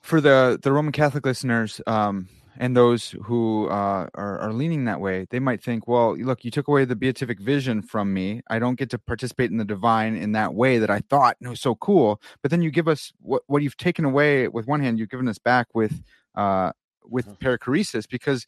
for 0.00 0.20
the 0.20 0.58
the 0.60 0.72
Roman 0.72 0.90
Catholic 0.90 1.24
listeners, 1.24 1.80
um, 1.86 2.28
and 2.60 2.76
those 2.76 3.16
who 3.22 3.68
uh, 3.68 4.06
are, 4.14 4.38
are 4.38 4.52
leaning 4.52 4.84
that 4.84 5.00
way, 5.00 5.26
they 5.30 5.40
might 5.40 5.62
think, 5.62 5.88
well, 5.88 6.14
look, 6.14 6.44
you 6.44 6.50
took 6.50 6.68
away 6.68 6.84
the 6.84 6.94
beatific 6.94 7.40
vision 7.40 7.80
from 7.80 8.12
me. 8.12 8.42
I 8.50 8.58
don't 8.58 8.78
get 8.78 8.90
to 8.90 8.98
participate 8.98 9.50
in 9.50 9.56
the 9.56 9.64
divine 9.64 10.14
in 10.14 10.32
that 10.32 10.52
way 10.54 10.78
that 10.78 10.90
I 10.90 11.00
thought 11.08 11.38
it 11.40 11.48
was 11.48 11.62
so 11.62 11.74
cool. 11.76 12.20
But 12.42 12.50
then 12.50 12.60
you 12.60 12.70
give 12.70 12.86
us 12.86 13.14
what, 13.22 13.42
what 13.46 13.62
you've 13.62 13.78
taken 13.78 14.04
away 14.04 14.46
with 14.46 14.66
one 14.66 14.82
hand, 14.82 14.98
you've 14.98 15.08
given 15.08 15.26
us 15.26 15.38
back 15.38 15.68
with 15.74 16.02
uh, 16.34 16.72
with 17.02 17.26
mm-hmm. 17.26 17.42
perichoresis 17.42 18.06
because 18.06 18.46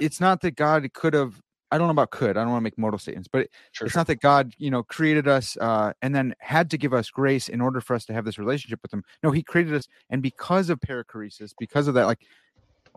it's 0.00 0.20
not 0.22 0.40
that 0.40 0.56
God 0.56 0.90
could 0.94 1.12
have. 1.12 1.38
I 1.70 1.76
don't 1.76 1.86
know 1.86 1.92
about 1.92 2.10
could. 2.10 2.38
I 2.38 2.40
don't 2.40 2.52
want 2.52 2.62
to 2.62 2.64
make 2.64 2.78
modal 2.78 2.98
statements, 2.98 3.28
but 3.30 3.48
sure, 3.72 3.84
it's 3.84 3.92
sure. 3.92 4.00
not 4.00 4.06
that 4.06 4.20
God, 4.20 4.54
you 4.56 4.70
know, 4.70 4.82
created 4.82 5.28
us 5.28 5.54
uh, 5.60 5.92
and 6.00 6.14
then 6.14 6.34
had 6.38 6.70
to 6.70 6.78
give 6.78 6.94
us 6.94 7.10
grace 7.10 7.50
in 7.50 7.60
order 7.60 7.82
for 7.82 7.94
us 7.94 8.06
to 8.06 8.14
have 8.14 8.24
this 8.24 8.38
relationship 8.38 8.80
with 8.80 8.90
Him. 8.90 9.04
No, 9.22 9.32
He 9.32 9.42
created 9.42 9.74
us, 9.74 9.86
and 10.08 10.22
because 10.22 10.70
of 10.70 10.80
perichoresis, 10.80 11.52
because 11.58 11.86
of 11.86 11.92
that, 11.92 12.06
like 12.06 12.22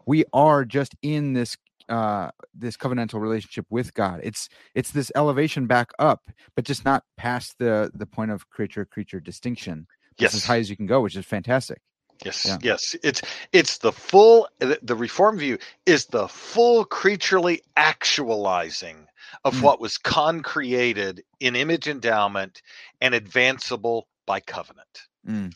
we 0.06 0.26
are 0.34 0.66
just 0.66 0.96
in 1.02 1.34
this 1.34 1.58
uh 1.89 2.30
this 2.54 2.78
covenantal 2.78 3.20
relationship 3.20 3.66
with 3.70 3.94
god. 3.94 4.20
It's 4.24 4.50
it's 4.76 4.92
this 4.92 5.12
elevation 5.16 5.68
back 5.68 5.92
up 6.00 6.28
but 6.56 6.66
just 6.66 6.86
not 6.86 7.04
past 7.18 7.56
the 7.60 7.92
the 7.94 8.06
point 8.06 8.32
of 8.32 8.50
creature 8.50 8.86
creature 8.86 9.20
distinction. 9.20 9.88
Yes 10.18 10.36
as 10.36 10.46
high 10.46 10.60
as 10.60 10.70
you 10.70 10.76
can 10.76 10.86
go 10.86 11.02
which 11.02 11.16
is 11.16 11.26
fantastic. 11.26 11.82
Yes 12.24 12.46
yeah. 12.46 12.58
yes. 12.62 12.96
It's 13.04 13.22
it's 13.52 13.80
the 13.80 13.92
full 13.92 14.48
the 14.60 14.96
reform 14.96 15.38
view 15.38 15.58
is 15.86 16.06
the 16.08 16.28
full 16.28 16.86
creaturely 16.86 17.62
actualizing 17.76 19.08
of 19.44 19.56
mm. 19.56 19.62
what 19.62 19.80
was 19.80 19.98
concreated 19.98 21.24
in 21.39 21.56
image 21.56 21.88
endowment 21.88 22.62
and 23.00 23.14
advanceable 23.16 24.04
by 24.28 24.39
covenant. 24.39 25.08
Mm 25.28 25.52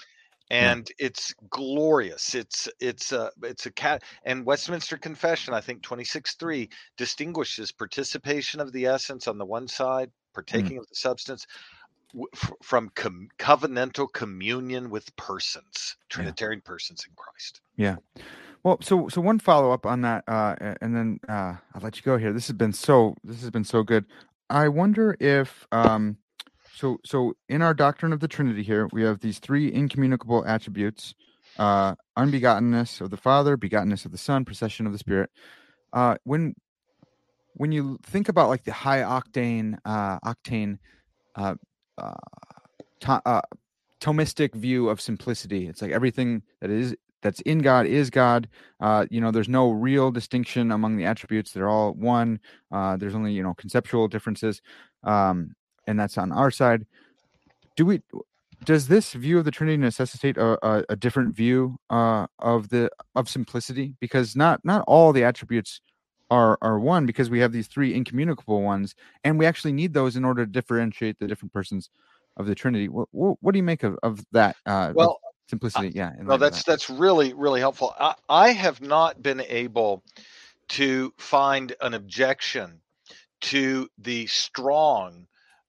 and 0.52 0.92
yeah. 1.00 1.08
it's 1.08 1.34
glorious 1.50 2.36
it's 2.36 2.70
it's 2.80 3.12
a 3.12 3.32
it's 3.44 3.66
a 3.66 3.72
cat 3.72 4.04
and 4.26 4.46
westminster 4.46 4.98
confession 4.98 5.54
i 5.54 5.62
think 5.62 5.82
26.3 5.82 6.70
distinguishes 6.98 7.72
participation 7.72 8.60
of 8.60 8.72
the 8.72 8.86
essence 8.86 9.28
on 9.28 9.38
the 9.38 9.46
one 9.46 9.68
side 9.68 10.10
mm. 10.10 10.34
partaking 10.34 10.78
mm. 10.78 10.80
of 10.80 10.90
the 10.90 10.96
substance 10.96 11.48
w- 12.14 12.28
f- 12.34 12.54
from 12.62 12.90
com- 12.96 13.28
covenantal 13.40 14.12
communion 14.14 14.90
with 14.90 15.16
persons 15.16 15.98
trinitarian 16.10 16.62
yeah. 16.64 16.70
persons 16.70 17.06
in 17.08 17.14
christ 17.16 17.62
yeah 17.76 17.96
well 18.64 18.78
so 18.82 19.08
so 19.10 19.22
one 19.22 19.40
follow-up 19.40 19.86
on 19.86 20.02
that 20.02 20.24
uh 20.28 20.56
and 20.82 20.96
then 20.96 21.20
uh 21.28 21.56
i'll 21.74 21.82
let 21.82 21.98
you 21.98 22.04
go 22.04 22.18
here 22.18 22.32
this 22.32 22.48
has 22.48 22.56
been 22.56 22.74
so 22.74 23.16
this 23.24 23.42
has 23.42 23.50
been 23.50 23.64
so 23.64 23.82
good 23.82 24.06
i 24.52 24.68
wonder 24.68 25.18
if 25.20 25.66
um 25.72 26.18
so 26.76 27.00
so 27.06 27.34
in 27.48 27.62
our 27.62 27.74
doctrine 27.74 28.12
of 28.12 28.20
the 28.20 28.28
Trinity 28.28 28.62
here, 28.62 28.90
we 28.92 29.02
have 29.04 29.20
these 29.22 29.40
three 29.40 29.74
incommunicable 29.74 30.46
attributes: 30.46 31.16
uh, 31.58 31.96
unbegottenness 32.18 33.00
of 33.00 33.10
the 33.10 33.18
Father, 33.18 33.58
begottenness 33.58 34.06
of 34.06 34.12
the 34.12 34.18
Son, 34.18 34.44
procession 34.44 34.86
of 34.86 34.92
the 34.92 35.00
Spirit. 35.00 35.30
Uh, 35.94 36.18
when 36.26 36.54
when 37.54 37.72
you 37.72 37.98
think 38.04 38.28
about 38.28 38.50
like 38.50 38.66
the 38.66 38.74
high 38.74 39.00
octane 39.00 39.78
uh, 39.86 40.20
octane 40.20 40.78
uh, 41.36 41.56
uh, 41.98 42.14
to, 43.00 43.22
uh, 43.26 43.42
Thomistic 44.02 44.54
view 44.54 44.90
of 44.90 45.00
simplicity, 45.00 45.68
it's 45.68 45.82
like 45.82 45.92
everything 45.92 46.44
that 46.60 46.70
is 46.70 46.94
that's 47.22 47.40
in 47.42 47.60
God 47.60 47.86
is 47.86 48.10
God. 48.10 48.50
Uh, 48.82 49.06
you 49.10 49.22
know, 49.22 49.32
there's 49.32 49.50
no 49.50 49.72
real 49.72 50.12
distinction 50.12 50.72
among 50.72 50.98
the 50.98 51.06
attributes; 51.06 51.54
they're 51.54 51.70
all 51.70 51.94
one. 51.94 52.42
Uh, 52.70 52.98
there's 52.98 53.16
only 53.16 53.32
you 53.32 53.42
know 53.42 53.54
conceptual 53.54 54.10
differences. 54.10 54.62
Um, 55.04 55.56
and 55.88 56.00
that's 56.00 56.18
on 56.18 56.32
our 56.32 56.52
side. 56.52 56.86
Do 57.76 57.86
we? 57.86 58.02
Does 58.64 58.88
this 58.88 59.14
view 59.14 59.38
of 59.38 59.46
the 59.46 59.52
Trinity 59.52 59.78
necessitate 59.78 60.38
a, 60.38 60.58
a, 60.66 60.84
a 60.90 60.96
different 60.96 61.36
view 61.36 61.78
uh, 61.90 62.28
of 62.40 62.70
the 62.70 62.90
of 63.16 63.30
simplicity? 63.30 63.96
Because 64.00 64.36
not 64.36 64.64
not 64.64 64.84
all 64.88 65.14
the 65.14 65.24
attributes 65.24 65.82
are 66.32 66.58
are 66.62 66.80
one 66.80 67.06
because 67.06 67.30
we 67.30 67.40
have 67.40 67.52
these 67.52 67.68
three 67.68 67.94
incommunicable 67.94 68.62
ones, 68.62 68.96
and 69.24 69.38
we 69.38 69.46
actually 69.46 69.74
need 69.74 69.94
those 69.94 70.16
in 70.16 70.26
order 70.26 70.46
to 70.46 70.52
differentiate 70.52 71.20
the 71.20 71.28
different 71.28 71.54
persons 71.54 71.90
of 72.38 72.48
the 72.48 72.56
Trinity. 72.56 72.90
What, 72.90 73.08
what, 73.12 73.38
what 73.42 73.54
do 73.54 73.60
you 73.60 73.64
make 73.64 73.84
of, 73.84 73.98
of 74.04 74.26
that? 74.32 74.56
Uh, 74.66 74.92
well, 74.96 75.20
simplicity, 75.48 75.90
yeah. 75.90 76.12
No, 76.22 76.38
that's 76.38 76.64
that. 76.64 76.72
that's 76.72 76.90
really 76.90 77.34
really 77.34 77.60
helpful. 77.60 77.94
I, 78.00 78.16
I 78.30 78.52
have 78.52 78.82
not 78.82 79.22
been 79.22 79.42
able 79.42 80.04
to 80.70 81.14
find 81.18 81.76
an 81.82 81.94
objection 81.94 82.80
to 83.42 83.88
the 84.00 84.26
strong 84.28 85.28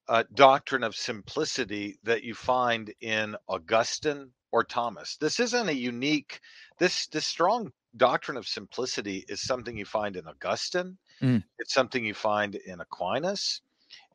uh, 0.09 0.23
doctrine 0.33 0.83
of 0.83 0.95
simplicity 0.95 1.99
that 2.03 2.23
you 2.23 2.33
find 2.33 2.93
in 3.01 3.35
Augustine 3.47 4.31
or 4.51 4.63
Thomas. 4.63 5.17
This 5.17 5.39
isn't 5.39 5.69
a 5.69 5.73
unique. 5.73 6.39
This 6.79 7.07
this 7.07 7.25
strong 7.25 7.71
doctrine 7.95 8.37
of 8.37 8.47
simplicity 8.47 9.25
is 9.27 9.41
something 9.41 9.77
you 9.77 9.85
find 9.85 10.15
in 10.15 10.27
Augustine. 10.27 10.97
Mm. 11.21 11.43
It's 11.59 11.73
something 11.73 12.05
you 12.05 12.13
find 12.13 12.55
in 12.55 12.79
Aquinas. 12.79 13.61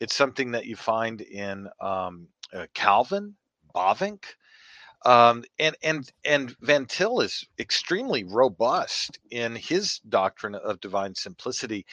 It's 0.01 0.14
something 0.14 0.53
that 0.53 0.66
you 0.66 0.76
find 0.76 1.20
in 1.20 1.68
um, 1.80 2.28
uh, 2.53 2.66
Calvin, 2.74 3.34
Bavinck, 3.74 4.24
um, 5.05 5.45
and 5.59 5.76
and 5.82 6.11
and 6.24 6.57
Van 6.61 6.86
Til 6.86 7.20
is 7.20 7.45
extremely 7.59 8.24
robust 8.24 9.18
in 9.30 9.57
his 9.57 9.99
doctrine 10.09 10.55
of 10.55 10.80
divine 10.80 11.14
simplicity. 11.14 11.86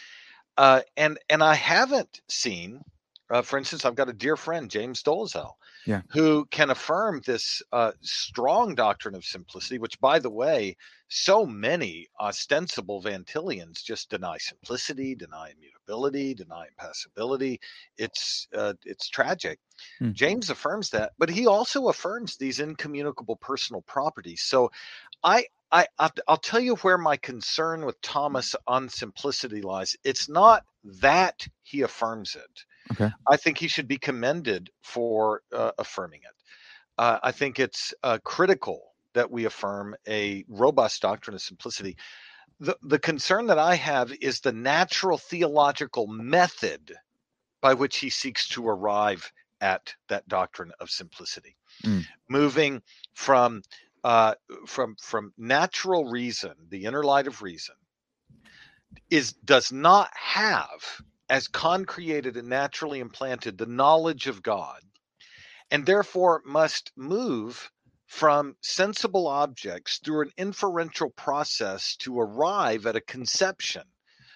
Uh, 0.58 0.82
and 0.98 1.18
and 1.30 1.44
I 1.44 1.56
haven't 1.56 2.22
seen 2.28 2.84
uh, 3.30 3.42
for 3.44 3.58
instance, 3.60 3.86
I've 3.86 3.96
got 3.96 4.10
a 4.10 4.14
dear 4.14 4.36
friend, 4.36 4.72
James 4.72 5.04
Dolezal, 5.04 5.54
yeah. 5.86 6.02
who 6.10 6.46
can 6.46 6.72
affirm 6.72 7.22
this 7.26 7.62
uh, 7.72 7.92
strong 8.02 8.74
doctrine 8.74 9.14
of 9.14 9.24
simplicity, 9.24 9.78
which, 9.78 10.00
by 10.00 10.18
the 10.18 10.32
way, 10.32 10.76
so 11.10 11.46
many 11.46 12.08
ostensible 12.20 13.02
Van 13.02 13.24
Tilians 13.24 13.84
just 13.84 14.10
deny 14.10 14.38
simplicity, 14.38 15.14
deny 15.14 15.52
immutability, 15.56 16.34
deny 16.34 16.68
impassibility. 16.68 17.60
It's 17.98 18.48
uh, 18.56 18.74
it's 18.86 19.10
tragic. 19.10 19.60
Hmm. 20.00 20.12
James 20.12 20.50
affirms 20.50 20.90
that, 20.92 21.12
but 21.20 21.30
he 21.30 21.46
also 21.46 21.90
affirms 21.90 22.36
these 22.36 22.60
incommunicable 22.60 23.36
personal 23.38 23.82
properties. 23.84 24.42
So, 24.42 24.72
I 25.24 25.46
I 25.72 25.86
I'll 26.00 26.38
tell 26.38 26.60
you 26.60 26.76
where 26.78 26.98
my 26.98 27.18
concern 27.18 27.86
with 27.86 28.02
Thomas 28.02 28.56
on 28.66 28.90
simplicity 28.90 29.62
lies. 29.62 29.96
It's 30.04 30.30
not 30.30 30.64
that 30.84 31.48
he 31.62 31.82
affirms 31.82 32.36
it. 32.36 32.66
Okay. 32.92 33.10
I 33.30 33.38
think 33.38 33.58
he 33.58 33.68
should 33.68 33.88
be 33.88 33.98
commended 33.98 34.70
for 34.82 35.42
uh, 35.54 35.72
affirming 35.78 36.22
it. 36.22 36.36
Uh, 36.98 37.20
I 37.24 37.32
think 37.32 37.60
it's 37.60 37.94
uh, 38.04 38.18
critical 38.24 38.94
that 39.14 39.30
we 39.30 39.46
affirm 39.46 39.96
a 40.08 40.44
robust 40.48 41.02
doctrine 41.02 41.36
of 41.36 41.42
simplicity. 41.42 41.96
The, 42.60 42.78
the 42.82 43.00
concern 43.00 43.48
that 43.48 43.60
I 43.60 43.76
have 43.76 44.12
is 44.22 44.40
the 44.40 44.52
natural 44.52 45.18
theological 45.18 46.08
method 46.08 46.94
by 47.62 47.74
which 47.74 47.98
he 47.98 48.10
seeks 48.10 48.48
to 48.50 48.68
arrive 48.68 49.32
at 49.62 49.94
that 50.08 50.28
doctrine 50.28 50.72
of 50.80 50.90
simplicity, 50.90 51.56
mm. 51.84 52.06
moving 52.30 52.82
from 53.14 53.62
uh, 54.04 54.34
from 54.66 54.96
from 55.02 55.34
natural 55.38 56.06
reason, 56.06 56.54
the 56.70 56.86
inner 56.86 57.04
light 57.04 57.28
of 57.28 57.42
reason, 57.42 57.76
is 59.10 59.34
does 59.34 59.72
not 59.72 60.10
have 60.14 61.02
as 61.30 61.48
concreated 61.48 62.38
and 62.38 62.50
naturally 62.50 63.00
implanted 63.00 63.58
the 63.58 63.66
knowledge 63.66 64.28
of 64.28 64.42
God, 64.42 64.82
and 65.72 65.86
therefore 65.86 66.42
must 66.46 66.92
move 66.96 67.72
from 68.08 68.56
sensible 68.62 69.28
objects 69.28 70.00
through 70.04 70.24
an 70.24 70.32
inferential 70.38 71.12
process 71.12 71.96
to 71.98 72.20
arrive 72.20 72.88
at 72.88 72.96
a 72.96 73.02
conception 73.02 73.84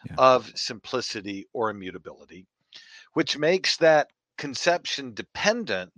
yeah. 0.06 0.14
of 0.18 0.52
simplicity 0.56 1.48
or 1.54 1.72
immutability, 1.72 2.46
which 3.14 3.38
makes 3.38 3.78
that 3.78 4.12
conception 4.38 5.14
dependent 5.16 5.92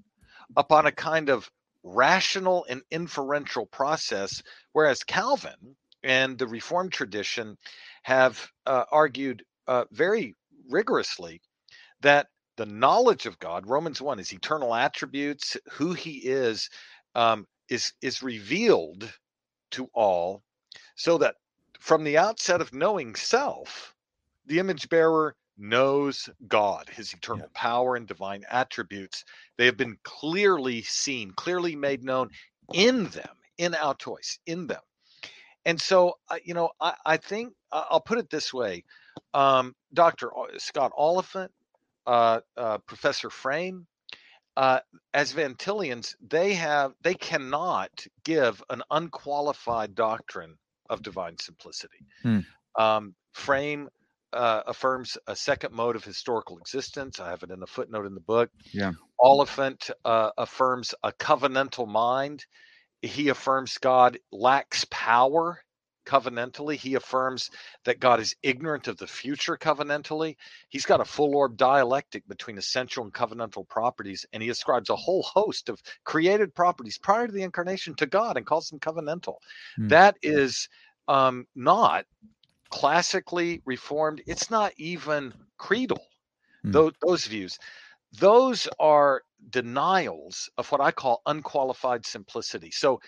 upon 0.56 0.86
a 0.86 0.92
kind 0.92 1.30
of 1.30 1.52
rational 1.84 2.66
and 2.70 2.82
inferential 2.92 3.66
process, 3.66 4.42
whereas 4.72 5.04
Calvin 5.04 5.76
and 6.02 6.38
the 6.38 6.48
Reformed 6.48 6.94
tradition 6.94 7.58
have 8.04 8.50
uh, 8.66 8.86
argued 8.92 9.44
uh, 9.68 9.84
very 9.92 10.36
rigorously 10.70 11.42
that 12.02 12.28
the 12.58 12.66
knowledge 12.66 13.26
of 13.26 13.40
God, 13.40 13.68
Romans 13.68 14.02
1, 14.02 14.18
his 14.18 14.34
eternal 14.34 14.74
attributes, 14.74 15.58
who 15.72 15.94
he 15.94 16.12
is, 16.18 16.70
um, 17.16 17.48
is, 17.70 17.94
is 18.02 18.24
revealed 18.24 19.12
to 19.72 19.90
all, 19.94 20.44
so 20.96 21.18
that 21.18 21.36
from 21.80 22.04
the 22.04 22.18
outset 22.18 22.62
of 22.62 22.74
knowing 22.74 23.16
self, 23.16 23.96
the 24.46 24.60
image 24.60 24.90
bearer 24.90 25.36
knows 25.58 26.30
God, 26.48 26.90
his 26.90 27.14
eternal 27.14 27.48
yeah. 27.54 27.60
power 27.60 27.96
and 27.96 28.08
divine 28.08 28.44
attributes. 28.50 29.24
They 29.58 29.66
have 29.66 29.78
been 29.78 29.98
clearly 30.04 30.82
seen, 30.84 31.32
clearly 31.32 31.76
made 31.76 32.04
known 32.04 32.30
in 32.74 33.06
them, 33.10 33.36
in 33.58 33.74
autois, 33.74 34.40
in 34.46 34.68
them. 34.68 34.82
and 35.66 35.80
so 35.80 36.18
uh, 36.30 36.38
you 36.44 36.54
know 36.54 36.72
I, 36.82 36.96
I 37.06 37.18
think 37.18 37.54
uh, 37.72 37.86
I'll 37.90 38.02
put 38.02 38.18
it 38.18 38.30
this 38.30 38.54
way, 38.54 38.84
um, 39.36 39.76
Dr. 39.94 40.32
Scott 40.58 40.94
Oliphint, 40.98 41.50
uh, 42.08 42.40
uh, 42.56 42.78
Professor 42.88 43.30
Frame, 43.30 43.86
uh, 44.56 44.80
as 45.14 45.34
Van 45.34 45.56
Tilians, 45.56 46.16
they 46.26 46.54
have 46.54 46.94
they 47.04 47.14
cannot 47.14 48.08
give 48.24 48.64
an 48.70 48.82
unqualified 48.90 49.94
doctrine 49.94 50.56
of 50.90 51.04
divine 51.04 51.38
simplicity. 51.38 51.98
Hmm. 52.24 52.40
Um, 52.80 53.16
Frame 53.34 53.90
uh, 54.32 54.62
affirms 54.68 55.18
a 55.28 55.36
second 55.36 55.74
mode 55.74 55.98
of 55.98 56.06
historical 56.06 56.58
existence. 56.58 57.20
I 57.20 57.30
have 57.30 57.44
it 57.44 57.52
in 57.52 57.62
a 57.62 57.68
footnote 57.68 58.06
in 58.06 58.14
the 58.14 58.22
book. 58.22 58.50
Yeah. 58.72 58.94
Oliphint 59.20 59.92
uh, 60.06 60.32
affirms 60.38 60.96
a 61.04 61.12
covenantal 61.12 61.88
mind. 61.88 62.46
He 63.02 63.28
affirms 63.28 63.78
God 63.78 64.18
lacks 64.32 64.86
power 64.90 65.60
covenantally. 66.06 66.76
He 66.76 66.96
affirms 66.96 67.52
that 67.84 68.00
God 68.00 68.20
is 68.20 68.36
ignorant 68.44 68.88
of 68.88 68.98
the 68.98 69.08
future 69.08 69.58
covenantally. 69.58 70.36
He's 70.70 70.86
got 70.86 71.02
a 71.02 71.06
full 71.06 71.36
orb 71.36 71.58
dialectic 71.58 72.28
between 72.28 72.58
essential 72.58 73.04
and 73.04 73.14
covenantal 73.14 73.68
properties, 73.68 74.26
and 74.34 74.42
he 74.42 74.50
ascribes 74.50 74.90
a 74.90 74.96
whole 74.96 75.24
host 75.24 75.70
of 75.70 75.82
created 76.04 76.56
properties 76.56 76.98
prior 76.98 77.28
to 77.28 77.34
the 77.34 77.44
incarnation 77.44 77.96
to 77.96 78.06
God 78.06 78.38
and 78.38 78.46
calls 78.46 78.70
them 78.70 78.80
covenantal. 78.80 79.36
Hmm. 79.76 79.88
That 79.88 80.18
is 80.22 80.70
um, 81.08 81.46
not 81.56 82.06
classically 82.70 83.62
reformed. 83.66 84.22
It's 84.26 84.50
not 84.50 84.74
even 84.78 85.34
creedal. 85.58 86.02
Hmm. 86.64 86.72
Those, 86.72 86.94
those 87.02 87.26
views. 87.26 87.58
Those 88.20 88.68
are 88.80 89.22
denials 89.50 90.50
of 90.58 90.72
what 90.72 90.82
I 90.82 90.92
call 90.92 91.22
unqualified 91.26 92.06
simplicity. 92.06 92.72
So, 92.72 93.00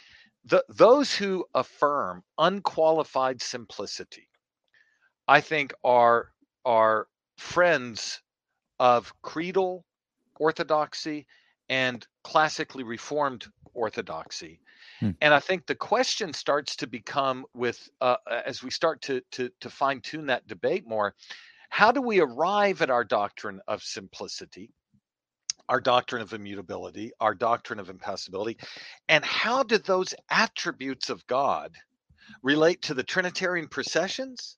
the, 0.47 0.63
those 0.69 1.13
who 1.13 1.45
affirm 1.53 2.23
unqualified 2.37 3.41
simplicity, 3.41 4.29
I 5.27 5.41
think, 5.41 5.73
are 5.83 6.31
are 6.65 7.07
friends 7.37 8.21
of 8.79 9.13
creedal 9.21 9.85
orthodoxy 10.39 11.25
and 11.69 12.05
classically 12.23 12.83
reformed 12.83 13.45
orthodoxy. 13.73 14.59
Hmm. 14.99 15.11
And 15.21 15.33
I 15.33 15.39
think 15.39 15.65
the 15.65 15.75
question 15.75 16.33
starts 16.33 16.75
to 16.77 16.87
become 16.87 17.45
with 17.53 17.89
uh, 18.01 18.17
as 18.45 18.63
we 18.63 18.71
start 18.71 19.01
to 19.03 19.21
to 19.31 19.49
to 19.59 19.69
fine 19.69 20.01
tune 20.01 20.27
that 20.27 20.47
debate 20.47 20.87
more. 20.87 21.13
How 21.69 21.91
do 21.91 22.01
we 22.01 22.21
arrive 22.21 22.81
at 22.81 22.89
our 22.89 23.03
doctrine 23.03 23.59
of 23.67 23.83
simplicity? 23.83 24.71
Our 25.70 25.82
doctrine 25.82 26.22
of 26.22 26.34
immutability, 26.34 27.11
our 27.20 27.36
doctrine 27.36 27.80
of 27.80 27.89
impassibility, 27.89 28.57
and 29.09 29.24
how 29.24 29.63
do 29.63 29.78
those 29.78 30.13
attributes 30.30 31.09
of 31.09 31.26
God 31.28 31.76
relate 32.41 32.82
to 32.84 32.93
the 32.93 33.03
Trinitarian 33.03 33.68
processions? 33.68 34.57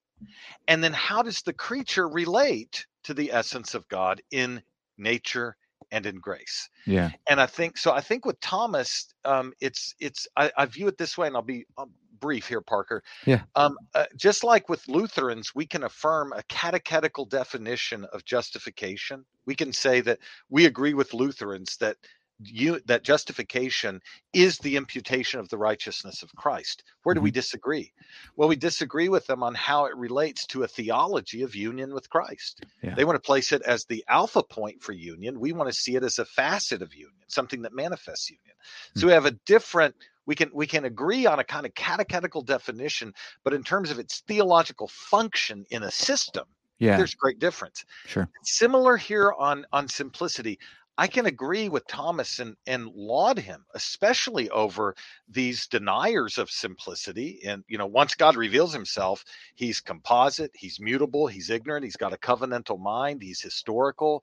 And 0.68 0.84
then 0.84 0.92
how 0.92 1.22
does 1.22 1.42
the 1.42 1.52
creature 1.52 2.08
relate 2.08 2.86
to 3.04 3.14
the 3.14 3.32
essence 3.32 3.74
of 3.74 3.88
God 3.88 4.20
in 4.30 4.62
nature 4.98 5.56
and 5.90 6.04
in 6.06 6.16
grace? 6.16 6.68
Yeah. 6.86 7.10
And 7.28 7.40
I 7.40 7.46
think 7.46 7.78
so. 7.78 7.92
I 7.92 8.00
think 8.00 8.26
with 8.26 8.38
Thomas, 8.40 9.14
um, 9.24 9.52
it's 9.60 9.94
it's 9.98 10.26
I, 10.36 10.52
I 10.56 10.66
view 10.66 10.88
it 10.88 10.98
this 10.98 11.16
way, 11.16 11.26
and 11.26 11.36
I'll 11.36 11.42
be 11.42 11.64
um, 11.78 11.90
brief 12.20 12.46
here, 12.46 12.60
Parker. 12.60 13.02
Yeah. 13.26 13.42
Um, 13.54 13.76
uh, 13.94 14.06
just 14.16 14.44
like 14.44 14.68
with 14.68 14.86
Lutherans, 14.88 15.54
we 15.54 15.66
can 15.66 15.84
affirm 15.84 16.32
a 16.32 16.42
catechetical 16.44 17.24
definition 17.24 18.04
of 18.12 18.24
justification. 18.24 19.24
We 19.46 19.54
can 19.54 19.72
say 19.72 20.00
that 20.02 20.18
we 20.48 20.66
agree 20.66 20.94
with 20.94 21.14
Lutherans 21.14 21.76
that 21.78 21.96
you 22.42 22.80
that 22.86 23.04
justification 23.04 24.00
is 24.32 24.58
the 24.58 24.76
imputation 24.76 25.40
of 25.40 25.48
the 25.48 25.58
righteousness 25.58 26.22
of 26.22 26.34
Christ. 26.34 26.84
Where 27.02 27.14
do 27.14 27.20
we 27.20 27.30
disagree? 27.30 27.92
Well, 28.36 28.48
we 28.48 28.56
disagree 28.56 29.08
with 29.08 29.26
them 29.26 29.42
on 29.42 29.54
how 29.54 29.86
it 29.86 29.96
relates 29.96 30.46
to 30.48 30.62
a 30.62 30.68
theology 30.68 31.42
of 31.42 31.54
union 31.54 31.92
with 31.92 32.08
Christ. 32.08 32.64
Yeah. 32.82 32.94
They 32.94 33.04
want 33.04 33.16
to 33.16 33.26
place 33.26 33.52
it 33.52 33.62
as 33.62 33.84
the 33.84 34.04
alpha 34.08 34.42
point 34.42 34.82
for 34.82 34.92
union. 34.92 35.40
We 35.40 35.52
want 35.52 35.68
to 35.68 35.78
see 35.78 35.96
it 35.96 36.04
as 36.04 36.18
a 36.18 36.24
facet 36.24 36.82
of 36.82 36.94
union, 36.94 37.12
something 37.28 37.62
that 37.62 37.74
manifests 37.74 38.30
union. 38.30 38.56
So 38.96 39.06
we 39.06 39.12
have 39.12 39.26
a 39.26 39.32
different 39.46 39.94
we 40.30 40.36
can 40.36 40.50
we 40.54 40.68
can 40.74 40.84
agree 40.84 41.26
on 41.26 41.40
a 41.40 41.44
kind 41.54 41.66
of 41.66 41.74
catechetical 41.74 42.42
definition, 42.42 43.12
but 43.42 43.52
in 43.52 43.64
terms 43.64 43.90
of 43.90 43.98
its 43.98 44.20
theological 44.28 44.86
function 44.86 45.64
in 45.70 45.82
a 45.82 45.90
system, 45.90 46.46
Yeah. 46.78 46.96
there's 46.96 47.16
great 47.16 47.40
difference. 47.40 47.84
Sure. 48.06 48.28
Similar 48.44 48.96
here 48.96 49.32
on 49.48 49.66
on 49.72 49.88
simplicity. 49.88 50.56
I 50.98 51.08
can 51.08 51.26
agree 51.26 51.68
with 51.68 51.84
Thomas 51.88 52.38
and, 52.38 52.54
and 52.66 52.86
laud 52.94 53.38
him, 53.38 53.64
especially 53.74 54.48
over 54.50 54.94
these 55.28 55.66
deniers 55.66 56.38
of 56.38 56.48
simplicity. 56.48 57.40
And, 57.44 57.64
you 57.66 57.78
know, 57.78 57.86
once 57.86 58.14
God 58.14 58.36
reveals 58.36 58.72
himself, 58.72 59.24
he's 59.56 59.80
composite, 59.80 60.52
he's 60.54 60.78
mutable, 60.78 61.26
he's 61.26 61.50
ignorant, 61.50 61.84
he's 61.84 61.96
got 61.96 62.12
a 62.12 62.18
covenantal 62.18 62.78
mind, 62.78 63.22
he's 63.22 63.40
historical. 63.40 64.22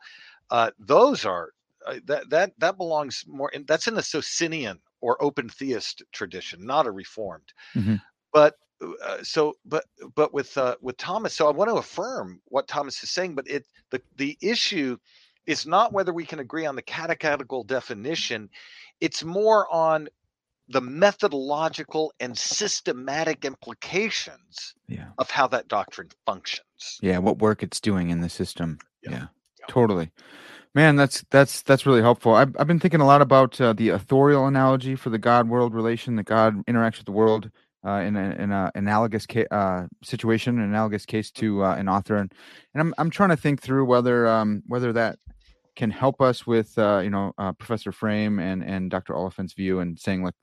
Uh, 0.51 0.69
those 0.79 1.25
are, 1.25 1.49
uh, 1.87 1.99
that, 2.05 2.29
that, 2.29 2.51
that 2.59 2.77
belongs 2.77 3.25
more, 3.27 3.49
in, 3.55 3.65
that's 3.65 3.87
in 3.87 3.95
the 3.95 4.03
Socinian 4.03 4.79
or 5.01 5.21
open 5.21 5.49
theist 5.49 6.03
tradition, 6.11 6.65
not 6.65 6.87
a 6.87 6.91
reformed. 6.91 7.53
Mhm. 7.75 8.01
But 8.33 8.55
uh, 9.03 9.23
so 9.23 9.53
but 9.65 9.85
but 10.15 10.33
with 10.33 10.55
uh, 10.57 10.75
with 10.81 10.97
Thomas 10.97 11.33
so 11.33 11.47
I 11.47 11.51
want 11.51 11.69
to 11.69 11.77
affirm 11.77 12.41
what 12.45 12.67
Thomas 12.67 13.01
is 13.03 13.09
saying 13.09 13.33
but 13.33 13.47
it 13.47 13.65
the 13.89 13.99
the 14.17 14.37
issue 14.39 14.97
is 15.47 15.65
not 15.65 15.93
whether 15.93 16.13
we 16.13 16.25
can 16.25 16.37
agree 16.39 16.65
on 16.67 16.75
the 16.75 16.83
catechetical 16.83 17.63
definition 17.63 18.49
it's 19.01 19.23
more 19.23 19.67
on 19.73 20.07
the 20.69 20.81
methodological 20.81 22.13
and 22.19 22.37
systematic 22.37 23.45
implications 23.45 24.75
Yeah. 24.87 25.09
of 25.17 25.31
how 25.31 25.47
that 25.47 25.67
doctrine 25.69 26.09
functions 26.27 26.99
Yeah. 27.01 27.17
What 27.17 27.39
work 27.39 27.63
it's 27.63 27.79
doing 27.79 28.11
in 28.11 28.21
the 28.21 28.29
system. 28.29 28.77
Yeah. 29.01 29.11
Yeah. 29.11 29.25
Totally. 29.69 30.11
Man, 30.77 30.95
that's 30.95 31.25
that's 31.31 31.63
that's 31.63 31.87
really 31.87 32.03
helpful. 32.03 32.35
I've 32.35 32.55
I've 32.59 32.67
been 32.67 32.79
thinking 32.79 33.01
a 33.01 33.07
lot 33.07 33.23
about 33.23 33.59
uh, 33.61 33.73
the 33.73 33.89
authorial 33.89 34.47
analogy 34.47 34.95
for 34.95 35.09
the 35.09 35.19
God 35.19 35.49
world 35.49 35.75
relation. 35.75 36.17
That 36.17 36.27
God 36.27 36.65
interacts 36.67 36.99
with 36.99 37.07
the 37.07 37.13
world 37.13 37.51
uh, 37.85 38.01
in 38.07 38.15
a, 38.15 38.31
in 38.39 38.53
a 38.53 38.71
analogous 38.75 39.25
ca- 39.25 39.47
uh, 39.51 39.87
situation, 40.05 40.59
an 40.59 40.65
analogous 40.65 41.05
case 41.07 41.31
to 41.33 41.65
uh, 41.65 41.75
an 41.75 41.89
author, 41.89 42.17
and, 42.17 42.31
and 42.75 42.81
I'm 42.81 42.95
I'm 42.99 43.11
trying 43.11 43.31
to 43.31 43.37
think 43.37 43.61
through 43.61 43.85
whether 43.87 44.29
um, 44.29 44.63
whether 44.67 44.93
that 44.93 45.19
can 45.75 45.91
help 45.91 46.21
us 46.21 46.47
with 46.47 46.77
uh, 46.79 47.01
you 47.03 47.11
know 47.11 47.33
uh, 47.39 47.53
Professor 47.53 47.91
Frame 47.91 48.39
and 48.39 48.63
and 48.63 48.91
Dr. 48.91 49.15
Oliphint's 49.15 49.55
view, 49.55 49.81
and 49.81 49.99
saying 49.99 50.23
like 50.23 50.35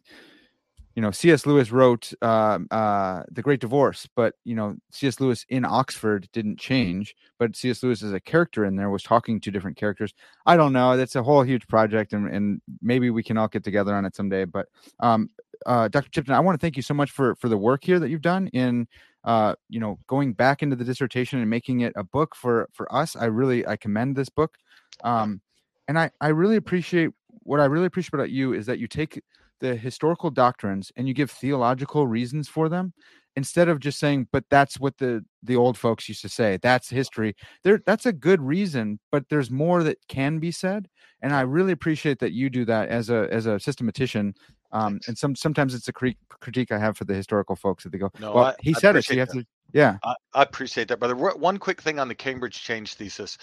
you 0.94 1.02
know 1.02 1.10
C.S. 1.10 1.44
Lewis 1.44 1.72
wrote 1.72 2.12
uh, 2.22 2.60
uh, 2.70 3.24
the 3.30 3.42
Great 3.42 3.60
Divorce, 3.60 4.08
but 4.14 4.34
you 4.44 4.54
know 4.54 4.76
C.S. 4.92 5.20
Lewis 5.20 5.44
in 5.48 5.64
Oxford 5.64 6.28
didn't 6.32 6.58
change, 6.58 7.16
but 7.38 7.56
C.S. 7.56 7.82
Lewis 7.82 8.02
as 8.02 8.12
a 8.12 8.20
character 8.20 8.64
in 8.64 8.76
there 8.76 8.90
was 8.90 9.02
talking 9.02 9.40
to 9.40 9.50
different 9.50 9.76
characters. 9.76 10.14
I 10.46 10.56
don't 10.56 10.72
know. 10.72 10.96
That's 10.96 11.16
a 11.16 11.22
whole 11.22 11.42
huge 11.42 11.66
project, 11.66 12.12
and, 12.12 12.28
and 12.28 12.60
maybe 12.80 13.10
we 13.10 13.22
can 13.22 13.36
all 13.36 13.48
get 13.48 13.64
together 13.64 13.94
on 13.94 14.04
it 14.04 14.14
someday. 14.14 14.44
But 14.44 14.66
um, 15.00 15.30
uh, 15.66 15.88
Dr. 15.88 16.10
Tipton, 16.10 16.34
I 16.34 16.40
want 16.40 16.58
to 16.58 16.64
thank 16.64 16.76
you 16.76 16.82
so 16.82 16.94
much 16.94 17.10
for 17.10 17.34
for 17.36 17.48
the 17.48 17.58
work 17.58 17.84
here 17.84 17.98
that 17.98 18.10
you've 18.10 18.22
done 18.22 18.46
in 18.48 18.86
uh, 19.24 19.56
you 19.68 19.80
know 19.80 19.98
going 20.06 20.32
back 20.32 20.62
into 20.62 20.76
the 20.76 20.84
dissertation 20.84 21.40
and 21.40 21.50
making 21.50 21.80
it 21.80 21.92
a 21.96 22.04
book 22.04 22.36
for 22.36 22.68
for 22.72 22.92
us. 22.94 23.16
I 23.16 23.24
really 23.26 23.66
I 23.66 23.76
commend 23.76 24.14
this 24.14 24.28
book, 24.28 24.56
um, 25.02 25.40
and 25.88 25.98
I 25.98 26.12
I 26.20 26.28
really 26.28 26.56
appreciate 26.56 27.10
what 27.42 27.60
I 27.60 27.64
really 27.64 27.86
appreciate 27.86 28.14
about 28.14 28.30
you 28.30 28.52
is 28.52 28.66
that 28.66 28.78
you 28.78 28.86
take 28.86 29.20
the 29.64 29.74
historical 29.74 30.28
doctrines 30.30 30.92
and 30.94 31.08
you 31.08 31.14
give 31.14 31.30
theological 31.30 32.06
reasons 32.06 32.48
for 32.50 32.68
them 32.68 32.92
instead 33.34 33.66
of 33.66 33.80
just 33.80 33.98
saying 33.98 34.28
but 34.30 34.44
that's 34.50 34.78
what 34.78 34.94
the 34.98 35.24
the 35.42 35.56
old 35.56 35.78
folks 35.78 36.06
used 36.06 36.20
to 36.20 36.28
say 36.28 36.58
that's 36.60 36.90
history 36.90 37.34
there 37.62 37.80
that's 37.86 38.04
a 38.04 38.12
good 38.12 38.42
reason 38.42 38.98
but 39.10 39.26
there's 39.30 39.50
more 39.50 39.82
that 39.82 39.96
can 40.06 40.38
be 40.38 40.50
said 40.50 40.86
and 41.22 41.32
i 41.34 41.40
really 41.40 41.72
appreciate 41.72 42.18
that 42.18 42.32
you 42.32 42.50
do 42.50 42.66
that 42.66 42.90
as 42.90 43.08
a 43.08 43.26
as 43.32 43.46
a 43.46 43.58
systematician 43.58 44.34
um 44.72 45.00
and 45.08 45.16
some 45.16 45.34
sometimes 45.34 45.74
it's 45.74 45.88
a 45.88 45.92
cri- 45.94 46.18
critique 46.28 46.70
i 46.70 46.78
have 46.78 46.94
for 46.94 47.06
the 47.06 47.14
historical 47.14 47.56
folks 47.56 47.84
that 47.84 47.90
they 47.90 47.98
go 47.98 48.10
No, 48.20 48.34
well 48.34 48.44
I- 48.44 48.54
he 48.60 48.74
said 48.74 48.96
it 48.96 49.06
so 49.06 49.14
you 49.14 49.20
have 49.20 49.30
to 49.30 49.46
yeah 49.72 49.96
I, 50.04 50.14
I 50.34 50.42
appreciate 50.42 50.86
that, 50.88 51.00
brother. 51.00 51.16
One 51.16 51.40
one 51.40 51.58
quick 51.58 51.80
thing 51.82 51.98
on 51.98 52.06
the 52.06 52.14
Cambridge 52.14 52.62
change 52.62 52.94
thesis. 52.94 53.38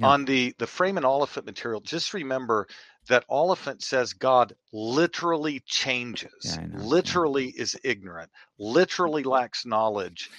Yeah. 0.00 0.08
On 0.08 0.24
the 0.24 0.52
the 0.58 0.66
frame 0.66 0.96
and 0.96 1.06
Oliphint 1.06 1.44
material, 1.46 1.80
just 1.80 2.12
remember 2.12 2.66
that 3.08 3.24
Oliphint 3.30 3.82
says 3.82 4.12
God 4.14 4.54
literally 4.72 5.60
changes, 5.66 6.30
Yeah, 6.44 6.60
I 6.60 6.66
know. 6.66 6.90
Yeah. 7.04 7.20
literally 7.20 7.48
is 7.50 7.78
ignorant, 7.84 8.30
literally 8.58 9.24
lacks 9.24 9.66
knowledge 9.66 10.30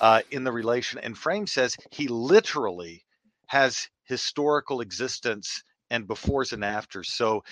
uh, 0.00 0.22
in 0.30 0.44
the 0.44 0.52
relation. 0.52 1.00
And 1.00 1.18
Frame 1.18 1.48
says 1.48 1.76
he 1.90 2.08
literally 2.08 3.04
has 3.48 3.88
historical 4.04 4.82
existence 4.82 5.62
and 5.90 6.08
befores 6.08 6.52
and 6.52 6.64
afters. 6.64 7.10
So 7.12 7.44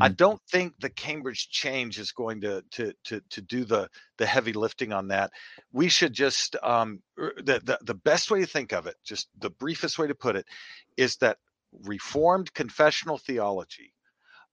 I 0.00 0.08
Mhm. 0.08 0.18
don't 0.18 0.42
think 0.50 0.74
the 0.80 0.90
Cambridge 0.90 1.50
change 1.50 1.98
is 2.00 2.12
going 2.12 2.42
to 2.42 2.64
to 2.72 2.94
to 3.06 3.22
to 3.30 3.42
do 3.42 3.64
the 3.64 3.90
the 4.18 4.26
heavy 4.26 4.54
lifting 4.54 4.92
on 4.92 5.08
that. 5.08 5.32
We 5.72 5.88
should 5.90 6.14
just 6.14 6.56
um, 6.62 7.02
er, 7.18 7.34
the, 7.38 7.60
the 7.64 7.78
the 7.82 7.94
best 7.94 8.30
way 8.30 8.40
to 8.40 8.46
think 8.46 8.72
of 8.72 8.86
it, 8.88 8.96
just 9.04 9.28
the 9.38 9.50
briefest 9.50 9.98
way 9.98 10.08
to 10.08 10.16
put 10.16 10.36
it, 10.36 10.46
is 10.98 11.16
that 11.18 11.38
Reformed 11.84 12.54
confessional 12.54 13.18
theology 13.18 13.92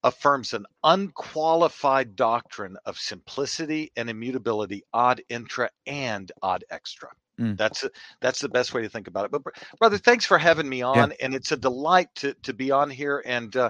affirms 0.08 0.54
an 0.54 0.66
unqualified 0.84 2.16
doctrine 2.16 2.78
of 2.86 2.98
simplicity 2.98 3.92
and 3.98 4.10
immutability 4.10 4.84
ad 4.94 5.22
intra 5.30 5.70
and 5.86 6.32
ad 6.44 6.64
extra. 6.70 7.10
Mm. 7.40 7.58
That's 7.58 7.86
that's 8.20 8.40
the 8.40 8.50
best 8.50 8.74
way 8.74 8.82
to 8.82 8.90
think 8.90 9.08
about 9.08 9.26
it. 9.26 9.32
But 9.32 9.44
brother, 9.78 9.98
thanks 9.98 10.26
for 10.26 10.38
having 10.38 10.68
me 10.68 10.82
on, 10.82 11.10
yeah. 11.12 11.16
and 11.22 11.36
it's 11.36 11.52
a 11.52 11.58
delight 11.58 12.08
to 12.16 12.34
to 12.44 12.54
be 12.54 12.72
on 12.72 12.90
here. 12.90 13.22
And 13.26 13.56
uh, 13.56 13.70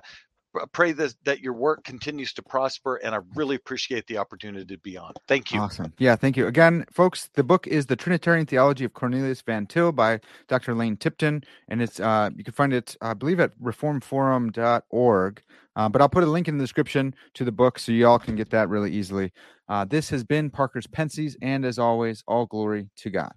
pray 0.65 0.91
that, 0.93 1.15
that 1.25 1.39
your 1.41 1.53
work 1.53 1.83
continues 1.83 2.33
to 2.33 2.41
prosper. 2.41 2.95
And 2.95 3.13
I 3.13 3.19
really 3.35 3.55
appreciate 3.55 4.07
the 4.07 4.17
opportunity 4.17 4.65
to 4.65 4.77
be 4.79 4.97
on. 4.97 5.13
Thank 5.27 5.51
you. 5.51 5.59
Awesome. 5.59 5.93
Yeah, 5.97 6.15
thank 6.15 6.37
you. 6.37 6.47
Again, 6.47 6.85
folks, 6.91 7.29
the 7.33 7.43
book 7.43 7.67
is 7.67 7.85
The 7.85 7.95
Trinitarian 7.95 8.45
Theology 8.45 8.85
of 8.85 8.93
Cornelius 8.93 9.41
Van 9.41 9.65
Til 9.65 9.91
by 9.91 10.19
Dr. 10.47 10.73
Lane 10.73 10.97
Tipton. 10.97 11.43
And 11.67 11.81
it's 11.81 11.99
uh, 11.99 12.29
you 12.35 12.43
can 12.43 12.53
find 12.53 12.73
it, 12.73 12.95
I 13.01 13.13
believe, 13.13 13.39
at 13.39 13.57
reformedforum.org. 13.59 15.41
Uh, 15.75 15.87
but 15.89 16.01
I'll 16.01 16.09
put 16.09 16.23
a 16.23 16.27
link 16.27 16.47
in 16.47 16.57
the 16.57 16.63
description 16.63 17.13
to 17.35 17.45
the 17.45 17.51
book 17.51 17.77
so 17.77 17.91
y'all 17.91 18.17
can 18.17 18.35
get 18.35 18.49
that 18.49 18.67
really 18.67 18.91
easily. 18.91 19.31
Uh, 19.69 19.85
this 19.85 20.09
has 20.09 20.23
been 20.23 20.49
Parker's 20.49 20.87
Pensées. 20.87 21.35
And 21.41 21.65
as 21.65 21.77
always, 21.77 22.23
all 22.27 22.45
glory 22.47 22.89
to 22.97 23.09
God. 23.09 23.33